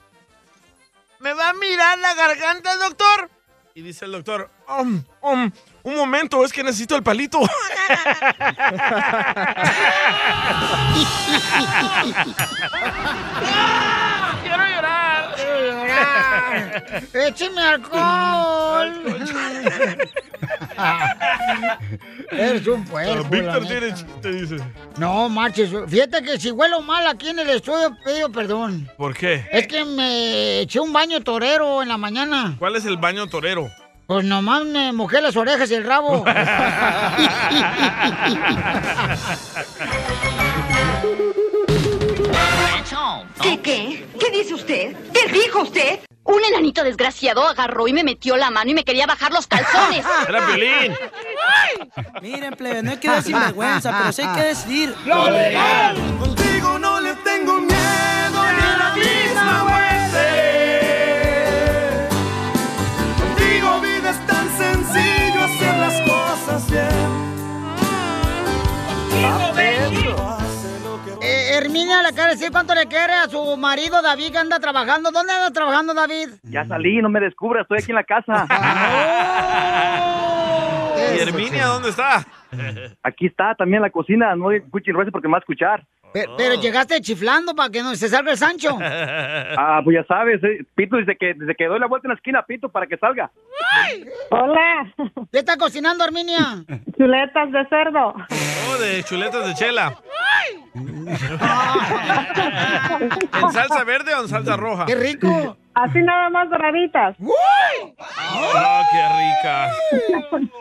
¿Me 1.19 1.33
va 1.33 1.49
a 1.49 1.53
mirar 1.55 1.99
la 1.99 2.15
garganta, 2.15 2.77
doctor? 2.77 3.29
Y 3.75 3.83
dice 3.83 4.05
el 4.05 4.13
doctor, 4.13 4.49
"Um, 4.69 5.03
um, 5.21 5.51
un 5.83 5.97
momento, 5.97 6.45
es 6.45 6.53
que 6.53 6.63
necesito 6.63 6.95
el 6.95 7.03
palito. 7.03 7.41
¡Quiero 14.43 14.67
llorar! 14.69 15.06
¡Quiero 15.97 15.97
llorar! 16.51 17.03
¡Écheme 17.15 17.61
alcohol! 17.61 19.17
Eres 22.31 22.67
un 22.67 22.85
puerco, 22.85 23.25
Víctor 23.25 23.67
tiene 23.67 23.95
chiste, 23.95 24.33
dice. 24.33 24.57
No, 24.99 25.29
marches. 25.29 25.71
Fíjate 25.89 26.23
que 26.23 26.39
si 26.39 26.51
huelo 26.51 26.81
mal 26.83 27.07
aquí 27.07 27.29
en 27.29 27.39
el 27.39 27.51
estudio, 27.51 27.97
pido 28.05 28.31
perdón. 28.31 28.89
¿Por 28.97 29.15
qué? 29.15 29.47
Es 29.53 29.67
que 29.67 29.85
me 29.85 30.61
eché 30.61 30.81
un 30.81 30.93
baño 30.93 31.21
torero 31.23 31.83
en 31.83 31.89
la 31.89 31.97
mañana. 31.97 32.55
¿Cuál 32.59 32.77
es 32.77 32.85
el 32.85 32.97
baño 32.97 33.27
torero? 33.27 33.69
Pues 34.07 34.25
nomás 34.25 34.65
me 34.65 34.93
mojé 34.93 35.21
las 35.21 35.37
orejas 35.37 35.71
y 35.71 35.75
el 35.75 35.85
rabo. 35.85 36.25
¿Qué 43.41 43.61
qué? 43.61 44.07
¿Qué 44.19 44.31
dice 44.31 44.55
usted? 44.55 44.97
¿Qué 45.13 45.33
dijo 45.33 45.61
usted? 45.61 46.01
Un 46.25 46.43
enanito 46.45 46.83
desgraciado 46.83 47.47
agarró 47.47 47.87
y 47.87 47.93
me 47.93 48.03
metió 48.03 48.37
la 48.37 48.51
mano 48.51 48.73
y 48.73 48.75
me 48.75 48.85
quería 48.85 49.07
bajar 49.07 49.33
los 49.33 49.47
calzones. 49.47 50.05
Era 50.29 50.47
Piolín. 50.47 50.93
Miren, 52.21 52.55
plebe, 52.55 52.83
no 52.83 52.91
hay 52.91 52.97
que 52.97 53.09
dar 53.09 53.23
sinvergüenza, 53.23 53.97
pero 53.97 54.13
sí 54.13 54.23
hay 54.23 54.35
que 54.37 54.43
decidir. 54.49 54.95
¡Lo 55.05 55.31
legal! 55.31 55.97
Contigo 56.19 56.79
no 56.81 57.01
le 57.01 57.15
tengo 57.17 57.61
miedo 57.61 58.53
ni 58.53 58.63
a 58.63 58.77
la 58.77 58.95
misma 58.97 59.65
muerte. 59.65 60.29
Contigo 63.21 63.81
vida 63.81 64.11
es 64.11 64.27
tan 64.27 64.59
sencillo 64.59 65.45
hacer 65.45 65.77
las 65.77 66.01
cosas 66.11 66.71
bien. 66.71 67.27
Eh, 71.29 71.57
Herminia 71.59 72.03
le 72.03 72.13
quiere 72.13 72.31
decir 72.31 72.53
cuánto 72.53 72.73
le 72.75 72.87
quiere 72.87 73.13
a 73.13 73.29
su 73.29 73.57
marido 73.57 74.01
David 74.01 74.31
que 74.31 74.39
anda 74.39 74.61
trabajando. 74.61 75.11
¿Dónde 75.11 75.33
anda 75.33 75.51
trabajando 75.51 75.93
David? 75.93 76.29
Ya 76.45 76.65
salí, 76.67 77.03
no 77.03 77.09
me 77.09 77.19
descubras, 77.21 77.63
estoy 77.63 77.79
aquí 77.79 77.91
en 77.91 77.97
la 77.97 78.05
casa. 78.05 78.47
¿Y 81.17 81.19
Herminia 81.21 81.67
dónde 81.67 81.89
está? 81.91 82.25
Aquí 83.03 83.27
está, 83.27 83.55
también 83.55 83.77
en 83.79 83.83
la 83.83 83.91
cocina, 83.91 84.35
no 84.37 84.51
escuchen 84.51 84.95
ruido 84.95 85.11
porque 85.13 85.29
me 85.29 85.33
va 85.33 85.39
a 85.39 85.41
escuchar. 85.41 85.85
Pe- 86.13 86.27
Pero 86.37 86.55
llegaste 86.55 87.01
chiflando 87.01 87.55
para 87.55 87.69
que 87.71 87.83
no 87.83 87.95
se 87.97 88.09
salga 88.09 88.31
el 88.33 88.39
Sancho. 88.39 88.79
Ah, 89.59 89.81
pues 89.83 89.97
ya 89.97 90.05
sabes, 90.07 90.43
eh, 90.45 90.65
Pito, 90.75 90.97
desde 90.97 91.17
que, 91.17 91.33
desde 91.35 91.55
que 91.55 91.67
doy 91.67 91.79
la 91.81 91.87
vuelta 91.87 92.07
en 92.09 92.11
la 92.11 92.17
esquina, 92.17 92.43
Pito, 92.43 92.69
para 92.69 92.87
que 92.87 92.97
salga. 92.99 93.31
Hola. 94.31 94.93
¿Qué 95.33 95.39
está 95.39 95.57
cocinando, 95.57 96.05
Herminia? 96.05 96.65
Chuletas 96.97 97.53
de 97.53 97.67
cerdo. 97.69 98.15
Oh, 98.71 98.77
de 98.79 99.03
chuletas 99.05 99.47
de 99.47 99.55
chela. 99.55 99.97
¿En 103.43 103.53
salsa 103.53 103.85
verde 103.85 104.15
o 104.15 104.23
en 104.23 104.29
salsa 104.29 104.57
roja? 104.57 104.87
¡Qué 104.87 104.95
rico! 104.95 105.57
Así 105.75 105.99
nada 106.01 106.31
más 106.31 106.49
doraditas. 106.51 107.17
¡Ah, 107.99 108.83
qué 108.91 109.03
rica! 109.19 109.71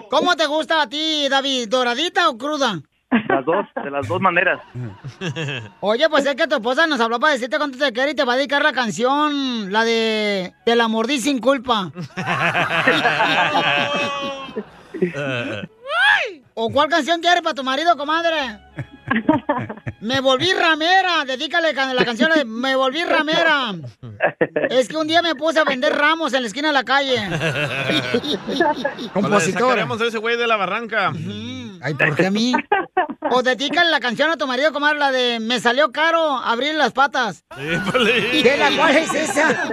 ¿Cómo 0.09 0.36
te 0.36 0.45
gusta 0.45 0.82
a 0.82 0.89
ti, 0.89 1.28
David? 1.30 1.70
¿Doradita 1.70 2.28
o 2.30 2.38
cruda? 2.38 2.82
Las 3.30 3.45
dos, 3.45 3.66
de 3.82 3.91
las 3.91 4.05
dos 4.07 4.20
maneras. 4.20 4.59
Oye, 5.80 6.09
pues 6.09 6.26
es 6.26 6.36
que 6.36 6.47
tu 6.47 6.55
esposa 6.55 6.86
nos 6.86 6.99
habló 6.99 7.18
para 7.20 7.32
decirte 7.34 7.57
cuánto 7.57 7.78
te 7.78 7.93
quiere 7.93 8.11
y 8.11 8.16
te 8.16 8.26
va 8.26 8.34
a 8.34 8.38
dedicar 8.38 8.61
la 8.61 8.74
canción, 8.74 9.72
la 9.72 9.86
de 9.86 10.53
Te 10.66 10.76
la 10.76 10.89
mordí 10.89 11.20
sin 11.20 11.39
culpa. 11.39 11.91
¿O 16.58 16.70
cuál 16.72 16.88
canción 16.89 17.20
quieres 17.22 17.41
para 17.41 17.53
tu 17.53 17.64
marido, 17.64 17.97
comadre? 17.97 18.60
Me 19.99 20.22
volví 20.22 20.51
ramera, 20.53 21.26
dedícale 21.26 21.74
ca- 21.74 21.93
la 21.93 22.06
canción 22.06 22.32
de 22.34 22.45
Me 22.45 22.76
volví 22.76 23.03
ramera. 23.03 23.74
Es 24.70 24.88
que 24.88 24.95
un 24.97 25.06
día 25.08 25.22
me 25.22 25.36
puse 25.36 25.60
a 25.60 25.64
vender 25.66 25.93
ramos 25.93 26.34
en 26.34 26.41
la 26.41 26.47
esquina 26.47 26.70
de 26.70 26.74
la 26.74 26.84
calle. 26.84 27.18
Compositora. 29.14 29.66
Sacaremos 29.68 30.01
a 30.01 30.06
ese 30.06 30.18
güey 30.18 30.38
de 30.38 30.47
la 30.47 30.56
barranca. 30.56 31.12
Ay, 31.82 31.93
¿por 31.93 32.16
qué 32.16 32.28
a 32.28 32.32
mí? 32.32 32.53
O 33.32 33.43
dedícale 33.43 33.89
la 33.91 33.99
canción 33.99 34.30
a 34.30 34.38
tu 34.38 34.47
marido, 34.47 34.72
comadre, 34.72 34.97
la 34.99 35.12
de 35.12 35.39
Me 35.41 35.60
salió 35.60 35.91
caro 35.91 36.38
abrir 36.38 36.74
las 36.76 36.93
patas. 36.93 37.43
¿Qué, 37.56 38.56
la, 38.58 38.72
¿Cuál 38.78 38.95
es 38.97 39.14
esa? 39.14 39.70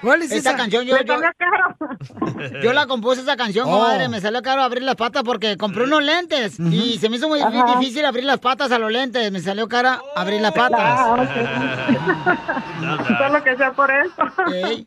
¿Cuál 0.00 0.22
es 0.22 0.32
esa 0.32 0.56
canción? 0.56 0.84
Yo, 0.84 0.96
yo, 1.02 1.16
yo 2.62 2.72
la 2.72 2.86
compuse 2.86 3.20
esa 3.22 3.36
canción, 3.36 3.66
Oh. 3.68 3.72
comadre. 3.78 4.08
Me 4.08 4.20
salió 4.20 4.42
caro 4.42 4.62
abrir 4.62 4.82
las 4.82 4.94
patas 4.96 5.22
porque 5.24 5.56
compré 5.56 5.84
unos 5.84 6.02
lentes 6.02 6.58
y 6.60 6.98
se 6.98 7.08
me 7.08 7.16
hizo 7.16 7.28
muy 7.28 7.40
Ajá. 7.40 7.76
difícil 7.78 8.04
abrir 8.04 8.24
las 8.24 8.38
patas 8.38 8.70
a 8.72 8.78
los 8.78 8.92
lentes. 8.92 9.30
Me 9.32 9.40
salió 9.40 9.68
cara 9.68 10.00
abrir 10.14 10.40
las 10.40 10.52
patas. 10.52 10.80
Ah, 10.80 12.46
Solo 13.18 13.42
que 13.42 13.56
sea 13.56 13.72
por 13.72 13.90
eso. 13.90 14.22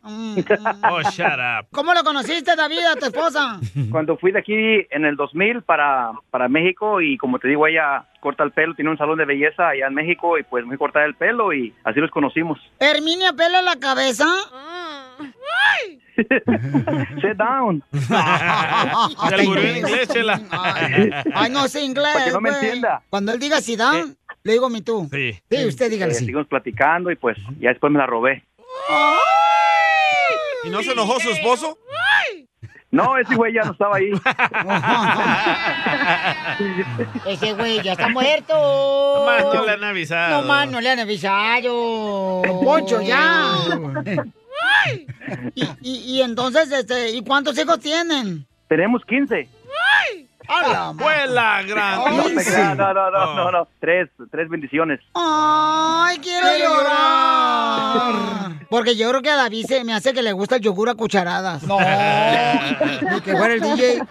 Oh, 0.89 1.01
shut 1.12 1.26
up. 1.39 1.68
¿Cómo 1.72 1.93
lo 1.93 2.03
conociste, 2.03 2.55
David, 2.55 2.80
a 2.91 2.95
tu 2.95 3.05
esposa? 3.05 3.59
Cuando 3.91 4.18
fui 4.18 4.32
de 4.32 4.39
aquí 4.39 4.53
en 4.89 5.05
el 5.05 5.16
2000 5.16 5.62
para, 5.64 6.12
para 6.30 6.47
México 6.47 7.01
y 7.01 7.18
como 7.18 7.39
te 7.39 7.47
digo, 7.47 7.68
ella 7.68 8.05
corta 8.22 8.43
el 8.43 8.51
pelo, 8.51 8.74
tiene 8.76 8.91
un 8.91 8.97
salón 8.97 9.17
de 9.17 9.26
belleza 9.26 9.69
allá 9.69 9.88
en 9.88 9.93
México 9.93 10.38
y 10.38 10.43
pues 10.43 10.65
me 10.65 10.78
cortar 10.78 11.03
el 11.03 11.15
pelo 11.15 11.51
y 11.51 11.74
así 11.84 11.99
los 11.99 12.11
conocimos. 12.11 12.59
¿Herminia 12.80 13.34
pela 13.34 13.61
la 13.61 13.78
cabeza? 13.78 14.26
Sit 16.15 17.38
down. 17.38 17.84
Se 17.91 19.36
en 19.36 19.78
inglés, 19.78 20.07
chela. 20.09 20.41
Ay, 21.34 21.49
no 21.51 21.67
sé 21.67 21.84
inglés. 21.84 22.13
Para 22.13 22.26
que 22.26 22.32
no 22.32 22.41
me 22.41 22.49
entienda. 22.49 23.01
Cuando 23.09 23.34
él 23.34 23.39
diga 23.39 23.59
si 23.59 23.76
dan, 23.76 24.15
le 24.43 24.53
digo 24.53 24.69
mi 24.69 24.82
tú. 24.82 25.09
Sí. 25.11 25.39
Sí, 25.49 25.65
usted 25.65 25.89
dígale 25.89 26.11
Eh, 26.11 26.15
sí. 26.15 26.26
Seguimos 26.26 26.47
platicando 26.47 27.11
y 27.11 27.15
pues 27.15 27.38
ya 27.59 27.69
después 27.69 27.91
me 27.91 27.99
la 27.99 28.05
robé. 28.05 28.43
¿Y 30.63 30.69
no 30.69 30.84
se 30.84 30.91
enojó 30.91 31.19
su 31.19 31.30
esposo? 31.32 31.78
No, 32.92 33.18
ese 33.18 33.36
güey 33.36 33.54
ya 33.54 33.64
no 33.64 33.72
estaba 33.72 33.96
ahí. 33.96 34.12
Ese 37.26 37.54
güey 37.54 37.82
ya 37.82 37.94
está 37.94 38.10
muerto. 38.10 39.24
Más 39.26 39.44
no 39.46 39.66
le 39.66 39.72
han 39.72 39.84
avisado. 39.86 40.42
No 40.42 40.48
más, 40.48 40.70
no 40.70 40.82
le 40.82 40.89
han 40.89 41.00
avisado. 41.00 42.42
Poncho, 42.64 43.02
ya. 43.02 43.54
y, 45.56 45.64
y, 45.82 46.18
y 46.18 46.22
entonces, 46.22 46.70
este, 46.72 47.12
¿y 47.12 47.24
cuántos 47.24 47.58
hijos 47.58 47.80
tienen? 47.80 48.46
Tenemos 48.68 49.04
15. 49.06 49.36
¡Hala! 49.38 49.48
Fue 50.97 51.28
la 51.28 51.64
gran. 51.64 52.18
No, 52.18 52.24
te 52.24 52.43
creas, 52.43 52.78
no, 52.78 52.93
no, 52.93 53.12
no, 53.12 53.36
no, 53.36 53.52
no. 53.52 53.68
Tres, 53.80 54.10
tres 54.32 54.49
bendiciones. 54.49 54.99
¡Ay, 55.14 56.18
quiero 56.20 56.47
llorar! 56.58 58.52
Porque 58.70 58.95
yo 58.95 59.10
creo 59.10 59.22
que 59.22 59.30
a 59.30 59.36
David 59.36 59.66
se 59.66 59.84
me 59.84 59.93
hace 59.93 60.14
que 60.14 60.22
le 60.22 60.34
gusta 60.34 60.58
el 60.58 60.62
yogur 60.62 60.89
a 60.89 60.95
cucharadas. 60.95 61.64
No. 61.64 61.78
Ni 61.80 63.22
que 63.22 63.36
fuera 63.36 63.54
el 63.54 63.62
DJ. 63.62 64.02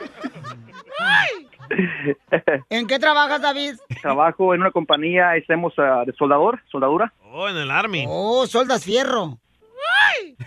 ¿En 2.71 2.87
qué 2.87 2.99
trabajas, 2.99 3.41
David? 3.41 3.75
Trabajo 4.03 4.55
en 4.55 4.61
una 4.63 4.71
compañía, 4.71 5.33
hacemos 5.33 5.73
ah, 5.79 6.03
de 6.07 6.13
soldador, 6.15 6.61
soldadura. 6.71 7.13
Oh, 7.33 7.49
en 7.49 7.57
el 7.57 7.71
Army. 7.71 8.05
Oh, 8.09 8.47
soldas 8.47 8.85
fierro. 8.85 9.39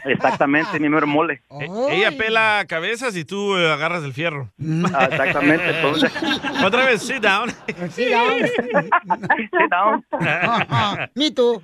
Exactamente, 0.06 0.80
mi 0.80 0.90
mero 0.90 1.08
mole. 1.08 1.42
E- 1.62 1.68
Ella 1.92 2.12
pela 2.18 2.66
cabezas 2.68 3.16
y 3.16 3.24
tú 3.26 3.56
eh, 3.58 3.72
agarras 3.72 4.04
el 4.04 4.14
fierro. 4.14 4.50
Ah, 4.94 5.08
exactamente, 5.10 5.70
entonces. 5.70 6.12
Otra 6.66 6.86
vez, 6.86 7.02
sit 7.02 7.22
down. 7.22 7.50
Sí, 7.92 8.06
down. 8.10 8.40
Sit 8.44 9.70
down. 9.72 10.04
Me 11.16 11.32
too. 11.32 11.62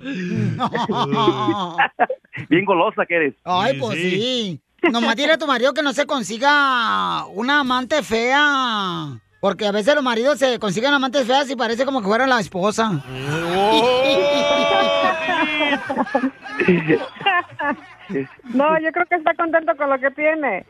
Bien 2.48 2.64
golosa 2.64 3.04
que 3.06 3.14
eres. 3.16 3.34
Ay, 3.44 3.78
pues 3.78 3.98
sí. 3.98 4.60
Nomás 4.90 5.14
dile 5.16 5.32
a 5.32 5.38
tu 5.38 5.46
marido 5.46 5.74
que 5.74 5.82
no 5.82 5.92
se 5.92 6.06
consiga 6.06 7.26
una 7.26 7.60
amante 7.60 8.02
fea. 8.02 9.18
Porque 9.40 9.66
a 9.66 9.72
veces 9.72 9.94
los 9.94 10.04
maridos 10.04 10.38
se 10.38 10.58
consiguen 10.58 10.92
amantes 10.92 11.26
feas 11.26 11.48
y 11.50 11.56
parece 11.56 11.86
como 11.86 12.02
que 12.02 12.06
fuera 12.08 12.26
la 12.26 12.40
esposa. 12.40 13.02
No, 18.54 18.76
yo 18.80 18.90
creo 18.90 19.06
que 19.06 19.14
está 19.14 19.32
contento 19.34 19.76
con 19.76 19.88
lo 19.88 19.96
que 20.00 20.10
tiene. 20.10 20.66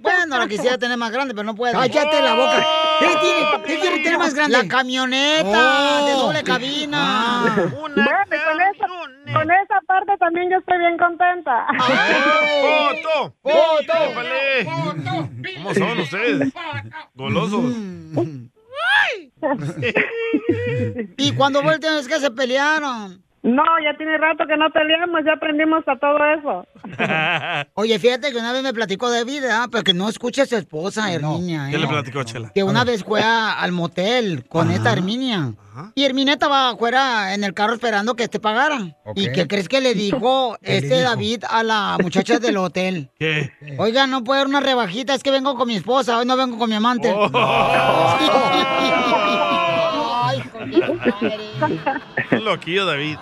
Bueno, 0.00 0.38
lo 0.38 0.46
quisiera 0.48 0.76
tener 0.76 0.98
más 0.98 1.10
grande, 1.10 1.32
pero 1.34 1.44
no 1.44 1.54
puede. 1.54 1.72
Cállate 1.72 2.20
la 2.20 2.34
boca. 2.34 2.62
¿Qué, 3.00 3.06
tiene- 3.06 3.62
qué 3.66 3.78
quiere 3.80 4.02
tener 4.02 4.18
más 4.18 4.34
grande? 4.34 4.58
La 4.58 4.68
camioneta 4.68 6.04
de 6.04 6.12
doble 6.12 6.42
cabina. 6.42 7.54
Bueno, 7.70 7.94
y 7.96 8.44
con 8.44 8.60
esa, 8.60 8.86
con 9.32 9.50
esa 9.50 9.80
parte 9.86 10.14
también 10.18 10.50
yo 10.50 10.58
estoy 10.58 10.76
bien 10.78 10.98
contenta. 10.98 11.66
¡Foto! 11.78 13.34
¡Foto! 13.42 13.92
¡Épale! 14.10 14.66
¿Cómo 15.56 15.74
son 15.74 16.00
ustedes? 16.00 16.52
Golosos. 17.14 17.64
¿Y 21.16 21.32
cuando 21.32 21.60
última 21.60 21.94
vez 21.94 22.06
que 22.08 22.20
se 22.20 22.30
pelearon? 22.30 23.22
No, 23.42 23.62
ya 23.82 23.96
tiene 23.96 24.18
rato 24.18 24.44
que 24.46 24.54
no 24.56 24.68
peleamos, 24.70 25.22
ya 25.24 25.32
aprendimos 25.32 25.82
a 25.86 25.96
todo 25.96 26.18
eso. 26.38 26.66
Oye, 27.74 27.98
fíjate 27.98 28.32
que 28.32 28.36
una 28.38 28.52
vez 28.52 28.62
me 28.62 28.74
platicó 28.74 29.10
David, 29.10 29.44
¿ah? 29.50 29.66
pero 29.72 29.82
que 29.82 29.94
no 29.94 30.10
escuche 30.10 30.42
a 30.42 30.46
su 30.46 30.56
esposa, 30.56 31.10
Herminia. 31.10 31.68
¿Qué 31.70 31.76
¿eh? 31.76 31.78
le 31.78 31.86
platicó, 31.86 32.22
Chela? 32.22 32.50
Que 32.54 32.62
una 32.62 32.84
vez 32.84 33.02
fue 33.02 33.22
a- 33.22 33.52
al 33.58 33.72
motel 33.72 34.44
con 34.46 34.70
esta 34.70 34.92
Herminia. 34.92 35.54
Y 35.94 36.04
Herminia 36.04 36.34
estaba 36.34 36.70
afuera 36.70 37.32
en 37.32 37.42
el 37.42 37.54
carro 37.54 37.72
esperando 37.72 38.14
que 38.14 38.28
te 38.28 38.38
pagaran. 38.40 38.94
¿Y 39.14 39.32
qué 39.32 39.46
crees 39.46 39.68
que 39.68 39.80
le 39.80 39.94
dijo 39.94 40.58
¿Qué 40.62 40.72
le 40.72 40.76
este 40.78 40.98
dijo? 40.98 41.08
David 41.08 41.44
a 41.48 41.62
la 41.62 41.96
muchacha 42.02 42.38
del 42.38 42.58
hotel? 42.58 43.08
¿Qué? 43.18 43.52
Oiga, 43.78 44.06
no 44.06 44.22
puede 44.22 44.40
haber 44.42 44.50
una 44.50 44.60
rebajita, 44.60 45.14
es 45.14 45.22
que 45.22 45.30
vengo 45.30 45.54
con 45.54 45.66
mi 45.66 45.76
esposa, 45.76 46.18
hoy 46.18 46.26
no 46.26 46.36
vengo 46.36 46.58
con 46.58 46.68
mi 46.68 46.76
amante. 46.76 47.08
Ay, 47.08 48.28
con 48.28 48.42
mi 48.52 48.62
madre. 48.62 50.42
Un 50.44 50.49
loquillo, 52.40 52.86
David. 52.86 53.18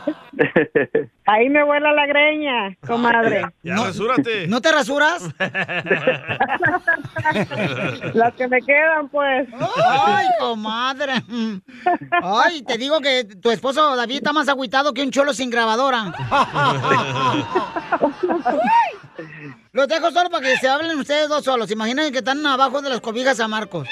Ahí 1.26 1.50
me 1.50 1.64
vuela 1.64 1.92
la 1.92 2.06
greña, 2.06 2.76
comadre. 2.86 3.44
Ya, 3.62 3.76
rasúrate. 3.76 4.46
¿No 4.46 4.60
te 4.60 4.70
rasuras? 4.72 5.28
Las 8.14 8.34
que 8.34 8.48
me 8.48 8.60
quedan, 8.62 9.08
pues. 9.08 9.48
Ay, 9.86 10.26
comadre. 10.38 11.14
Ay, 12.22 12.62
te 12.62 12.78
digo 12.78 13.00
que 13.00 13.24
tu 13.24 13.50
esposo 13.50 13.96
David 13.96 14.16
está 14.16 14.32
más 14.32 14.48
agüitado 14.48 14.94
que 14.94 15.02
un 15.02 15.10
cholo 15.10 15.34
sin 15.34 15.50
grabadora. 15.50 16.14
Los 19.72 19.88
dejo 19.88 20.10
solo 20.10 20.30
para 20.30 20.46
que 20.46 20.56
se 20.56 20.68
hablen 20.68 20.98
ustedes 20.98 21.28
dos 21.28 21.44
solos. 21.44 21.70
Imaginen 21.70 22.12
que 22.12 22.18
están 22.18 22.44
abajo 22.46 22.80
de 22.80 22.90
las 22.90 23.00
cobijas 23.00 23.38
a 23.40 23.48
Marcos. 23.48 23.88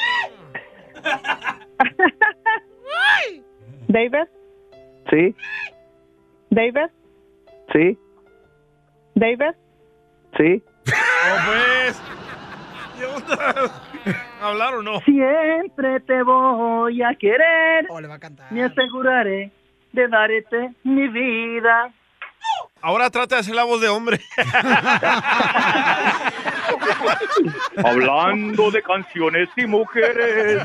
David, 3.88 4.28
Sí, 5.10 5.34
David, 6.50 6.90
sí, 7.72 7.98
David. 9.14 9.54
sí. 10.36 10.62
Oh, 10.88 11.36
pues. 11.46 12.02
¿Hablar 14.42 14.74
o 14.74 14.82
no? 14.82 15.00
Siempre 15.00 16.00
te 16.00 16.22
voy 16.22 17.02
a 17.02 17.14
querer. 17.14 17.86
Oh, 17.88 18.00
le 18.00 18.08
va 18.08 18.14
a 18.14 18.18
cantar. 18.18 18.50
Me 18.52 18.64
aseguraré 18.64 19.50
de 19.92 20.08
darte 20.08 20.72
mi 20.84 21.08
vida. 21.08 21.92
Ahora 22.86 23.10
trata 23.10 23.34
de 23.34 23.40
hacer 23.40 23.56
la 23.56 23.64
voz 23.64 23.80
de 23.80 23.88
hombre. 23.88 24.20
Hablando 27.84 28.70
de 28.70 28.80
canciones 28.80 29.48
y 29.56 29.66
mujeres. 29.66 30.62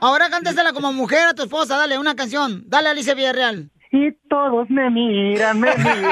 Ahora 0.00 0.30
cántesela 0.30 0.72
como 0.72 0.92
mujer 0.92 1.26
a 1.26 1.34
tu 1.34 1.42
esposa. 1.42 1.76
Dale 1.76 1.98
una 1.98 2.14
canción. 2.14 2.62
Dale, 2.66 2.90
Alicia 2.90 3.14
Villarreal. 3.14 3.72
Y 3.92 4.12
todos 4.28 4.70
me 4.70 4.88
miran, 4.88 5.58
me 5.58 5.76
miran. 5.76 6.04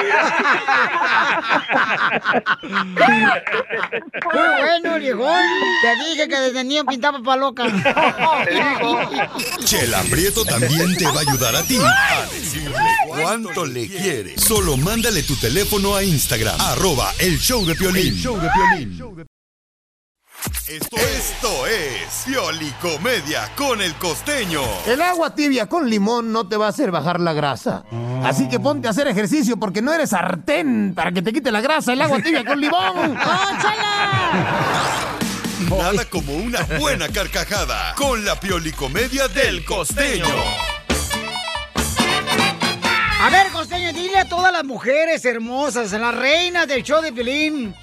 Muy 4.24 4.48
bueno, 4.60 4.98
viejón. 4.98 5.44
Te 5.82 5.94
dije 6.04 6.28
que 6.28 6.40
desde 6.40 6.64
niño 6.64 6.84
pintaba 6.84 7.22
pa' 7.22 7.36
loca. 7.36 7.66
Chela 9.64 10.02
Prieto 10.10 10.44
también 10.44 10.96
te 10.96 11.04
va 11.04 11.18
a 11.18 11.20
ayudar 11.20 11.54
a 11.54 11.62
ti 11.62 11.78
a 11.78 12.26
decirle 12.32 12.76
cuánto 13.06 13.64
le 13.64 13.86
quieres. 13.86 14.42
Solo 14.42 14.76
mándale 14.76 15.22
tu 15.22 15.36
teléfono 15.36 15.94
a 15.94 16.02
Instagram, 16.02 16.60
arroba 16.60 17.12
el 17.20 17.38
show 17.38 17.64
de 17.64 17.76
Piolín. 17.76 18.14
show 18.16 18.40
de 18.40 19.28
Esto, 20.68 20.96
esto 20.96 21.66
es 21.66 22.24
Piolicomedia 22.26 23.50
con 23.56 23.80
el 23.80 23.94
costeño. 23.94 24.60
El 24.86 25.02
agua 25.02 25.34
tibia 25.34 25.66
con 25.66 25.90
limón 25.90 26.30
no 26.30 26.46
te 26.46 26.56
va 26.56 26.66
a 26.66 26.68
hacer 26.68 26.90
bajar 26.90 27.20
la 27.20 27.32
grasa. 27.32 27.84
Así 28.22 28.48
que 28.48 28.60
ponte 28.60 28.86
a 28.86 28.90
hacer 28.92 29.08
ejercicio 29.08 29.56
porque 29.56 29.82
no 29.82 29.92
eres 29.92 30.10
sartén 30.10 30.92
para 30.94 31.10
que 31.10 31.22
te 31.22 31.32
quite 31.32 31.50
la 31.50 31.60
grasa 31.60 31.92
el 31.92 32.02
agua 32.02 32.20
tibia 32.22 32.44
con 32.44 32.60
limón. 32.60 33.14
Nada 35.70 36.04
como 36.08 36.34
una 36.34 36.62
buena 36.78 37.08
carcajada 37.08 37.94
con 37.96 38.24
la 38.24 38.38
Piolicomedia 38.38 39.26
del 39.28 39.64
costeño. 39.64 40.24
A 43.20 43.30
ver, 43.30 43.48
costeño, 43.50 43.92
dile 43.92 44.18
a 44.18 44.28
todas 44.28 44.52
las 44.52 44.64
mujeres 44.64 45.24
hermosas, 45.24 45.92
a 45.92 45.98
las 45.98 46.14
reinas 46.14 46.68
del 46.68 46.84
show 46.84 47.02
de 47.02 47.12
Pelín. 47.12 47.74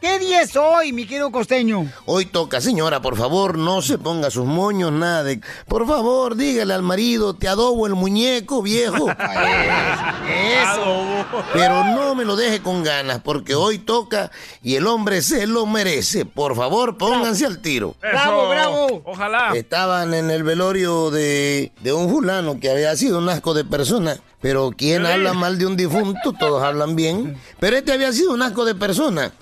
¿Qué 0.00 0.18
día 0.18 0.40
es 0.40 0.56
hoy, 0.56 0.94
mi 0.94 1.04
querido 1.06 1.30
costeño? 1.30 1.86
Hoy 2.06 2.24
toca, 2.24 2.62
señora, 2.62 3.02
por 3.02 3.18
favor, 3.18 3.58
no 3.58 3.82
se 3.82 3.98
ponga 3.98 4.30
sus 4.30 4.46
moños, 4.46 4.90
nada 4.90 5.22
de... 5.24 5.42
Por 5.68 5.86
favor, 5.86 6.36
dígale 6.36 6.72
al 6.72 6.82
marido, 6.82 7.34
te 7.34 7.48
adobo 7.48 7.86
el 7.86 7.94
muñeco, 7.94 8.62
viejo. 8.62 9.08
Eso. 10.30 11.26
Pero 11.52 11.84
no 11.84 12.14
me 12.14 12.24
lo 12.24 12.34
deje 12.34 12.62
con 12.62 12.82
ganas, 12.82 13.20
porque 13.22 13.54
hoy 13.54 13.78
toca 13.78 14.30
y 14.62 14.76
el 14.76 14.86
hombre 14.86 15.20
se 15.20 15.46
lo 15.46 15.66
merece. 15.66 16.24
Por 16.24 16.56
favor, 16.56 16.96
pónganse 16.96 17.44
al 17.44 17.60
tiro. 17.60 17.94
Bravo, 18.00 18.48
bravo. 18.48 19.02
Ojalá. 19.04 19.52
Estaban 19.54 20.14
en 20.14 20.30
el 20.30 20.44
velorio 20.44 21.10
de, 21.10 21.72
de 21.82 21.92
un 21.92 22.08
fulano 22.08 22.58
que 22.58 22.70
había 22.70 22.96
sido 22.96 23.18
un 23.18 23.28
asco 23.28 23.52
de 23.52 23.66
persona. 23.66 24.16
Pero 24.40 24.70
¿quién 24.74 25.04
habla 25.04 25.34
mal 25.34 25.58
de 25.58 25.66
un 25.66 25.76
difunto? 25.76 26.32
Todos 26.32 26.62
hablan 26.62 26.96
bien. 26.96 27.36
Pero 27.58 27.76
este 27.76 27.92
había 27.92 28.10
sido 28.12 28.32
un 28.32 28.40
asco 28.40 28.64
de 28.64 28.74
persona. 28.74 29.32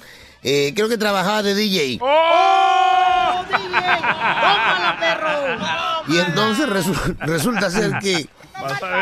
Eh, 0.42 0.72
creo 0.74 0.88
que 0.88 0.96
trabajaba 0.98 1.42
de 1.42 1.54
DJ. 1.54 1.98
¡Oh, 2.00 3.44
DJ! 3.48 3.58
¡Tómala, 3.68 4.96
perro! 5.00 6.14
Y 6.14 6.18
entonces 6.18 6.66
resu- 6.68 7.16
resulta 7.20 7.70
ser 7.70 7.98
que, 8.00 8.28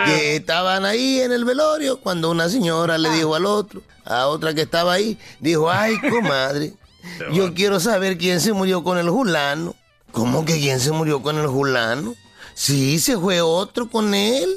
que 0.07 0.37
estaban 0.37 0.85
ahí 0.85 1.21
en 1.21 1.33
el 1.33 1.45
velorio 1.45 2.01
cuando 2.01 2.31
una 2.31 2.49
señora 2.49 2.99
le 2.99 3.11
dijo 3.11 3.35
al 3.35 3.47
otro, 3.47 3.83
a 4.05 4.27
otra 4.27 4.55
que 4.55 4.63
estaba 4.63 4.95
ahí, 4.95 5.19
dijo, 5.41 5.71
ay, 5.71 5.99
comadre, 6.01 6.73
yo 7.33 7.55
quiero 7.55 7.79
saber 7.81 8.19
quién 8.19 8.41
se 8.41 8.53
murió 8.53 8.83
con 8.83 8.99
el 8.99 9.09
fulano. 9.09 9.75
¿Cómo 10.13 10.45
que 10.45 10.59
quién 10.59 10.81
se 10.81 10.93
murió 10.93 11.23
con 11.23 11.39
el 11.39 11.47
fulano? 11.49 12.15
Sí, 12.55 12.99
se 12.99 13.19
fue 13.19 13.43
otro 13.43 13.89
con 13.91 14.15
él. 14.15 14.49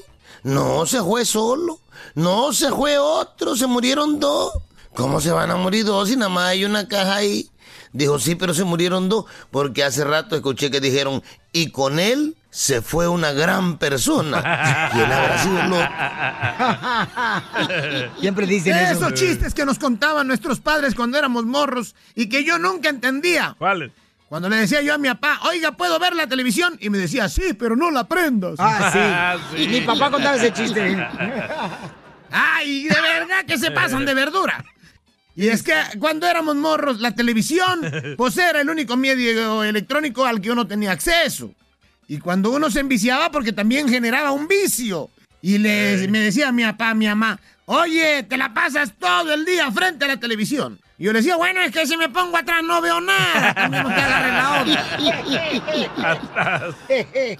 No, 0.44 0.86
se 0.86 1.02
fue 1.02 1.26
solo. 1.26 1.80
No, 2.16 2.54
se 2.54 2.70
fue 2.72 2.98
otro, 2.98 3.58
se 3.58 3.68
murieron 3.68 4.20
dos. 4.22 4.54
¿Cómo 5.00 5.20
se 5.22 5.32
van 5.32 5.50
a 5.50 5.56
morir 5.56 5.86
dos 5.86 6.10
si 6.10 6.18
nada 6.18 6.28
más 6.28 6.50
hay 6.50 6.66
una 6.66 6.90
caja 6.90 7.16
ahí? 7.16 7.50
Dijo, 7.94 8.20
sí, 8.20 8.36
pero 8.36 8.54
se 8.54 8.66
murieron 8.66 9.08
dos, 9.08 9.24
porque 9.50 9.86
hace 9.86 10.04
rato 10.04 10.36
escuché 10.36 10.70
que 10.70 10.82
dijeron, 10.82 11.24
y 11.54 11.72
con 11.72 12.00
él 12.00 12.36
se 12.50 12.82
fue 12.82 13.08
una 13.08 13.32
gran 13.32 13.78
persona. 13.78 14.42
¿Quién 14.92 15.10
habrá 15.10 15.38
sido 15.38 15.62
el 15.62 15.72
otro? 15.72 15.88
Siempre 18.20 18.46
dicen 18.46 18.76
eso. 18.76 19.08
Esos 19.08 19.14
chistes 19.14 19.54
que 19.54 19.64
nos 19.64 19.80
contaban 19.80 20.28
nuestros 20.28 20.60
padres 20.60 20.96
cuando 20.96 21.18
éramos 21.18 21.46
morros 21.46 21.96
y 22.14 22.28
que 22.28 22.44
yo 22.44 22.60
nunca 22.60 22.90
entendía. 22.90 23.56
¿Cuáles? 23.58 23.92
Cuando 24.28 24.50
le 24.50 24.58
decía 24.58 24.82
yo 24.82 24.96
a 24.96 24.98
mi 24.98 25.08
papá, 25.08 25.40
oiga, 25.48 25.72
¿puedo 25.72 25.98
ver 25.98 26.14
la 26.14 26.28
televisión? 26.28 26.78
Y 26.82 26.90
me 26.90 26.98
decía, 26.98 27.30
sí, 27.30 27.54
pero 27.58 27.78
no 27.78 27.90
la 27.90 28.04
prendas. 28.04 28.56
Ah, 28.60 29.38
sí. 29.56 29.64
Y 29.64 29.70
mi 29.70 29.80
papá 29.80 30.12
contaba 30.12 30.36
ese 30.36 30.52
chiste. 30.52 30.92
Ay, 32.32 32.84
de 32.84 33.02
verdad 33.02 33.44
que 33.48 33.58
se 33.58 33.72
pasan 33.72 34.06
de 34.06 34.14
verdura. 34.14 34.64
Y 35.40 35.48
es 35.48 35.64
que 35.64 35.74
cuando 36.00 36.28
éramos 36.28 36.56
morros, 36.58 37.00
la 37.00 37.16
televisión, 37.16 37.80
pues 38.18 38.38
era 38.38 38.60
el 38.62 38.70
único 38.70 38.98
medio 38.98 39.64
electrónico 39.64 40.26
al 40.26 40.42
que 40.42 40.52
uno 40.52 40.68
tenía 40.68 40.92
acceso. 40.92 41.54
Y 42.08 42.18
cuando 42.20 42.52
uno 42.52 42.70
se 42.70 42.80
enviciaba, 42.82 43.32
porque 43.32 43.54
también 43.54 43.88
generaba 43.88 44.32
un 44.32 44.48
vicio. 44.48 45.10
Y 45.42 45.58
le, 45.60 46.08
me 46.10 46.20
decía 46.20 46.52
mi 46.52 46.64
papá, 46.64 46.94
mi 46.94 47.06
mamá, 47.08 47.40
oye, 47.66 48.24
te 48.24 48.36
la 48.36 48.54
pasas 48.54 48.92
todo 49.00 49.34
el 49.34 49.46
día 49.46 49.72
frente 49.72 50.04
a 50.06 50.10
la 50.10 50.18
televisión. 50.18 50.78
Y 50.98 51.06
yo 51.06 51.14
le 51.14 51.20
decía, 51.20 51.38
bueno, 51.38 51.62
es 51.62 51.72
que 51.72 51.88
si 51.88 51.96
me 51.96 52.10
pongo 52.10 52.36
atrás 52.36 52.62
no 52.62 52.82
veo 52.82 53.00
nada. 53.00 53.70
La. 53.70 54.66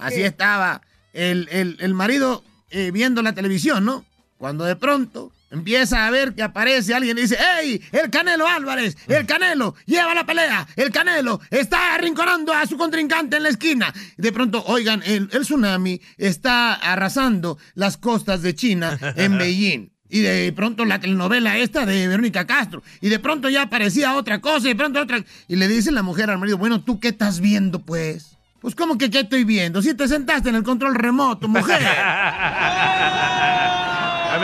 Así 0.00 0.22
estaba 0.22 0.80
el, 1.12 1.48
el- 1.50 1.76
el 1.80 1.94
marido 1.94 2.42
eh, 2.70 2.90
viendo 2.92 3.20
la 3.22 3.34
televisión, 3.34 3.84
¿no? 3.84 4.04
Cuando 4.38 4.64
de 4.64 4.76
pronto 4.76 5.32
empieza 5.50 6.06
a 6.06 6.10
ver 6.10 6.34
que 6.34 6.42
aparece 6.42 6.94
alguien 6.94 7.18
y 7.18 7.22
dice, 7.22 7.36
¡Ey! 7.60 7.82
El 7.92 8.10
Canelo 8.10 8.46
Álvarez, 8.46 8.96
el 9.08 9.26
Canelo, 9.26 9.74
lleva 9.86 10.14
la 10.14 10.24
pelea, 10.24 10.66
el 10.76 10.90
Canelo 10.90 11.40
está 11.50 11.94
arrinconando 11.94 12.52
a 12.52 12.66
su 12.66 12.76
contrincante 12.76 13.36
en 13.36 13.42
la 13.42 13.48
esquina. 13.48 13.92
De 14.16 14.32
pronto, 14.32 14.62
oigan, 14.66 15.02
el, 15.04 15.28
el 15.32 15.42
tsunami 15.42 16.00
está 16.16 16.74
arrasando 16.74 17.58
las 17.74 17.96
costas 17.96 18.42
de 18.42 18.54
China 18.54 18.98
en 19.16 19.38
Beijing. 19.38 19.90
Y 20.12 20.20
de 20.20 20.52
pronto 20.52 20.84
la 20.84 20.98
telenovela 20.98 21.56
esta 21.56 21.86
de 21.86 22.08
Verónica 22.08 22.44
Castro. 22.44 22.82
Y 23.00 23.08
de 23.08 23.20
pronto 23.20 23.48
ya 23.48 23.62
aparecía 23.62 24.16
otra 24.16 24.40
cosa 24.40 24.66
y 24.66 24.70
de 24.70 24.76
pronto 24.76 25.00
otra. 25.00 25.24
Y 25.46 25.54
le 25.54 25.68
dice 25.68 25.92
la 25.92 26.02
mujer 26.02 26.30
al 26.30 26.38
marido, 26.38 26.58
bueno, 26.58 26.82
¿tú 26.82 26.98
qué 26.98 27.08
estás 27.08 27.38
viendo, 27.38 27.78
pues? 27.80 28.36
Pues, 28.60 28.74
¿cómo 28.74 28.98
que 28.98 29.08
qué 29.08 29.20
estoy 29.20 29.44
viendo? 29.44 29.80
Si 29.80 29.94
te 29.94 30.06
sentaste 30.06 30.50
en 30.50 30.56
el 30.56 30.64
control 30.64 30.94
remoto, 30.94 31.48
mujer. 31.48 31.80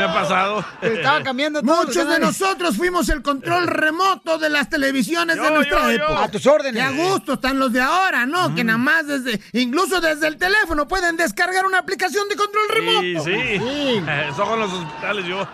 A 0.06 0.08
mi 0.08 0.14
papá 0.14 0.20
pasado. 0.22 0.64
Estaba 0.82 1.22
cambiando 1.22 1.62
todo. 1.62 1.76
Muchos 1.86 2.08
de 2.08 2.18
nosotros 2.18 2.76
fuimos 2.76 3.08
el 3.08 3.22
control 3.22 3.66
remoto 3.66 4.38
de 4.38 4.50
las 4.50 4.68
televisiones 4.68 5.36
de 5.40 5.50
nuestra 5.50 5.82
yo, 5.92 5.98
yo. 5.98 6.04
época. 6.04 6.24
A 6.24 6.28
tus 6.28 6.46
órdenes. 6.46 6.74
Que 6.74 6.80
a 6.82 6.90
gusto 6.90 7.34
están 7.34 7.58
los 7.58 7.72
de 7.72 7.80
ahora, 7.80 8.26
¿no? 8.26 8.54
Que 8.54 8.64
nada 8.64 8.78
más 8.78 9.06
desde, 9.06 9.40
incluso 9.52 10.00
desde 10.00 10.26
el 10.28 10.36
teléfono 10.36 10.88
pueden 10.88 11.16
descargar 11.16 11.66
una 11.66 11.78
aplicación 11.78 12.28
de 12.28 12.36
control 12.36 12.64
Sí, 12.68 12.74
remoto. 12.74 13.24
sí. 13.24 14.02
Son 14.36 14.48
con 14.48 14.60
los 14.60 14.72
hospitales 14.72 15.26
yo. 15.26 15.46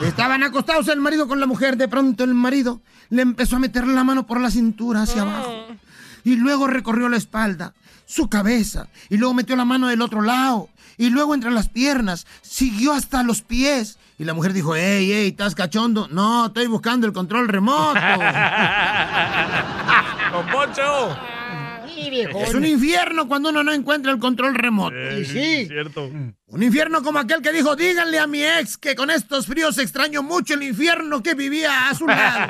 Estaban 0.00 0.42
acostados 0.42 0.88
el 0.88 1.00
marido 1.00 1.26
con 1.28 1.40
la 1.40 1.46
mujer. 1.46 1.76
De 1.76 1.88
pronto 1.88 2.24
el 2.24 2.34
marido 2.34 2.80
le 3.10 3.22
empezó 3.22 3.56
a 3.56 3.58
meter 3.58 3.86
la 3.86 4.04
mano 4.04 4.26
por 4.26 4.40
la 4.40 4.50
cintura 4.50 5.02
hacia 5.02 5.22
abajo. 5.22 5.66
Y 6.24 6.36
luego 6.36 6.66
recorrió 6.66 7.08
la 7.08 7.16
espalda, 7.16 7.72
su 8.06 8.28
cabeza. 8.28 8.88
Y 9.08 9.16
luego 9.16 9.34
metió 9.34 9.56
la 9.56 9.64
mano 9.64 9.88
del 9.88 10.02
otro 10.02 10.20
lado. 10.22 10.68
Y 11.00 11.08
luego 11.08 11.34
entre 11.34 11.50
las 11.50 11.70
piernas. 11.70 12.26
Siguió 12.42 12.92
hasta 12.92 13.22
los 13.22 13.40
pies. 13.40 13.98
Y 14.18 14.24
la 14.24 14.34
mujer 14.34 14.52
dijo, 14.52 14.76
ey, 14.76 15.10
ey, 15.10 15.28
¿estás 15.28 15.54
cachondo? 15.54 16.08
No, 16.08 16.48
estoy 16.48 16.66
buscando 16.66 17.06
el 17.06 17.14
control 17.14 17.48
remoto. 17.48 17.98
Don 20.32 20.46
Poncho. 20.52 21.16
Es 21.96 22.52
un 22.52 22.66
infierno 22.66 23.26
cuando 23.28 23.48
uno 23.48 23.62
no 23.62 23.72
encuentra 23.72 24.12
el 24.12 24.18
control 24.18 24.54
remoto. 24.54 24.94
Eh, 24.94 25.24
sí. 25.24 25.66
Cierto. 25.68 26.04
Un 26.04 26.62
infierno 26.62 27.02
como 27.02 27.18
aquel 27.18 27.40
que 27.40 27.50
dijo, 27.50 27.74
díganle 27.76 28.18
a 28.18 28.26
mi 28.26 28.42
ex 28.42 28.76
que 28.76 28.94
con 28.94 29.10
estos 29.10 29.46
fríos 29.46 29.78
extraño 29.78 30.22
mucho 30.22 30.52
el 30.52 30.64
infierno 30.64 31.22
que 31.22 31.32
vivía 31.34 31.88
a 31.88 31.94
su 31.94 32.06
lado. 32.06 32.46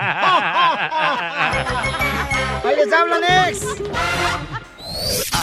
Ahí 2.69 2.75
les 2.77 2.93
hablan, 2.93 3.23
ex. 3.49 3.61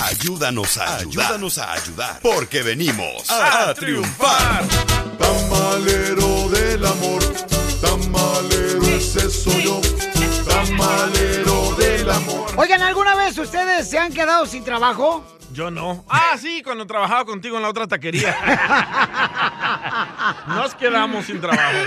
Ayúdanos 0.06 0.78
a 0.78 0.98
ayudar. 0.98 1.26
Ayúdanos 1.26 1.58
a 1.58 1.74
ayudar. 1.74 2.20
Porque 2.22 2.64
venimos 2.64 3.30
a, 3.30 3.74
triunfar. 3.74 4.66
Tamalero 5.18 6.50
del 6.50 6.86
amor, 6.86 7.24
tamalero 7.82 8.84
ese 8.88 9.30
soy 9.30 9.64
yo, 9.64 9.82
tamalero 10.48 11.76
del 11.76 12.10
amor. 12.10 12.52
Oigan, 12.58 12.82
¿alguna 12.82 13.16
vez 13.16 13.38
ustedes 13.38 13.90
se 13.90 13.98
han 13.98 14.14
quedado 14.14 14.46
sin 14.46 14.64
trabajo? 14.64 15.26
Yo 15.54 15.72
no. 15.72 16.06
Ah, 16.10 16.36
sí, 16.40 16.62
cuando 16.62 16.86
trabajaba 16.86 17.26
contigo 17.26 17.58
en 17.58 17.64
la 17.64 17.70
otra 17.70 17.88
taquería. 17.88 18.36
Nos 20.48 20.76
quedamos 20.76 21.26
sin 21.26 21.42
trabajo. 21.42 21.78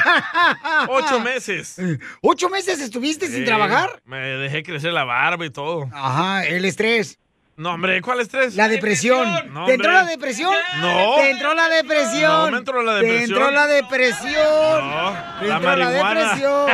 Ocho 0.89 1.21
meses. 1.21 1.77
¿Ocho 2.21 2.49
meses 2.49 2.81
estuviste 2.81 3.29
sin 3.29 3.45
trabajar? 3.45 4.03
Me 4.05 4.19
dejé 4.19 4.63
crecer 4.63 4.93
la 4.93 5.05
barba 5.05 5.47
y 5.47 5.51
todo. 5.51 5.89
Ajá, 5.93 6.45
el 6.47 6.65
estrés. 6.65 7.19
No, 7.57 7.75
hombre, 7.75 8.01
¿cuál 8.01 8.21
estrés? 8.21 8.55
La 8.57 8.69
depresión. 8.69 9.29
No, 9.53 9.67
¿Te 9.67 9.75
entró 9.75 9.93
la 9.93 10.07
depresión? 10.07 10.55
No. 10.81 11.17
¿Te 11.17 11.31
entró 11.31 11.53
la 11.55 11.69
depresión? 11.69 12.31
No 12.47 12.51
me 12.53 12.57
entró 12.59 12.83
la 12.83 13.01
¿Te 13.01 13.07
depresión. 13.07 13.31
entró 13.39 13.51
la 13.51 13.67
depresión? 13.67 14.91
No, 14.91 15.17
¿Te 15.41 15.47
la 15.47 15.57
entró 15.57 15.77
la 15.77 15.85
marihuana. 15.91 16.15
depresión? 16.15 16.71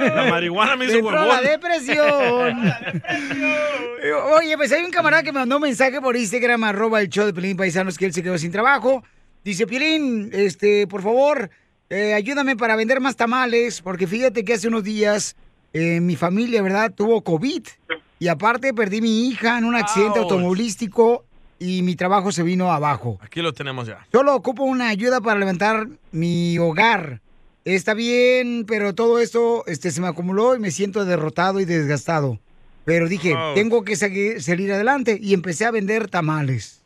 La 0.16 0.24
marihuana 0.30 0.76
me 0.76 0.86
Te 0.86 0.92
hizo 0.98 1.00
entró 1.10 1.26
la 1.26 1.40
depresión. 1.42 2.72
Oye, 4.38 4.56
pues 4.56 4.72
hay 4.72 4.82
un 4.84 4.90
camarada 4.90 5.22
que 5.22 5.32
me 5.32 5.40
mandó 5.40 5.56
un 5.56 5.62
mensaje 5.62 6.00
por 6.00 6.16
Instagram, 6.16 6.64
arroba 6.64 7.00
el 7.02 7.08
show 7.10 7.26
de 7.26 7.34
Pelín 7.34 7.56
Paisanos, 7.56 7.98
que 7.98 8.06
él 8.06 8.14
se 8.14 8.22
quedó 8.22 8.38
sin 8.38 8.50
trabajo. 8.52 9.02
Dice, 9.44 9.66
Piolín, 9.66 10.30
este, 10.32 10.86
por 10.86 11.02
favor, 11.02 11.50
eh, 11.90 12.14
ayúdame 12.14 12.56
para 12.56 12.76
vender 12.76 13.00
más 13.00 13.16
tamales, 13.16 13.82
porque 13.82 14.06
fíjate 14.06 14.42
que 14.44 14.54
hace 14.54 14.68
unos 14.68 14.84
días 14.84 15.36
eh, 15.74 16.00
mi 16.00 16.16
familia, 16.16 16.62
¿verdad?, 16.62 16.92
tuvo 16.94 17.22
COVID. 17.22 17.62
Y 18.20 18.28
aparte 18.28 18.72
perdí 18.74 19.00
mi 19.00 19.26
hija 19.28 19.56
en 19.58 19.64
un 19.64 19.74
accidente 19.74 20.18
Ouch. 20.20 20.30
automovilístico 20.30 21.24
y 21.58 21.80
mi 21.82 21.96
trabajo 21.96 22.30
se 22.32 22.42
vino 22.42 22.70
abajo. 22.70 23.18
Aquí 23.22 23.40
lo 23.40 23.52
tenemos 23.54 23.86
ya. 23.88 24.06
Solo 24.12 24.34
ocupo 24.36 24.62
una 24.62 24.88
ayuda 24.88 25.20
para 25.22 25.40
levantar 25.40 25.88
mi 26.12 26.58
hogar. 26.58 27.20
Está 27.64 27.94
bien, 27.94 28.64
pero 28.68 28.94
todo 28.94 29.18
esto 29.20 29.64
este, 29.66 29.90
se 29.90 30.00
me 30.02 30.06
acumuló 30.08 30.54
y 30.54 30.58
me 30.58 30.70
siento 30.70 31.04
derrotado 31.06 31.60
y 31.60 31.64
desgastado. 31.64 32.38
Pero 32.84 33.08
dije, 33.08 33.34
tengo 33.54 33.84
que 33.84 33.96
seguir- 33.96 34.42
salir 34.42 34.70
adelante 34.72 35.18
y 35.20 35.32
empecé 35.32 35.64
a 35.64 35.70
vender 35.70 36.08
tamales. 36.08 36.82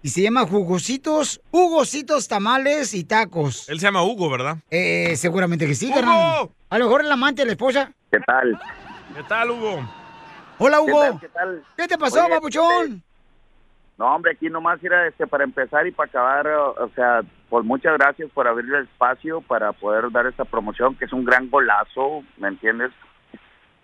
Y 0.00 0.10
se 0.10 0.22
llama 0.22 0.46
Jugositos, 0.46 1.40
Hugositos 1.52 2.26
Tamales 2.28 2.94
y 2.94 3.04
Tacos. 3.04 3.68
Él 3.68 3.78
se 3.80 3.86
llama 3.86 4.02
Hugo, 4.04 4.28
¿verdad? 4.30 4.58
Eh, 4.70 5.14
seguramente 5.16 5.66
que 5.66 5.74
sí, 5.76 5.86
¡Hugo! 5.86 5.94
carnal. 5.94 6.50
A 6.70 6.78
lo 6.78 6.84
mejor 6.86 7.04
el 7.04 7.10
amante 7.12 7.42
de 7.42 7.46
la 7.46 7.52
esposa. 7.52 7.92
¿Qué 8.10 8.18
tal? 8.26 8.60
¿Qué 9.16 9.22
tal, 9.28 9.50
Hugo? 9.52 9.88
Hola, 10.58 10.78
¿Qué 10.84 10.90
Hugo. 10.92 11.00
tal? 11.02 11.20
¿Qué 11.20 11.28
tal? 11.28 11.64
¿Qué 11.76 11.88
te 11.88 11.98
pasó, 11.98 12.20
Oye, 12.24 12.34
papuchón? 12.34 13.02
No, 13.98 14.14
hombre, 14.14 14.32
aquí 14.32 14.48
nomás 14.48 14.82
era 14.82 15.06
este, 15.06 15.26
para 15.26 15.44
empezar 15.44 15.86
y 15.86 15.92
para 15.92 16.08
acabar, 16.08 16.46
o 16.48 16.72
o 16.84 16.88
sea, 16.94 17.20
pues 17.48 17.64
muchas 17.64 17.92
gracias 17.98 18.30
por 18.30 18.48
abrir 18.48 18.72
el 18.74 18.84
espacio 18.84 19.40
para 19.42 19.72
poder 19.72 20.10
dar 20.10 20.26
esta 20.26 20.44
promoción, 20.44 20.96
que 20.96 21.04
es 21.04 21.12
un 21.12 21.24
gran 21.24 21.50
golazo, 21.50 22.22
¿me 22.38 22.48
entiendes? 22.48 22.90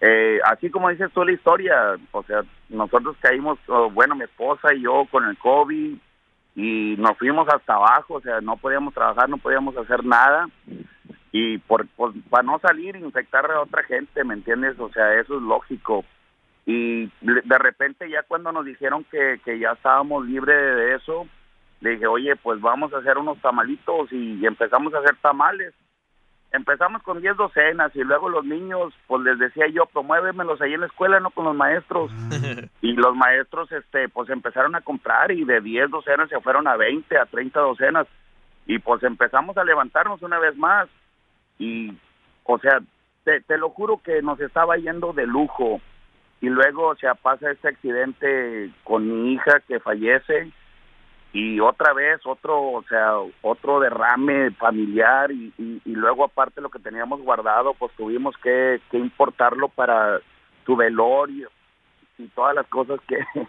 Eh, 0.01 0.39
así 0.45 0.71
como 0.71 0.89
dices 0.91 1.11
tú 1.13 1.25
la 1.25 1.33
historia, 1.33 1.97
o 2.13 2.23
sea, 2.23 2.43
nosotros 2.69 3.17
caímos, 3.21 3.59
oh, 3.69 3.91
bueno, 3.91 4.15
mi 4.15 4.25
esposa 4.25 4.73
y 4.73 4.83
yo 4.83 5.05
con 5.11 5.25
el 5.25 5.37
COVID 5.39 5.97
y 6.57 6.97
nos 6.99 7.19
fuimos 7.19 7.49
hasta 7.49 7.75
abajo, 7.75 8.15
o 8.15 8.21
sea, 8.21 8.41
no 8.41 8.57
podíamos 8.57 8.95
trabajar, 8.95 9.29
no 9.29 9.39
podíamos 9.39 9.77
hacer 9.77 10.05
nada 10.05 10.47
y 11.33 11.59
por, 11.59 11.87
por- 11.89 12.15
para 12.31 12.43
no 12.45 12.59
salir 12.61 12.97
e 12.97 13.01
infectar 13.01 13.49
a 13.51 13.61
otra 13.61 13.83
gente, 13.85 14.25
¿me 14.25 14.35
entiendes? 14.35 14.79
O 14.81 14.89
sea, 14.91 15.15
eso 15.15 15.37
es 15.37 15.43
lógico 15.43 16.05
y 16.71 17.11
de 17.23 17.59
repente 17.59 18.11
ya 18.11 18.25
cuando 18.25 18.53
nos 18.53 18.67
dijeron 18.67 19.03
que, 19.05 19.41
que 19.43 19.59
ya 19.59 19.73
estábamos 19.73 20.27
libres 20.27 20.77
de 20.77 20.97
eso, 20.97 21.27
le 21.81 21.93
dije, 21.93 22.07
oye, 22.07 22.37
pues 22.37 22.61
vamos 22.61 22.93
a 22.93 22.99
hacer 22.99 23.17
unos 23.17 23.41
tamalitos 23.41 24.13
y, 24.13 24.45
empezamos 24.45 24.93
a 24.93 24.99
hacer 24.99 25.17
tamales. 25.23 25.73
Empezamos 26.53 27.03
con 27.03 27.23
10 27.23 27.39
docenas 27.39 27.97
y 27.97 28.01
luego 28.01 28.29
los 28.29 28.45
niños, 28.45 28.93
pues 29.07 29.23
les 29.23 29.39
decía 29.39 29.67
yo, 29.69 29.87
promuévemelos 29.87 30.61
ahí 30.61 30.75
en 30.75 30.81
la 30.81 30.89
escuela, 30.89 31.21
no 31.21 31.31
con 31.31 31.47
los 31.47 31.57
maestros. 31.57 32.11
Y 32.83 32.93
los 32.93 33.17
maestros, 33.17 33.73
este, 33.73 34.11
pues 34.11 34.29
empezaron 34.29 34.75
a 34.75 34.83
comprar 34.83 35.33
y 35.33 35.45
de 35.45 35.63
10 35.63 35.91
docenas 35.91 36.29
se 36.29 36.41
fueron 36.41 36.69
a 36.69 36.77
20, 36.77 37.17
a 37.17 37.25
30 37.25 37.61
docenas. 37.61 38.07
Y 38.67 38.79
pues 38.79 39.03
empezamos 39.05 39.57
a 39.57 39.65
levantarnos 39.65 40.21
una 40.21 40.39
vez 40.39 40.55
más. 40.55 40.87
Y, 41.59 41.97
o 42.45 42.59
sea, 42.59 42.79
te, 43.25 43.41
te 43.41 43.57
lo 43.57 43.71
juro 43.71 44.03
que 44.05 44.21
nos 44.21 44.39
estaba 44.39 44.77
yendo 44.77 45.15
de 45.15 45.27
lujo 45.27 45.81
y 46.41 46.49
luego 46.49 46.89
o 46.89 46.97
sea 46.97 47.15
pasa 47.15 47.51
este 47.51 47.69
accidente 47.69 48.71
con 48.85 49.07
mi 49.07 49.33
hija 49.35 49.61
que 49.67 49.81
fallece 49.81 50.51
y 51.33 51.61
otra 51.61 51.93
vez 51.93 52.21
otro 52.25 52.61
o 52.61 52.85
sea 52.89 53.15
otro 53.43 53.81
derrame 53.81 54.51
familiar 54.53 55.31
y, 55.31 55.53
y, 55.59 55.83
y 55.85 55.93
luego 55.93 56.25
aparte 56.25 56.61
lo 56.61 56.71
que 56.71 56.79
teníamos 56.79 57.21
guardado 57.23 57.75
pues 57.75 57.93
tuvimos 57.97 58.37
que, 58.43 58.81
que 58.91 58.99
importarlo 58.99 59.69
para 59.69 60.21
tu 60.65 60.77
velorio 60.77 61.51
y 62.19 62.27
todas 62.29 62.55
las 62.55 62.67
cosas 62.69 63.01
que 63.07 63.19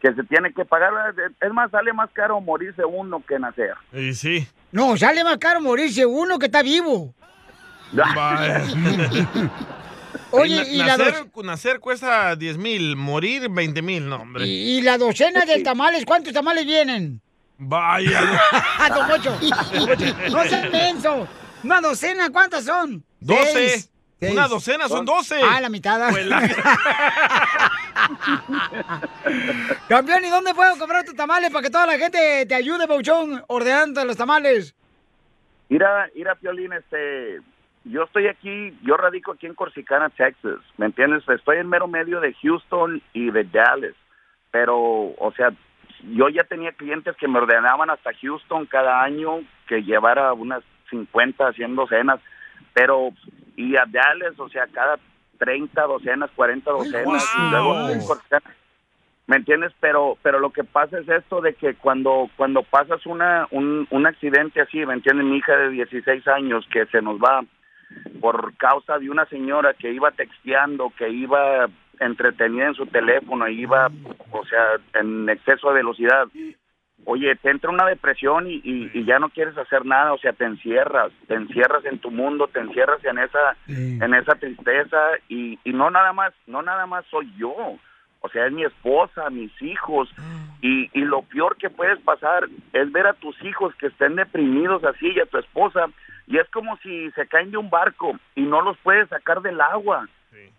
que 0.00 0.14
se 0.14 0.22
tiene 0.24 0.52
que 0.52 0.64
pagar 0.64 0.92
es 1.40 1.52
más 1.52 1.70
sale 1.70 1.92
más 1.92 2.10
caro 2.12 2.40
morirse 2.40 2.84
uno 2.84 3.22
que 3.26 3.38
nacer 3.38 3.74
Y 3.92 4.14
sí. 4.14 4.46
No, 4.70 4.96
sale 4.96 5.24
más 5.24 5.38
caro 5.38 5.60
morirse 5.60 6.04
uno 6.04 6.38
que 6.38 6.46
está 6.46 6.62
vivo. 6.62 7.14
Oye, 10.30 10.62
y 10.70 10.78
la 10.78 10.96
nacer, 10.96 11.26
nacer 11.42 11.80
cuesta 11.80 12.36
10 12.36 12.58
mil, 12.58 12.96
morir 12.96 13.48
20 13.48 13.82
mil, 13.82 14.08
no, 14.08 14.16
hombre. 14.16 14.46
Y, 14.46 14.78
y 14.78 14.82
la 14.82 14.98
docena 14.98 15.44
del 15.44 15.62
tamales, 15.62 16.04
¿cuántos 16.04 16.32
tamales 16.32 16.66
vienen? 16.66 17.20
Vaya. 17.58 18.40
¡Ah, 18.78 18.88
don 18.90 19.08
Pocho! 19.08 19.38
¡No 20.30 20.44
seas 20.44 20.70
menso! 20.70 21.26
¿Una 21.64 21.80
docena 21.80 22.30
cuántas 22.30 22.64
son? 22.64 23.02
12. 23.20 23.52
Seis. 23.52 23.90
Seis. 24.20 24.32
Una 24.32 24.48
docena 24.48 24.88
son 24.88 25.04
12. 25.04 25.40
Ah, 25.42 25.60
la 25.60 25.68
mitad. 25.68 26.10
Pues 26.10 26.26
la- 26.26 26.40
Campeón, 29.88 30.24
¿y 30.24 30.28
dónde 30.28 30.54
puedo 30.54 30.76
comprar 30.78 31.04
tus 31.04 31.14
tamales 31.16 31.50
para 31.50 31.62
que 31.62 31.70
toda 31.70 31.86
la 31.86 31.98
gente 31.98 32.46
te 32.46 32.54
ayude, 32.54 32.86
Pauchón, 32.86 33.42
ordenando 33.48 34.04
los 34.04 34.16
tamales? 34.16 34.74
Mira, 35.68 36.08
mira, 36.14 36.34
Piolín, 36.34 36.72
este, 36.72 37.40
yo 37.88 38.04
estoy 38.04 38.26
aquí, 38.26 38.76
yo 38.82 38.96
radico 38.96 39.32
aquí 39.32 39.46
en 39.46 39.54
Corsicana, 39.54 40.10
Texas, 40.10 40.60
¿me 40.76 40.86
entiendes? 40.86 41.28
Estoy 41.28 41.58
en 41.58 41.68
mero 41.68 41.88
medio 41.88 42.20
de 42.20 42.34
Houston 42.34 43.02
y 43.12 43.30
de 43.30 43.44
Dallas, 43.44 43.94
pero, 44.50 44.76
o 44.76 45.32
sea, 45.36 45.52
yo 46.14 46.28
ya 46.28 46.44
tenía 46.44 46.72
clientes 46.72 47.16
que 47.16 47.28
me 47.28 47.38
ordenaban 47.38 47.90
hasta 47.90 48.12
Houston 48.20 48.66
cada 48.66 49.02
año 49.02 49.40
que 49.66 49.82
llevara 49.82 50.32
unas 50.32 50.62
50, 50.90 51.52
100 51.52 51.76
docenas, 51.76 52.20
pero, 52.74 53.10
y 53.56 53.76
a 53.76 53.84
Dallas, 53.86 54.38
o 54.38 54.48
sea, 54.48 54.66
cada 54.72 54.98
30 55.38 55.82
docenas, 55.82 56.30
40 56.36 56.70
docenas, 56.70 57.34
y 57.38 57.50
luego 57.50 57.74
wow. 57.74 57.88
en 57.88 58.06
Corsicana. 58.06 58.54
¿Me 59.26 59.36
entiendes? 59.36 59.72
Pero 59.78 60.16
pero 60.22 60.38
lo 60.38 60.50
que 60.50 60.64
pasa 60.64 60.98
es 60.98 61.06
esto 61.06 61.42
de 61.42 61.52
que 61.52 61.74
cuando 61.74 62.30
cuando 62.38 62.62
pasas 62.62 63.04
una 63.04 63.46
un, 63.50 63.86
un 63.90 64.06
accidente 64.06 64.62
así, 64.62 64.86
¿me 64.86 64.94
entiendes? 64.94 65.26
Mi 65.26 65.36
hija 65.36 65.54
de 65.54 65.68
16 65.68 66.26
años 66.28 66.66
que 66.72 66.86
se 66.86 67.02
nos 67.02 67.18
va 67.18 67.44
por 68.20 68.56
causa 68.56 68.98
de 68.98 69.10
una 69.10 69.26
señora 69.26 69.74
que 69.74 69.92
iba 69.92 70.10
texteando, 70.10 70.92
que 70.96 71.08
iba 71.08 71.68
entretenida 72.00 72.66
en 72.68 72.74
su 72.74 72.86
teléfono, 72.86 73.48
iba, 73.48 73.88
o 74.30 74.44
sea, 74.46 75.00
en 75.00 75.28
exceso 75.28 75.68
de 75.68 75.74
velocidad. 75.74 76.26
oye, 77.04 77.34
te 77.36 77.50
entra 77.50 77.70
una 77.70 77.86
depresión 77.86 78.46
y, 78.46 78.60
y, 78.62 78.90
y 78.92 79.04
ya 79.04 79.18
no 79.18 79.30
quieres 79.30 79.56
hacer 79.56 79.84
nada, 79.86 80.12
o 80.12 80.18
sea, 80.18 80.32
te 80.32 80.44
encierras, 80.44 81.12
te 81.26 81.34
encierras 81.34 81.84
en 81.84 81.98
tu 81.98 82.10
mundo, 82.10 82.48
te 82.48 82.60
encierras 82.60 83.04
en 83.04 83.18
esa, 83.18 83.56
en 83.66 84.14
esa 84.14 84.34
tristeza 84.34 84.98
y, 85.28 85.58
y 85.64 85.72
no 85.72 85.90
nada 85.90 86.12
más, 86.12 86.32
no 86.46 86.62
nada 86.62 86.86
más 86.86 87.04
soy 87.06 87.32
yo, 87.36 87.54
o 88.20 88.28
sea, 88.28 88.46
es 88.46 88.52
mi 88.52 88.64
esposa, 88.64 89.30
mis 89.30 89.52
hijos. 89.62 90.08
Y, 90.60 90.90
y 90.92 91.04
lo 91.04 91.22
peor 91.22 91.56
que 91.56 91.70
puedes 91.70 92.00
pasar 92.00 92.48
es 92.72 92.90
ver 92.90 93.06
a 93.06 93.14
tus 93.14 93.40
hijos 93.44 93.74
que 93.76 93.86
estén 93.86 94.16
deprimidos 94.16 94.82
así 94.84 95.12
y 95.14 95.20
a 95.20 95.26
tu 95.26 95.38
esposa. 95.38 95.86
Y 96.26 96.38
es 96.38 96.48
como 96.50 96.76
si 96.78 97.10
se 97.12 97.26
caen 97.26 97.50
de 97.50 97.56
un 97.56 97.70
barco 97.70 98.18
y 98.34 98.42
no 98.42 98.60
los 98.60 98.76
puedes 98.78 99.08
sacar 99.08 99.40
del 99.40 99.60
agua, 99.60 100.08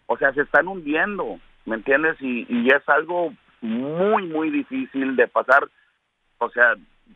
o 0.07 0.17
sea, 0.17 0.33
se 0.33 0.41
están 0.41 0.67
hundiendo, 0.67 1.39
¿me 1.65 1.75
entiendes? 1.75 2.19
Y, 2.19 2.45
y 2.49 2.67
es 2.69 2.87
algo 2.89 3.31
muy, 3.61 4.25
muy 4.25 4.49
difícil 4.49 5.15
de 5.15 5.27
pasar. 5.27 5.67
O 6.39 6.49
sea, 6.49 6.73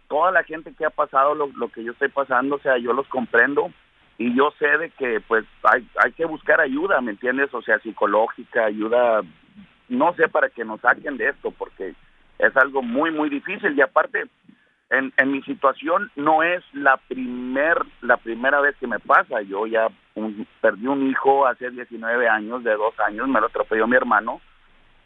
toda 0.08 0.32
la 0.32 0.44
gente 0.44 0.74
que 0.78 0.86
ha 0.86 0.92
pasado 0.92 1.34
lo, 1.34 1.48
lo 1.56 1.70
que 1.70 1.84
yo 1.84 1.94
estoy 1.94 2.10
pasando, 2.10 2.58
o 2.58 2.60
sea, 2.60 2.78
yo 2.78 2.94
los 2.94 3.08
comprendo. 3.08 3.72
Y 4.20 4.36
yo 4.36 4.54
sé 4.60 4.68
de 4.78 4.92
que 4.92 5.20
pues 5.28 5.44
hay, 5.64 5.88
hay 6.04 6.12
que 6.12 6.26
buscar 6.26 6.62
ayuda, 6.62 7.02
¿me 7.02 7.12
entiendes? 7.12 7.52
O 7.54 7.64
sea, 7.64 7.80
psicológica, 7.80 8.66
ayuda, 8.66 9.22
no 9.90 10.14
sé, 10.16 10.28
para 10.30 10.50
que 10.50 10.64
nos 10.66 10.82
saquen 10.82 11.18
de 11.18 11.30
esto, 11.30 11.52
porque 11.52 11.94
es 12.40 12.58
algo 12.58 12.82
muy, 12.82 13.12
muy 13.12 13.30
difícil 13.30 13.78
y 13.78 13.82
aparte, 13.82 14.26
en, 14.90 15.12
en 15.18 15.32
mi 15.32 15.42
situación 15.44 16.12
no 16.16 16.44
es 16.44 16.64
la 16.74 16.98
primer 16.98 17.78
la 18.02 18.18
primera 18.18 18.60
vez 18.62 18.76
que 18.78 18.86
me 18.88 19.00
pasa, 19.00 19.42
yo 19.42 19.66
ya 19.66 19.88
un- 20.16 20.48
perdí 20.62 20.86
un 20.88 21.10
hijo 21.10 21.48
hace 21.48 21.70
19 21.72 22.28
años, 22.30 22.64
de 22.64 22.76
dos 22.76 22.94
años, 23.00 23.28
me 23.28 23.40
lo 23.40 23.48
atropelló 23.48 23.88
mi 23.88 23.96
hermano, 23.96 24.40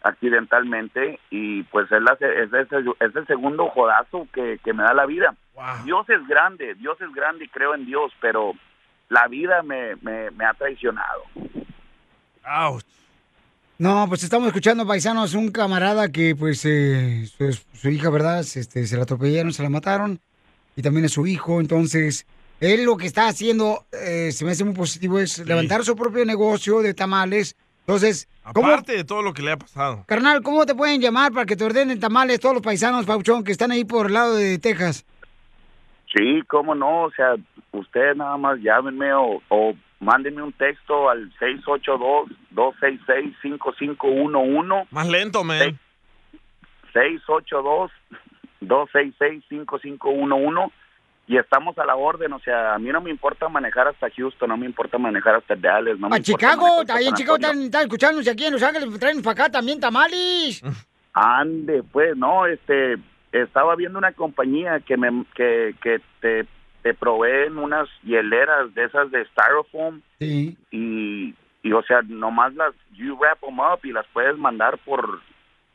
accidentalmente 0.03 1.19
y 1.30 1.63
pues 1.63 1.91
es, 1.91 2.01
la, 2.01 2.13
es, 2.19 2.71
el, 2.71 2.93
es 2.99 3.15
el 3.15 3.28
segundo 3.28 3.67
jodazo 3.69 4.28
que, 4.34 4.59
que 4.63 4.73
me 4.73 4.84
da 4.84 4.93
la 4.93 5.05
vida. 5.05 5.36
Dios 5.86 6.09
es 6.09 6.25
grande, 6.28 6.75
Dios 6.75 6.99
es 7.01 7.11
grande 7.13 7.45
y 7.45 7.49
creo 7.49 7.73
en 7.73 7.86
Dios, 7.86 8.11
pero 8.21 8.53
la 9.09 9.28
vida 9.28 9.63
me, 9.63 9.95
me, 9.97 10.32
me 10.32 10.45
ha 10.45 10.53
traicionado. 10.53 11.23
No, 13.80 14.05
pues 14.07 14.23
estamos 14.23 14.47
escuchando, 14.47 14.88
paisanos, 14.88 15.36
un 15.36 15.51
camarada 15.51 16.09
que, 16.09 16.36
pues, 16.36 16.65
eh, 16.65 17.28
su, 17.38 17.53
su 17.73 17.89
hija, 17.89 18.09
¿verdad? 18.09 18.39
Este, 18.39 18.88
se 18.88 18.97
la 18.97 19.03
atropellaron, 19.03 19.53
se 19.53 19.61
la 19.61 19.69
mataron. 19.69 20.19
Y 20.75 20.82
también 20.82 21.05
es 21.05 21.11
su 21.11 21.28
hijo. 21.28 21.59
Entonces, 21.59 22.25
él 22.59 22.86
lo 22.86 22.97
que 22.97 23.05
está 23.05 23.28
haciendo, 23.28 23.86
eh, 23.91 24.32
se 24.32 24.45
me 24.45 24.51
hace 24.51 24.63
muy 24.63 24.73
positivo, 24.73 25.19
es 25.19 25.39
levantar 25.45 25.84
su 25.84 25.95
propio 25.95 26.25
negocio 26.25 26.82
de 26.82 26.95
tamales. 26.95 27.55
Entonces, 27.82 28.28
¿cómo, 28.51 28.67
Aparte 28.67 28.93
de 28.93 29.03
todo 29.03 29.21
lo 29.21 29.34
que 29.34 29.43
le 29.43 29.51
ha 29.51 29.57
pasado. 29.57 30.03
carnal, 30.07 30.41
cómo 30.41 30.65
te 30.65 30.73
pueden 30.73 30.99
llamar 30.99 31.32
para 31.32 31.45
que 31.45 31.55
te 31.55 31.63
ordenen 31.63 31.99
tamales 31.99 32.39
todos 32.39 32.55
los 32.55 32.63
paisanos, 32.63 33.05
Pauchón, 33.05 33.43
que 33.43 33.51
están 33.51 33.71
ahí 33.71 33.86
por 33.86 34.07
el 34.07 34.13
lado 34.13 34.36
de 34.36 34.57
Texas? 34.57 35.05
Sí, 36.11 36.41
cómo 36.47 36.73
no, 36.73 37.03
o 37.03 37.11
sea, 37.11 37.36
ustedes 37.72 38.18
nada 38.18 38.38
más 38.38 38.59
llámenme 38.59 39.13
o, 39.13 39.41
o 39.49 39.74
mándenme 39.99 40.43
un 40.43 40.53
texto 40.53 41.09
al 41.09 41.32
682-266-5511. 42.53 44.88
Más 44.91 45.07
lento, 45.07 45.43
man. 45.43 45.80
682-266-5511 48.61 50.72
y 51.30 51.38
estamos 51.38 51.78
a 51.78 51.86
la 51.86 51.97
orden, 51.97 52.32
o 52.32 52.39
sea, 52.39 52.74
a 52.74 52.80
mí 52.80 52.89
no 52.89 53.01
me 53.01 53.09
importa 53.09 53.49
manejar 53.49 53.89
hasta 53.89 54.09
Houston, 54.09 54.47
no 54.47 54.55
me 54.55 54.65
importa 54.65 54.97
manejar 54.97 55.36
hasta 55.36 55.57
Dallas, 55.57 55.99
no 55.99 56.07
me 56.07 56.15
A 56.15 56.22
Chicago, 56.22 56.65
ahí 56.88 57.07
en 57.07 57.15
Chicago 57.15 57.36
están, 57.36 57.63
están 57.63 57.82
escuchándonos 57.82 58.30
aquí 58.30 58.45
en 58.45 58.53
Los 58.53 58.63
Ángeles, 58.63 58.97
traen 58.97 59.22
para 59.22 59.34
acá 59.34 59.49
también 59.49 59.78
tamales. 59.80 60.63
Ande, 61.13 61.84
pues, 61.84 62.15
no, 62.15 62.45
este, 62.45 62.95
estaba 63.34 63.76
viendo 63.76 63.99
una 63.99 64.13
compañía 64.13 64.80
que 64.80 64.95
me, 64.95 65.26
que, 65.36 65.76
que 65.82 65.99
te, 66.22 66.45
te 66.88 66.93
proveen 66.93 67.57
unas 67.57 67.89
hieleras 68.03 68.73
de 68.73 68.85
esas 68.85 69.11
de 69.11 69.25
styrofoam 69.25 70.01
Sí. 70.19 70.57
y, 70.71 71.35
y, 71.63 71.71
o 71.73 71.83
sea, 71.83 72.01
nomás 72.03 72.53
las, 72.53 72.73
you 72.93 73.15
wrap 73.17 73.39
them 73.41 73.59
up 73.59 73.79
y 73.83 73.91
las 73.91 74.05
puedes 74.13 74.38
mandar 74.38 74.77
por, 74.85 75.19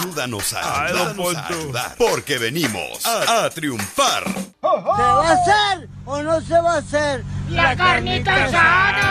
Ayúdanos 0.00 0.52
a, 0.52 0.84
ayúdanos 0.86 1.36
a 1.36 1.46
ayudar, 1.46 1.94
porque 1.96 2.38
venimos 2.38 3.06
a, 3.06 3.44
a 3.44 3.50
triunfar. 3.50 4.24
¿Se 4.26 4.50
va 4.62 5.28
a 5.28 5.32
hacer 5.32 5.88
o 6.06 6.22
no 6.24 6.40
se 6.40 6.60
va 6.60 6.74
a 6.74 6.78
hacer? 6.78 7.22
¡La 7.50 7.76
carnita 7.76 8.34
asada! 8.46 9.04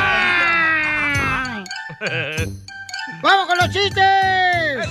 ¡Vamos 3.26 3.48
con 3.48 3.58
los 3.58 3.70
chistes! 3.72 4.88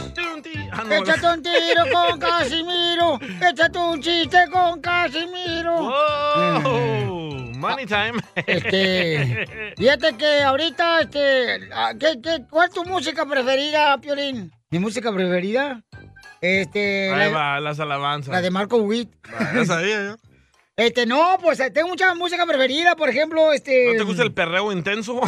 no. 0.89 0.95
Échate 0.97 1.27
un 1.27 1.41
tiro 1.43 1.83
con 1.93 2.19
Casimiro. 2.29 3.21
Échate 3.49 3.79
un 3.79 4.03
chiste 4.03 4.39
con 4.51 4.81
Casimiro. 4.81 5.77
Oh, 5.79 7.53
money 7.55 7.87
time. 7.87 8.15
Este, 8.35 9.47
fíjate 9.77 10.17
que 10.17 10.43
ahorita, 10.43 11.03
este, 11.03 11.69
ah, 11.73 11.93
¿qué, 11.99 12.21
qué, 12.21 12.45
cuál 12.51 12.69
es 12.69 12.75
tu 12.75 12.85
música 12.85 13.25
preferida, 13.25 13.97
Piolín? 14.01 14.53
¿Mi 14.71 14.81
música 14.81 15.13
preferida? 15.13 15.83
Este, 16.41 17.13
Ahí 17.13 17.31
la, 17.31 17.39
va, 17.39 17.61
las 17.61 17.79
alabanzas. 17.79 18.33
la 18.33 18.43
de 18.43 18.51
Marco 18.51 18.79
Witt. 18.79 19.11
Ya 19.55 19.65
sabía 19.65 20.05
yo. 20.05 20.17
Este, 20.77 21.07
no, 21.07 21.39
pues 21.41 21.61
eh, 21.61 21.71
tengo 21.71 21.87
mucha 21.87 22.13
música 22.17 22.45
preferida, 22.47 22.97
por 22.97 23.09
ejemplo, 23.09 23.53
este... 23.53 23.93
¿No 23.93 23.99
te 23.99 24.03
gusta 24.03 24.25
el 24.25 24.35
perreo 24.35 24.73
intenso? 24.73 25.21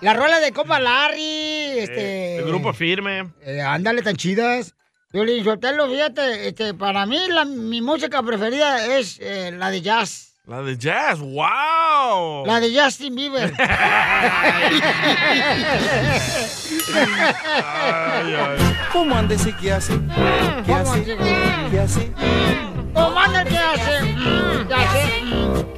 La 0.00 0.14
rola 0.14 0.40
de 0.40 0.52
Copa 0.52 0.80
Larry, 0.80 1.78
este... 1.78 2.36
El 2.36 2.46
grupo 2.46 2.72
firme. 2.72 3.32
Eh, 3.42 3.60
ándale, 3.60 4.02
tan 4.02 4.16
chidas. 4.16 4.74
Piolín 5.10 5.44
Sotelo, 5.44 5.88
fíjate, 5.88 6.48
este, 6.48 6.74
para 6.74 7.06
mí 7.06 7.18
la, 7.28 7.44
mi 7.44 7.80
música 7.80 8.22
preferida 8.22 8.98
es 8.98 9.18
eh, 9.20 9.52
la 9.56 9.70
de 9.70 9.80
jazz. 9.80 10.32
La 10.46 10.60
de 10.60 10.76
jazz, 10.76 11.20
wow. 11.20 12.44
La 12.44 12.60
de 12.60 12.78
Justin 12.78 13.14
Bieber. 13.14 13.50
¿Cómo 18.92 19.16
anda 19.16 19.34
ese 19.36 19.56
que 19.56 19.72
hace? 19.72 19.98
¿Qué 20.66 20.74
hace? 20.74 21.02
¿Qué 21.70 21.80
hace? 21.80 22.12
¿Cómo 22.92 23.18
anda 23.18 23.40
el 23.40 23.48
que 23.48 23.56
hace? 23.56 24.02
Mm, 24.02 24.68
¿Qué 24.68 24.74
hace? 24.74 25.22
Mm, 25.22 25.54
¿Qué 25.54 25.54
hace? 25.54 25.73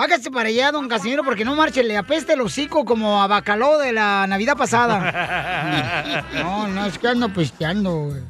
Hágase 0.00 0.30
para 0.30 0.48
allá, 0.48 0.72
don 0.72 0.88
Casimiro, 0.88 1.22
porque 1.22 1.44
no 1.44 1.54
marche, 1.54 1.82
le 1.84 1.94
apeste 1.94 2.32
el 2.32 2.40
hocico 2.40 2.86
como 2.86 3.22
a 3.22 3.26
bacalao 3.26 3.76
de 3.78 3.92
la 3.92 4.26
Navidad 4.26 4.56
pasada. 4.56 6.24
No, 6.32 6.66
no, 6.68 6.86
es 6.86 6.98
que 6.98 7.08
ando 7.08 7.28
pisteando, 7.28 8.06
güey. 8.06 8.22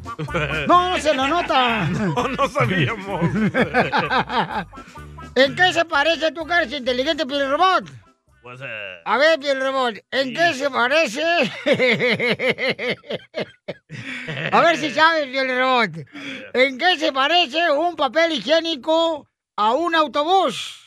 No, 0.66 0.90
no 0.90 0.98
se 0.98 1.14
lo 1.14 1.28
nota. 1.28 1.84
No, 1.86 2.26
no 2.26 2.48
sabíamos. 2.48 3.22
¿En 5.36 5.54
qué 5.54 5.72
se 5.72 5.84
parece 5.84 6.32
tu 6.32 6.44
cara 6.44 6.64
inteligente, 6.64 7.24
Piel 7.24 7.48
Robot? 7.48 7.84
Pues, 8.42 8.60
eh, 8.64 9.00
A 9.04 9.16
ver, 9.16 9.38
Piel 9.38 9.60
Robot, 9.60 9.94
¿en 10.10 10.34
qué 10.34 10.54
se 10.54 10.70
parece? 10.70 11.22
A 14.50 14.60
ver 14.60 14.76
si 14.76 14.90
sabes, 14.90 15.26
Piel 15.26 15.56
Robot. 15.56 15.90
¿En 16.52 16.78
qué 16.78 16.98
se 16.98 17.12
parece 17.12 17.70
un 17.70 17.94
papel 17.94 18.32
higiénico 18.32 19.28
a 19.56 19.72
un 19.72 19.94
autobús? 19.94 20.79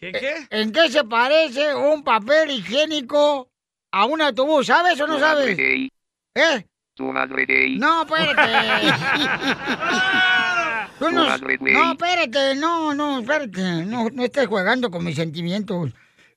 ¿Qué, 0.00 0.12
qué? 0.12 0.34
¿En 0.50 0.72
qué 0.72 0.90
se 0.90 1.04
parece 1.04 1.74
un 1.74 2.02
papel 2.02 2.50
higiénico 2.50 3.48
a 3.92 4.04
un 4.06 4.20
autobús? 4.20 4.66
¿Sabes 4.66 5.00
o 5.00 5.06
no 5.06 5.18
sabes? 5.20 5.56
¿Eh? 5.58 6.66
Tu 6.94 7.04
madre. 7.04 7.46
No, 7.78 8.02
espérate. 8.02 8.42
Tú 10.98 11.10
no, 11.10 11.38
no, 11.38 11.92
espérate, 11.92 12.56
no, 12.56 12.92
no, 12.92 13.20
espérate. 13.20 13.62
No, 13.86 14.08
no 14.10 14.24
estés 14.24 14.48
jugando 14.48 14.90
con 14.90 15.04
mis 15.04 15.14
sentimientos. 15.14 15.92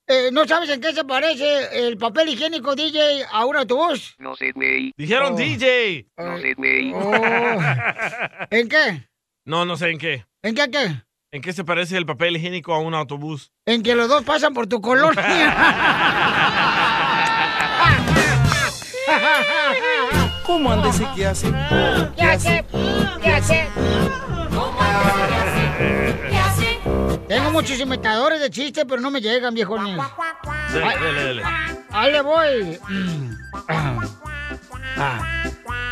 Eh, 0.05 0.29
¿No 0.31 0.45
sabes 0.45 0.69
en 0.69 0.81
qué 0.81 0.93
se 0.93 1.03
parece 1.03 1.87
el 1.87 1.97
papel 1.97 2.29
higiénico, 2.29 2.75
DJ, 2.75 3.25
a 3.31 3.45
un 3.45 3.55
autobús? 3.55 4.15
No 4.19 4.35
sé, 4.35 4.51
güey. 4.51 4.93
Dijeron 4.97 5.33
Oh. 5.33 5.35
DJ. 5.35 6.05
No 6.17 6.37
sé, 6.39 6.53
güey. 6.53 6.91
¿En 8.51 8.69
qué? 8.69 9.09
No, 9.45 9.65
no 9.65 9.75
sé 9.77 9.89
en 9.89 9.97
qué. 9.97 10.25
¿En 10.43 10.53
qué 10.53 10.69
qué? 10.69 11.01
¿En 11.33 11.41
qué 11.41 11.53
se 11.53 11.63
parece 11.63 11.95
el 11.95 12.05
papel 12.05 12.35
higiénico 12.35 12.73
a 12.73 12.79
un 12.79 12.93
autobús? 12.93 13.53
En 13.65 13.83
que 13.83 13.95
los 13.95 14.09
dos 14.09 14.21
pasan 14.25 14.53
por 14.53 14.67
tu 14.67 14.81
colonia. 14.81 15.23
¿Cómo 20.45 20.73
andes 20.73 20.99
y 20.99 21.05
qué 21.15 21.27
hace? 21.27 21.49
¿Qué 22.17 22.23
hace? 22.23 22.65
¿Qué 23.23 23.31
hace? 23.31 23.65
Tengo 27.29 27.51
muchos 27.51 27.79
imitadores 27.79 28.41
de 28.41 28.49
chistes, 28.49 28.83
pero 28.85 28.99
no 29.01 29.09
me 29.09 29.21
llegan, 29.21 29.53
viejones. 29.53 30.01
Dele, 30.73 30.97
dele, 30.99 31.23
dele. 31.23 31.43
Ahí 31.91 32.11
le 32.11 32.21
voy. 32.21 32.77
Ah. 34.97 35.43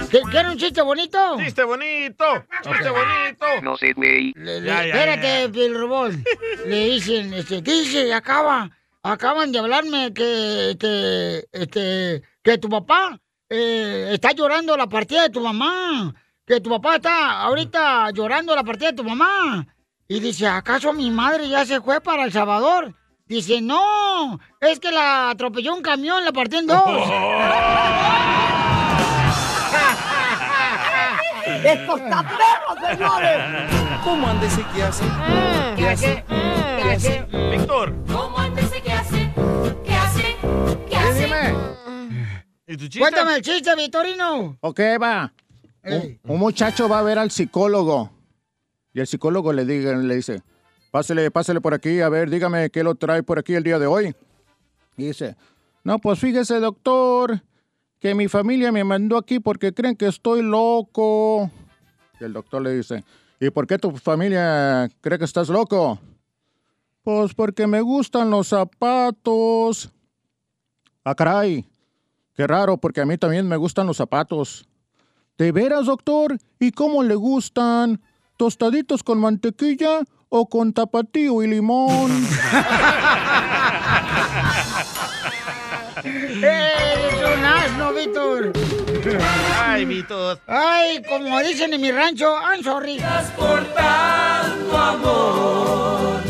¿Qué- 0.10 0.22
¿Quiere 0.32 0.50
un 0.50 0.58
chiste 0.58 0.82
bonito? 0.82 1.18
Chiste 1.38 1.64
bonito. 1.64 2.26
Chiste 2.64 2.90
bonito. 2.90 3.46
No 3.62 3.78
sé, 3.78 3.94
güey. 3.94 4.34
Le- 4.36 4.58
Espérate, 4.88 5.50
Pilrobón. 5.50 6.24
Le 6.66 6.86
dicen, 6.90 7.34
este, 7.34 7.62
¿qué 7.64 7.72
dice? 7.74 8.14
Acaba, 8.14 8.70
acaban 9.04 9.52
de 9.52 9.60
hablarme 9.60 10.12
que, 10.14 10.76
que, 10.80 11.46
este, 11.52 12.24
que 12.44 12.58
tu 12.58 12.70
papá 12.70 13.20
eh, 13.50 14.10
está 14.14 14.32
llorando 14.32 14.76
la 14.78 14.88
partida 14.88 15.24
de 15.24 15.30
tu 15.30 15.42
mamá. 15.42 16.14
Que 16.46 16.60
tu 16.60 16.70
papá 16.72 16.96
está 16.96 17.42
ahorita 17.42 18.10
llorando 18.12 18.56
la 18.56 18.64
partida 18.64 18.90
de 18.92 18.98
tu 18.98 19.04
mamá. 19.04 19.68
Y 20.08 20.20
dice, 20.20 20.48
¿acaso 20.48 20.92
mi 20.92 21.12
madre 21.12 21.48
ya 21.48 21.66
se 21.66 21.82
fue 21.82 22.02
para 22.02 22.24
El 22.24 22.32
Salvador? 22.32 22.96
Dice, 23.28 23.62
no, 23.62 24.40
es 24.60 24.80
que 24.80 24.92
la 24.92 25.30
atropelló 25.30 25.76
un 25.76 25.84
camión, 25.84 26.26
la 26.26 26.32
partió 26.32 26.58
en 26.58 26.66
dos. 26.66 26.82
¡Esto 31.64 31.98
está 31.98 32.24
perro, 32.24 32.88
señores! 32.90 33.38
¿Cómo 34.04 34.28
andes 34.28 34.58
y 34.58 34.64
qué 34.64 34.84
hace? 34.84 35.06
¿Qué 35.76 35.90
hace? 35.90 36.24
¿Qué 36.28 36.92
hace? 36.92 37.26
Víctor. 37.52 37.94
¿Cómo 38.08 38.38
antes 38.40 38.70
qué 38.82 38.92
hace? 38.94 39.34
¿Qué 39.84 39.94
hace? 39.94 40.38
¿Qué 40.90 40.96
hace? 40.96 41.24
dime. 41.26 41.54
¿Y 42.68 42.78
tu 42.78 42.84
chiste? 42.84 43.00
Cuéntame 43.00 43.36
el 43.36 43.42
chiste, 43.42 43.76
Vitorino. 43.76 44.58
Ok, 44.62 44.80
va. 45.02 45.34
Un, 45.84 46.20
un 46.24 46.40
muchacho 46.40 46.88
va 46.88 47.00
a 47.00 47.04
ver 47.04 47.20
al 47.20 47.32
psicólogo. 47.32 48.12
Y 48.94 49.02
el 49.02 49.08
psicólogo 49.08 49.52
le, 49.54 49.66
diga, 49.66 49.96
le 49.96 50.16
dice, 50.16 50.42
pásele, 50.92 51.30
pásele 51.30 51.62
por 51.62 51.74
aquí, 51.74 52.02
a 52.02 52.10
ver, 52.10 52.30
dígame 52.30 52.70
qué 52.70 52.84
lo 52.84 52.96
trae 52.96 53.24
por 53.24 53.38
aquí 53.38 53.56
el 53.56 53.64
día 53.64 53.80
de 53.80 53.88
hoy. 53.88 54.16
Y 54.98 55.08
dice, 55.08 55.36
no, 55.84 56.00
pues 56.00 56.20
fíjese, 56.20 56.60
doctor, 56.60 57.42
que 58.00 58.16
mi 58.16 58.28
familia 58.28 58.72
me 58.72 58.84
mandó 58.84 59.18
aquí 59.18 59.40
porque 59.40 59.74
creen 59.74 59.96
que 59.96 60.08
estoy 60.08 60.42
loco. 60.42 61.52
Y 62.20 62.24
el 62.24 62.34
doctor 62.34 62.62
le 62.62 62.76
dice, 62.76 63.04
¿y 63.40 63.50
por 63.50 63.68
qué 63.68 63.78
tu 63.78 63.92
familia 63.98 64.90
cree 65.02 65.20
que 65.20 65.26
estás 65.26 65.50
loco? 65.50 66.00
Pues 67.04 67.34
porque 67.34 67.68
me 67.68 67.82
gustan 67.82 68.30
los 68.30 68.48
zapatos. 68.48 69.90
Ah, 71.04 71.16
caray. 71.16 71.66
Qué 72.36 72.48
raro, 72.48 72.78
porque 72.78 73.02
a 73.02 73.06
mí 73.06 73.18
también 73.18 73.48
me 73.48 73.58
gustan 73.58 73.88
los 73.88 73.98
zapatos. 73.98 74.66
¿De 75.38 75.52
veras, 75.52 75.86
doctor? 75.86 76.38
¿Y 76.60 76.72
cómo 76.72 77.04
le 77.04 77.16
gustan? 77.16 78.02
¿Tostaditos 78.38 79.04
con 79.04 79.20
mantequilla 79.20 80.02
o 80.30 80.48
con 80.48 80.72
tapatío 80.72 81.44
y 81.44 81.48
limón? 81.48 82.12
¡Eres 86.04 86.80
asno, 87.80 87.94
Víctor! 87.94 88.52
Ay, 89.58 89.86
Víctor. 89.86 90.42
Ay, 90.48 91.02
como 91.04 91.40
dicen 91.40 91.74
en 91.74 91.82
mi 91.82 91.92
rancho, 91.92 92.34
I'm 92.36 92.64
sorry. 92.64 92.98
por 93.38 93.64
tanto 93.74 94.78
amor. 94.78 96.22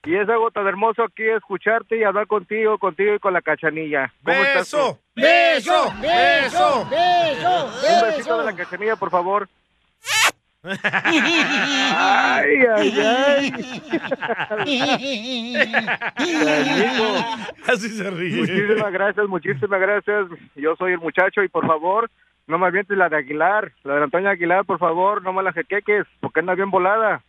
Y 0.04 0.16
es 0.16 0.28
algo 0.28 0.50
tan 0.50 0.66
hermoso 0.66 1.04
aquí 1.04 1.22
escucharte 1.22 1.96
y 1.96 2.02
hablar 2.02 2.26
contigo, 2.26 2.76
contigo 2.78 3.14
y 3.14 3.18
con 3.20 3.32
la 3.32 3.40
cachanilla. 3.40 4.12
¿Cómo 4.24 4.36
estás 4.36 4.70
tú? 4.70 4.98
¡Beso! 5.14 5.94
¡Beso! 6.00 6.88
¡Beso! 6.90 7.70
Un 7.88 8.08
besito 8.08 8.38
de 8.38 8.44
la 8.44 8.56
cachanilla, 8.56 8.96
por 8.96 9.10
favor. 9.10 9.48
Ay, 10.64 12.54
ay, 12.76 13.52
Así 17.66 17.88
se 17.88 18.10
ríe. 18.10 18.40
Muchísimas 18.40 18.92
gracias, 18.92 19.28
muchísimas 19.28 19.80
gracias. 19.80 20.28
Yo 20.54 20.76
soy 20.76 20.92
el 20.92 20.98
muchacho 20.98 21.42
y 21.42 21.48
por 21.48 21.66
favor, 21.66 22.08
no 22.46 22.58
me 22.58 22.66
avientes 22.66 22.96
la 22.96 23.08
de 23.08 23.16
Aguilar, 23.16 23.72
la 23.82 23.96
de 23.96 24.04
Antonio 24.04 24.30
Aguilar, 24.30 24.64
por 24.64 24.78
favor, 24.78 25.20
no 25.22 25.32
me 25.32 25.42
la 25.42 25.52
jequeques, 25.52 26.06
porque 26.20 26.40
anda 26.40 26.54
bien 26.54 26.70
volada. 26.70 27.22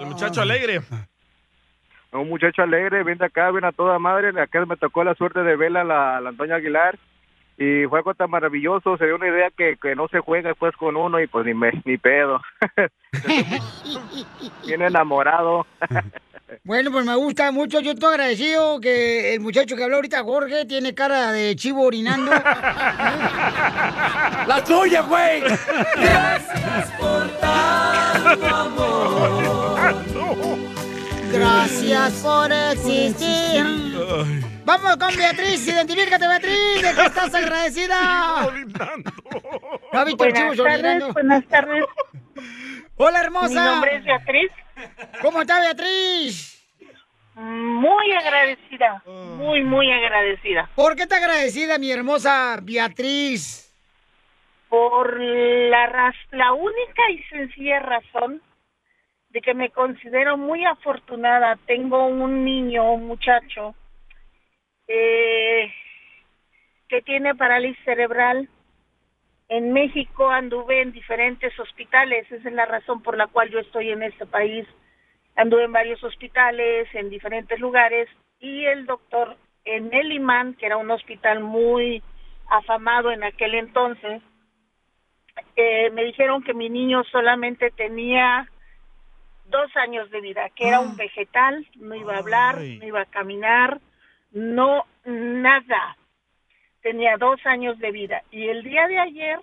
El 0.00 0.06
muchacho 0.06 0.42
alegre. 0.42 0.80
Un 2.12 2.28
muchacho 2.28 2.62
alegre, 2.62 3.02
ven 3.02 3.18
de 3.18 3.26
acá, 3.26 3.50
ven 3.50 3.64
a 3.64 3.72
toda 3.72 3.98
madre. 3.98 4.28
Acá 4.40 4.64
me 4.66 4.76
tocó 4.76 5.02
la 5.02 5.14
suerte 5.14 5.42
de 5.42 5.56
verla 5.56 5.80
a 5.80 5.84
la, 5.84 6.20
la 6.20 6.28
Antonio 6.30 6.54
Aguilar. 6.54 6.96
Y 7.58 7.84
fue 7.86 7.98
algo 7.98 8.14
tan 8.14 8.30
maravilloso, 8.30 8.96
se 8.96 9.04
dio 9.04 9.16
una 9.16 9.28
idea 9.28 9.50
que, 9.56 9.76
que 9.80 9.94
no 9.94 10.08
se 10.08 10.20
juega 10.20 10.48
después 10.48 10.74
con 10.76 10.96
uno 10.96 11.20
y 11.20 11.26
pues 11.26 11.44
ni, 11.46 11.54
me, 11.54 11.70
ni 11.84 11.98
pedo. 11.98 12.40
bien 14.66 14.82
enamorado. 14.82 15.66
Bueno, 16.64 16.90
pues 16.92 17.06
me 17.06 17.16
gusta 17.16 17.50
mucho. 17.50 17.80
Yo 17.80 17.92
estoy 17.92 18.10
agradecido 18.10 18.78
que 18.78 19.32
el 19.34 19.40
muchacho 19.40 19.74
que 19.74 19.84
habló 19.84 19.96
ahorita, 19.96 20.22
Jorge, 20.22 20.66
tiene 20.66 20.94
cara 20.94 21.32
de 21.32 21.56
chivo 21.56 21.86
orinando. 21.86 22.30
¡La 24.46 24.62
tuya, 24.62 25.00
güey! 25.00 25.40
Gracias 25.40 26.92
por 27.00 27.26
tanto 27.40 28.46
amor. 28.46 30.51
Gracias 31.32 32.22
por 32.22 32.52
existir. 32.52 33.64
Vamos 34.66 34.96
con 34.98 35.16
Beatriz, 35.16 35.66
identifícate 35.66 36.28
Beatriz, 36.28 36.82
¿de 36.82 36.94
qué 36.94 37.06
estás 37.06 37.34
agradecida? 37.34 38.42
¿No 39.92 40.04
chivo 40.04 40.16
Buenas 40.16 40.56
tardes, 40.58 41.12
buenas 41.14 41.44
tardes. 41.46 41.84
Hola 42.96 43.20
hermosa. 43.20 43.48
Mi 43.48 43.66
nombre 43.66 43.96
es 43.96 44.04
Beatriz. 44.04 44.50
¿Cómo 45.22 45.40
está 45.40 45.60
Beatriz? 45.60 46.62
Muy 47.34 48.12
agradecida, 48.12 49.02
muy, 49.06 49.62
muy 49.62 49.90
agradecida. 49.90 50.68
¿Por 50.74 50.96
qué 50.96 51.06
te 51.06 51.14
agradecida, 51.14 51.78
mi 51.78 51.90
hermosa 51.90 52.58
Beatriz? 52.62 53.72
Por 54.68 55.18
la, 55.18 56.12
la 56.32 56.52
única 56.52 57.10
y 57.10 57.22
sencilla 57.24 57.80
razón 57.80 58.42
de 59.32 59.40
que 59.40 59.54
me 59.54 59.70
considero 59.70 60.36
muy 60.36 60.64
afortunada. 60.64 61.58
Tengo 61.66 62.06
un 62.06 62.44
niño, 62.44 62.92
un 62.92 63.06
muchacho, 63.06 63.74
eh, 64.86 65.72
que 66.88 67.02
tiene 67.02 67.34
parálisis 67.34 67.82
cerebral. 67.84 68.48
En 69.48 69.72
México 69.72 70.28
anduve 70.28 70.82
en 70.82 70.92
diferentes 70.92 71.58
hospitales, 71.58 72.30
esa 72.30 72.48
es 72.48 72.54
la 72.54 72.66
razón 72.66 73.02
por 73.02 73.16
la 73.16 73.26
cual 73.26 73.50
yo 73.50 73.58
estoy 73.58 73.90
en 73.90 74.02
este 74.02 74.26
país. 74.26 74.66
Anduve 75.36 75.64
en 75.64 75.72
varios 75.72 76.02
hospitales, 76.04 76.88
en 76.94 77.08
diferentes 77.08 77.58
lugares, 77.58 78.08
y 78.38 78.64
el 78.66 78.86
doctor 78.86 79.36
en 79.64 79.92
el 79.94 80.12
imán, 80.12 80.54
que 80.54 80.66
era 80.66 80.76
un 80.76 80.90
hospital 80.90 81.40
muy 81.40 82.02
afamado 82.50 83.10
en 83.10 83.24
aquel 83.24 83.54
entonces, 83.54 84.20
eh, 85.56 85.90
me 85.90 86.04
dijeron 86.04 86.42
que 86.42 86.52
mi 86.52 86.68
niño 86.68 87.04
solamente 87.04 87.70
tenía 87.70 88.48
dos 89.52 89.70
años 89.76 90.10
de 90.10 90.20
vida, 90.20 90.50
que 90.56 90.66
era 90.66 90.80
un 90.80 90.96
vegetal, 90.96 91.64
no 91.76 91.94
iba 91.94 92.14
a 92.14 92.18
hablar, 92.18 92.58
no 92.58 92.84
iba 92.84 93.02
a 93.02 93.06
caminar, 93.06 93.80
no, 94.32 94.84
nada. 95.04 95.96
Tenía 96.80 97.16
dos 97.16 97.38
años 97.46 97.78
de 97.78 97.92
vida. 97.92 98.22
Y 98.32 98.48
el 98.48 98.64
día 98.64 98.88
de 98.88 98.98
ayer 98.98 99.38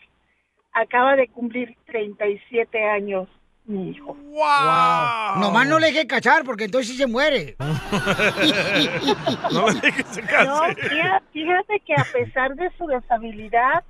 acaba 0.73 1.15
de 1.15 1.29
cumplir 1.29 1.77
37 1.85 2.83
años 2.83 3.29
mi 3.69 3.91
hijo. 3.91 4.15
¡Wow! 4.15 5.39
Nomás 5.39 5.67
no 5.67 5.79
le 5.79 5.87
deje 5.87 6.07
cachar 6.07 6.43
porque 6.43 6.63
entonces 6.65 6.91
sí 6.91 6.97
se 6.97 7.05
muere. 7.05 7.55
no 9.51 9.69
le 9.69 9.79
dejes 9.79 10.05
No, 10.45 10.63
fíjate, 10.75 11.25
fíjate 11.31 11.79
que 11.85 11.93
a 11.93 12.03
pesar 12.11 12.55
de 12.55 12.71
su 12.77 12.87
deshabilidad, 12.87 13.83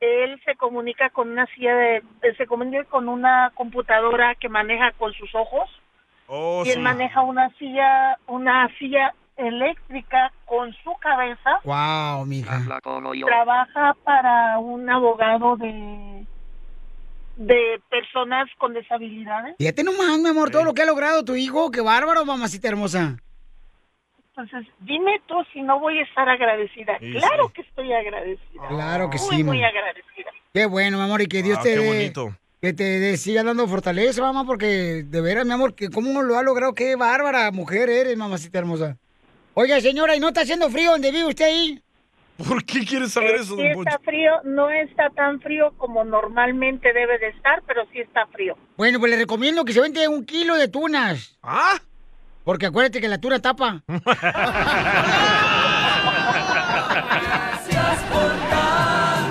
él 0.00 0.40
se 0.44 0.54
comunica 0.56 1.10
con 1.10 1.30
una 1.30 1.46
silla 1.54 1.74
de, 1.74 2.02
él 2.22 2.36
se 2.36 2.46
comunica 2.46 2.84
con 2.84 3.08
una 3.08 3.50
computadora 3.54 4.34
que 4.34 4.48
maneja 4.48 4.92
con 4.92 5.12
sus 5.14 5.34
ojos 5.34 5.68
Oh, 6.28 6.62
y 6.64 6.70
él 6.70 6.76
sí. 6.76 6.80
maneja 6.80 7.22
una 7.22 7.50
silla, 7.56 8.18
una 8.26 8.68
silla 8.78 9.14
eléctrica 9.36 10.32
con 10.44 10.72
su 10.82 10.92
cabeza. 10.94 11.60
¡Wow, 11.64 12.26
mija! 12.26 12.60
Trabaja 13.24 13.96
para 14.02 14.58
un 14.58 14.88
abogado 14.90 15.56
de 15.56 16.26
de 17.36 17.80
personas 17.90 18.48
con 18.58 18.72
deshabilidades. 18.72 19.56
Fíjate 19.58 19.84
nomás, 19.84 20.18
mi 20.18 20.30
amor, 20.30 20.50
todo 20.50 20.64
lo 20.64 20.72
que 20.72 20.82
ha 20.82 20.86
logrado 20.86 21.22
tu 21.22 21.36
hijo. 21.36 21.70
¡Qué 21.70 21.82
bárbaro, 21.82 22.24
mamacita 22.24 22.68
hermosa! 22.68 23.18
Entonces, 24.36 24.70
dime 24.80 25.20
tú 25.26 25.34
si 25.52 25.62
no 25.62 25.80
voy 25.80 25.98
a 25.98 26.02
estar 26.02 26.28
agradecida. 26.28 26.98
Sí, 27.00 27.10
claro 27.12 27.48
que 27.54 27.62
estoy 27.62 27.92
agradecida. 27.92 28.68
Claro 28.68 29.08
que 29.08 29.18
muy, 29.18 29.36
sí, 29.36 29.44
Muy 29.44 29.64
agradecida. 29.64 30.30
Qué 30.52 30.66
bueno, 30.66 30.98
mi 30.98 31.04
amor, 31.04 31.22
y 31.22 31.26
que 31.26 31.42
Dios 31.42 31.58
Ah, 31.58 31.62
te 31.62 31.70
qué 31.74 31.78
dé- 31.80 31.86
bonito. 31.86 32.36
que 32.60 32.72
te 32.74 32.84
dé- 32.84 33.16
siga 33.16 33.42
dando 33.42 33.66
fortaleza, 33.66 34.20
mamá, 34.20 34.44
porque 34.44 35.04
de 35.06 35.20
veras, 35.22 35.46
mi 35.46 35.52
amor, 35.52 35.74
que 35.74 35.88
cómo 35.88 36.20
lo 36.22 36.36
ha 36.38 36.42
logrado, 36.42 36.74
qué 36.74 36.96
bárbara 36.96 37.50
mujer 37.50 37.88
eres, 37.88 38.16
mamacita 38.16 38.58
hermosa. 38.58 38.96
Oiga, 39.54 39.80
señora, 39.80 40.14
¿y 40.16 40.20
no 40.20 40.28
está 40.28 40.42
haciendo 40.42 40.68
frío 40.68 40.90
donde 40.90 41.12
vive 41.12 41.28
usted 41.28 41.46
ahí? 41.46 41.80
¿Por 42.46 42.62
qué 42.66 42.84
quieres 42.84 43.12
saber 43.12 43.36
Eh, 43.36 43.40
eso, 43.40 43.56
sí 43.56 43.62
don 43.62 43.72
Poncho? 43.72 43.88
está 43.88 43.98
frío, 44.04 44.32
no 44.44 44.68
está 44.68 45.08
tan 45.10 45.40
frío 45.40 45.72
como 45.78 46.04
normalmente 46.04 46.92
debe 46.92 47.18
de 47.18 47.28
estar, 47.28 47.62
pero 47.66 47.86
sí 47.90 48.00
está 48.00 48.26
frío. 48.26 48.54
Bueno, 48.76 49.00
pues 49.00 49.10
le 49.10 49.16
recomiendo 49.16 49.64
que 49.64 49.72
se 49.72 49.80
vende 49.80 50.06
un 50.08 50.26
kilo 50.26 50.56
de 50.56 50.68
tunas. 50.68 51.38
¿Ah? 51.42 51.78
Porque 52.46 52.66
acuérdate 52.66 53.00
que 53.00 53.08
la 53.08 53.18
tuna 53.18 53.40
tapa. 53.40 53.82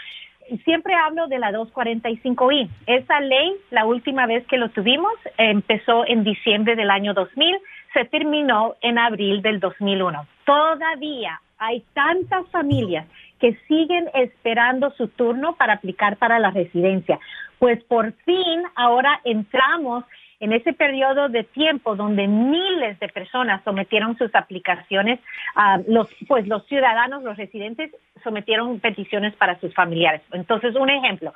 siempre 0.65 0.95
hablo 0.95 1.27
de 1.29 1.39
la 1.39 1.53
245i. 1.53 2.69
Esa 2.87 3.21
ley, 3.21 3.55
la 3.71 3.85
última 3.85 4.27
vez 4.27 4.47
que 4.47 4.57
lo 4.57 4.71
tuvimos, 4.71 5.13
empezó 5.37 6.07
en 6.07 6.25
diciembre 6.25 6.75
del 6.77 6.91
año 6.91 7.13
2000, 7.13 7.59
se 7.93 8.05
terminó 8.07 8.77
en 8.81 8.99
abril 8.99 9.43
del 9.43 9.61
2001. 9.61 10.27
Todavía 10.49 11.43
hay 11.59 11.85
tantas 11.93 12.49
familias 12.49 13.07
que 13.39 13.55
siguen 13.69 14.09
esperando 14.15 14.91
su 14.93 15.09
turno 15.09 15.57
para 15.57 15.75
aplicar 15.75 16.17
para 16.17 16.39
la 16.39 16.51
residencia. 16.51 17.21
Pues 17.59 17.85
por 17.85 18.15
fin 18.25 18.63
ahora 18.75 19.21
entramos 19.25 20.05
en 20.41 20.55
ese 20.55 20.73
periodo 20.73 21.29
de 21.29 21.45
tiempo 21.45 21.97
donde 21.97 22.27
miles 22.29 22.99
de 22.99 23.09
personas 23.09 23.63
sometieron 23.63 24.17
sus 24.17 24.35
aplicaciones, 24.35 25.21
los, 25.87 26.09
pues 26.27 26.49
los 26.49 26.65
ciudadanos, 26.67 27.23
los 27.25 27.37
residentes 27.37 27.91
sometieron 28.25 28.81
peticiones 28.81 29.37
para 29.37 29.61
sus 29.61 29.75
familiares. 29.75 30.23
Entonces, 30.33 30.75
un 30.77 30.89
ejemplo, 30.89 31.35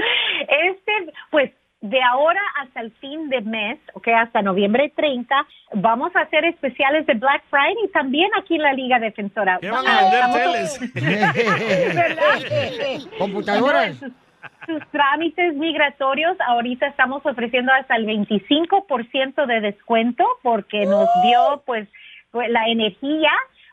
Este, 0.52 0.92
pues 1.30 1.50
de 1.82 2.00
ahora 2.02 2.40
hasta 2.60 2.80
el 2.80 2.92
fin 2.92 3.28
de 3.28 3.40
mes, 3.42 3.78
ok, 3.94 4.08
hasta 4.08 4.40
noviembre 4.40 4.92
30, 4.96 5.34
vamos 5.74 6.14
a 6.16 6.20
hacer 6.20 6.44
especiales 6.44 7.04
de 7.06 7.14
Black 7.14 7.42
Friday 7.50 7.88
también 7.92 8.30
aquí 8.38 8.54
en 8.54 8.62
la 8.62 8.72
Liga 8.72 8.98
Defensora. 9.00 9.58
¿Qué 9.60 9.68
van 9.70 9.86
a 9.86 9.98
Ah, 9.98 10.10
vender 10.10 10.42
teles? 10.42 10.80
¿Verdad? 11.94 13.10
Computadoras. 13.18 13.96
Sus, 13.96 14.12
sus 14.66 14.88
trámites 14.90 15.54
migratorios, 15.54 16.36
ahorita 16.46 16.86
estamos 16.86 17.26
ofreciendo 17.26 17.72
hasta 17.72 17.96
el 17.96 18.06
25% 18.06 19.46
de 19.46 19.60
descuento 19.60 20.24
porque 20.42 20.86
nos 20.86 21.08
dio 21.24 21.62
pues, 21.66 21.88
pues 22.30 22.48
la 22.48 22.66
energía 22.68 23.30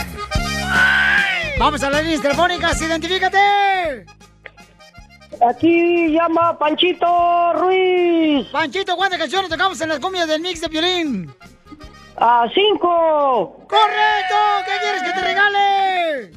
Vamos 1.58 1.82
a 1.82 1.90
las 1.90 2.02
líneas 2.02 2.22
telefónicas, 2.22 2.80
identifícate. 2.80 4.06
Aquí 5.48 6.12
llama 6.12 6.58
Panchito 6.58 7.52
Ruiz. 7.54 8.46
Panchito, 8.52 8.96
¿cuántas 8.96 9.18
canciones 9.18 9.50
tocamos 9.50 9.80
en 9.80 9.88
las 9.88 9.98
cumbias 9.98 10.28
del 10.28 10.40
mix 10.40 10.60
de 10.60 10.68
violín? 10.68 11.34
A 12.16 12.44
cinco. 12.54 13.66
¡Correcto! 13.68 14.36
¿Qué 14.66 14.72
quieres 14.80 15.02
que 15.02 15.12
te 15.12 15.20
regale? 15.26 16.32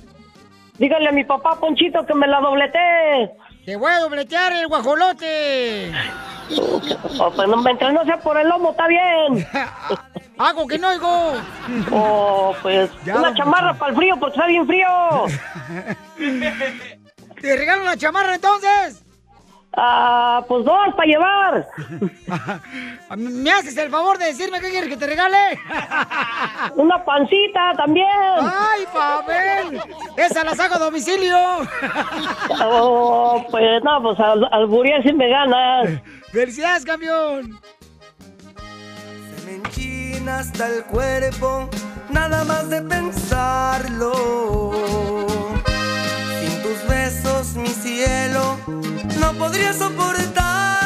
Dígale 0.77 1.09
a 1.09 1.11
mi 1.11 1.23
papá 1.23 1.57
Ponchito 1.59 2.05
que 2.05 2.13
me 2.13 2.27
la 2.27 2.39
dobleté. 2.41 3.31
Te 3.65 3.75
voy 3.75 3.91
a 3.91 3.99
dobletear 3.99 4.53
el 4.53 4.67
guajolote. 4.67 5.91
Oh, 7.19 7.31
pues 7.35 7.47
no, 7.47 7.57
mientras 7.57 7.93
no 7.93 8.03
sea 8.05 8.17
por 8.17 8.37
el 8.37 8.47
lomo, 8.47 8.71
está 8.71 8.87
bien. 8.87 9.47
Hago 10.37 10.67
que 10.67 10.77
no 10.77 10.89
oigo. 10.89 11.33
Oh, 11.91 12.53
pues 12.61 12.91
Ya, 13.05 13.15
una 13.17 13.33
chamarra 13.33 13.73
para 13.73 13.91
el 13.91 13.97
frío 13.97 14.17
porque 14.19 14.35
está 14.35 14.47
bien 14.47 14.67
frío. 14.67 14.87
¿Te 17.41 17.55
regalo 17.55 17.83
una 17.83 17.97
chamarra 17.97 18.35
entonces? 18.35 19.04
Ah, 19.77 20.43
pues 20.47 20.63
dos 20.63 20.93
para 20.95 21.07
llevar. 21.07 21.67
¿Me 23.17 23.51
haces 23.51 23.75
el 23.77 23.89
favor 23.89 24.17
de 24.17 24.27
decirme 24.27 24.61
qué 24.61 24.69
quieres 24.69 24.89
que 24.89 24.97
te 24.97 25.05
regale? 25.05 25.37
Una 26.75 27.03
pancita 27.03 27.73
también. 27.75 28.07
¡Ay, 28.39 28.85
Pavel! 28.93 29.81
¡Esa 30.15 30.45
la 30.45 30.55
saco 30.55 30.75
a 30.75 30.79
domicilio! 30.79 31.37
Oh, 32.67 33.45
pues 33.51 33.83
no, 33.83 34.01
pues 34.01 34.19
al, 34.19 34.47
alburear 34.51 35.03
si 35.03 35.13
me 35.13 35.29
ganas. 35.29 35.89
¡Felicidades, 36.31 36.85
campeón! 36.85 37.59
Se 39.35 39.45
me 39.45 39.55
enchina 39.55 40.39
hasta 40.39 40.67
el 40.67 40.83
cuerpo, 40.85 41.69
nada 42.09 42.43
más 42.45 42.69
de 42.69 42.81
pensarlo 42.81 44.11
mi 47.53 47.69
cielo, 47.69 48.57
no 49.19 49.33
podría 49.33 49.73
soportar. 49.73 50.84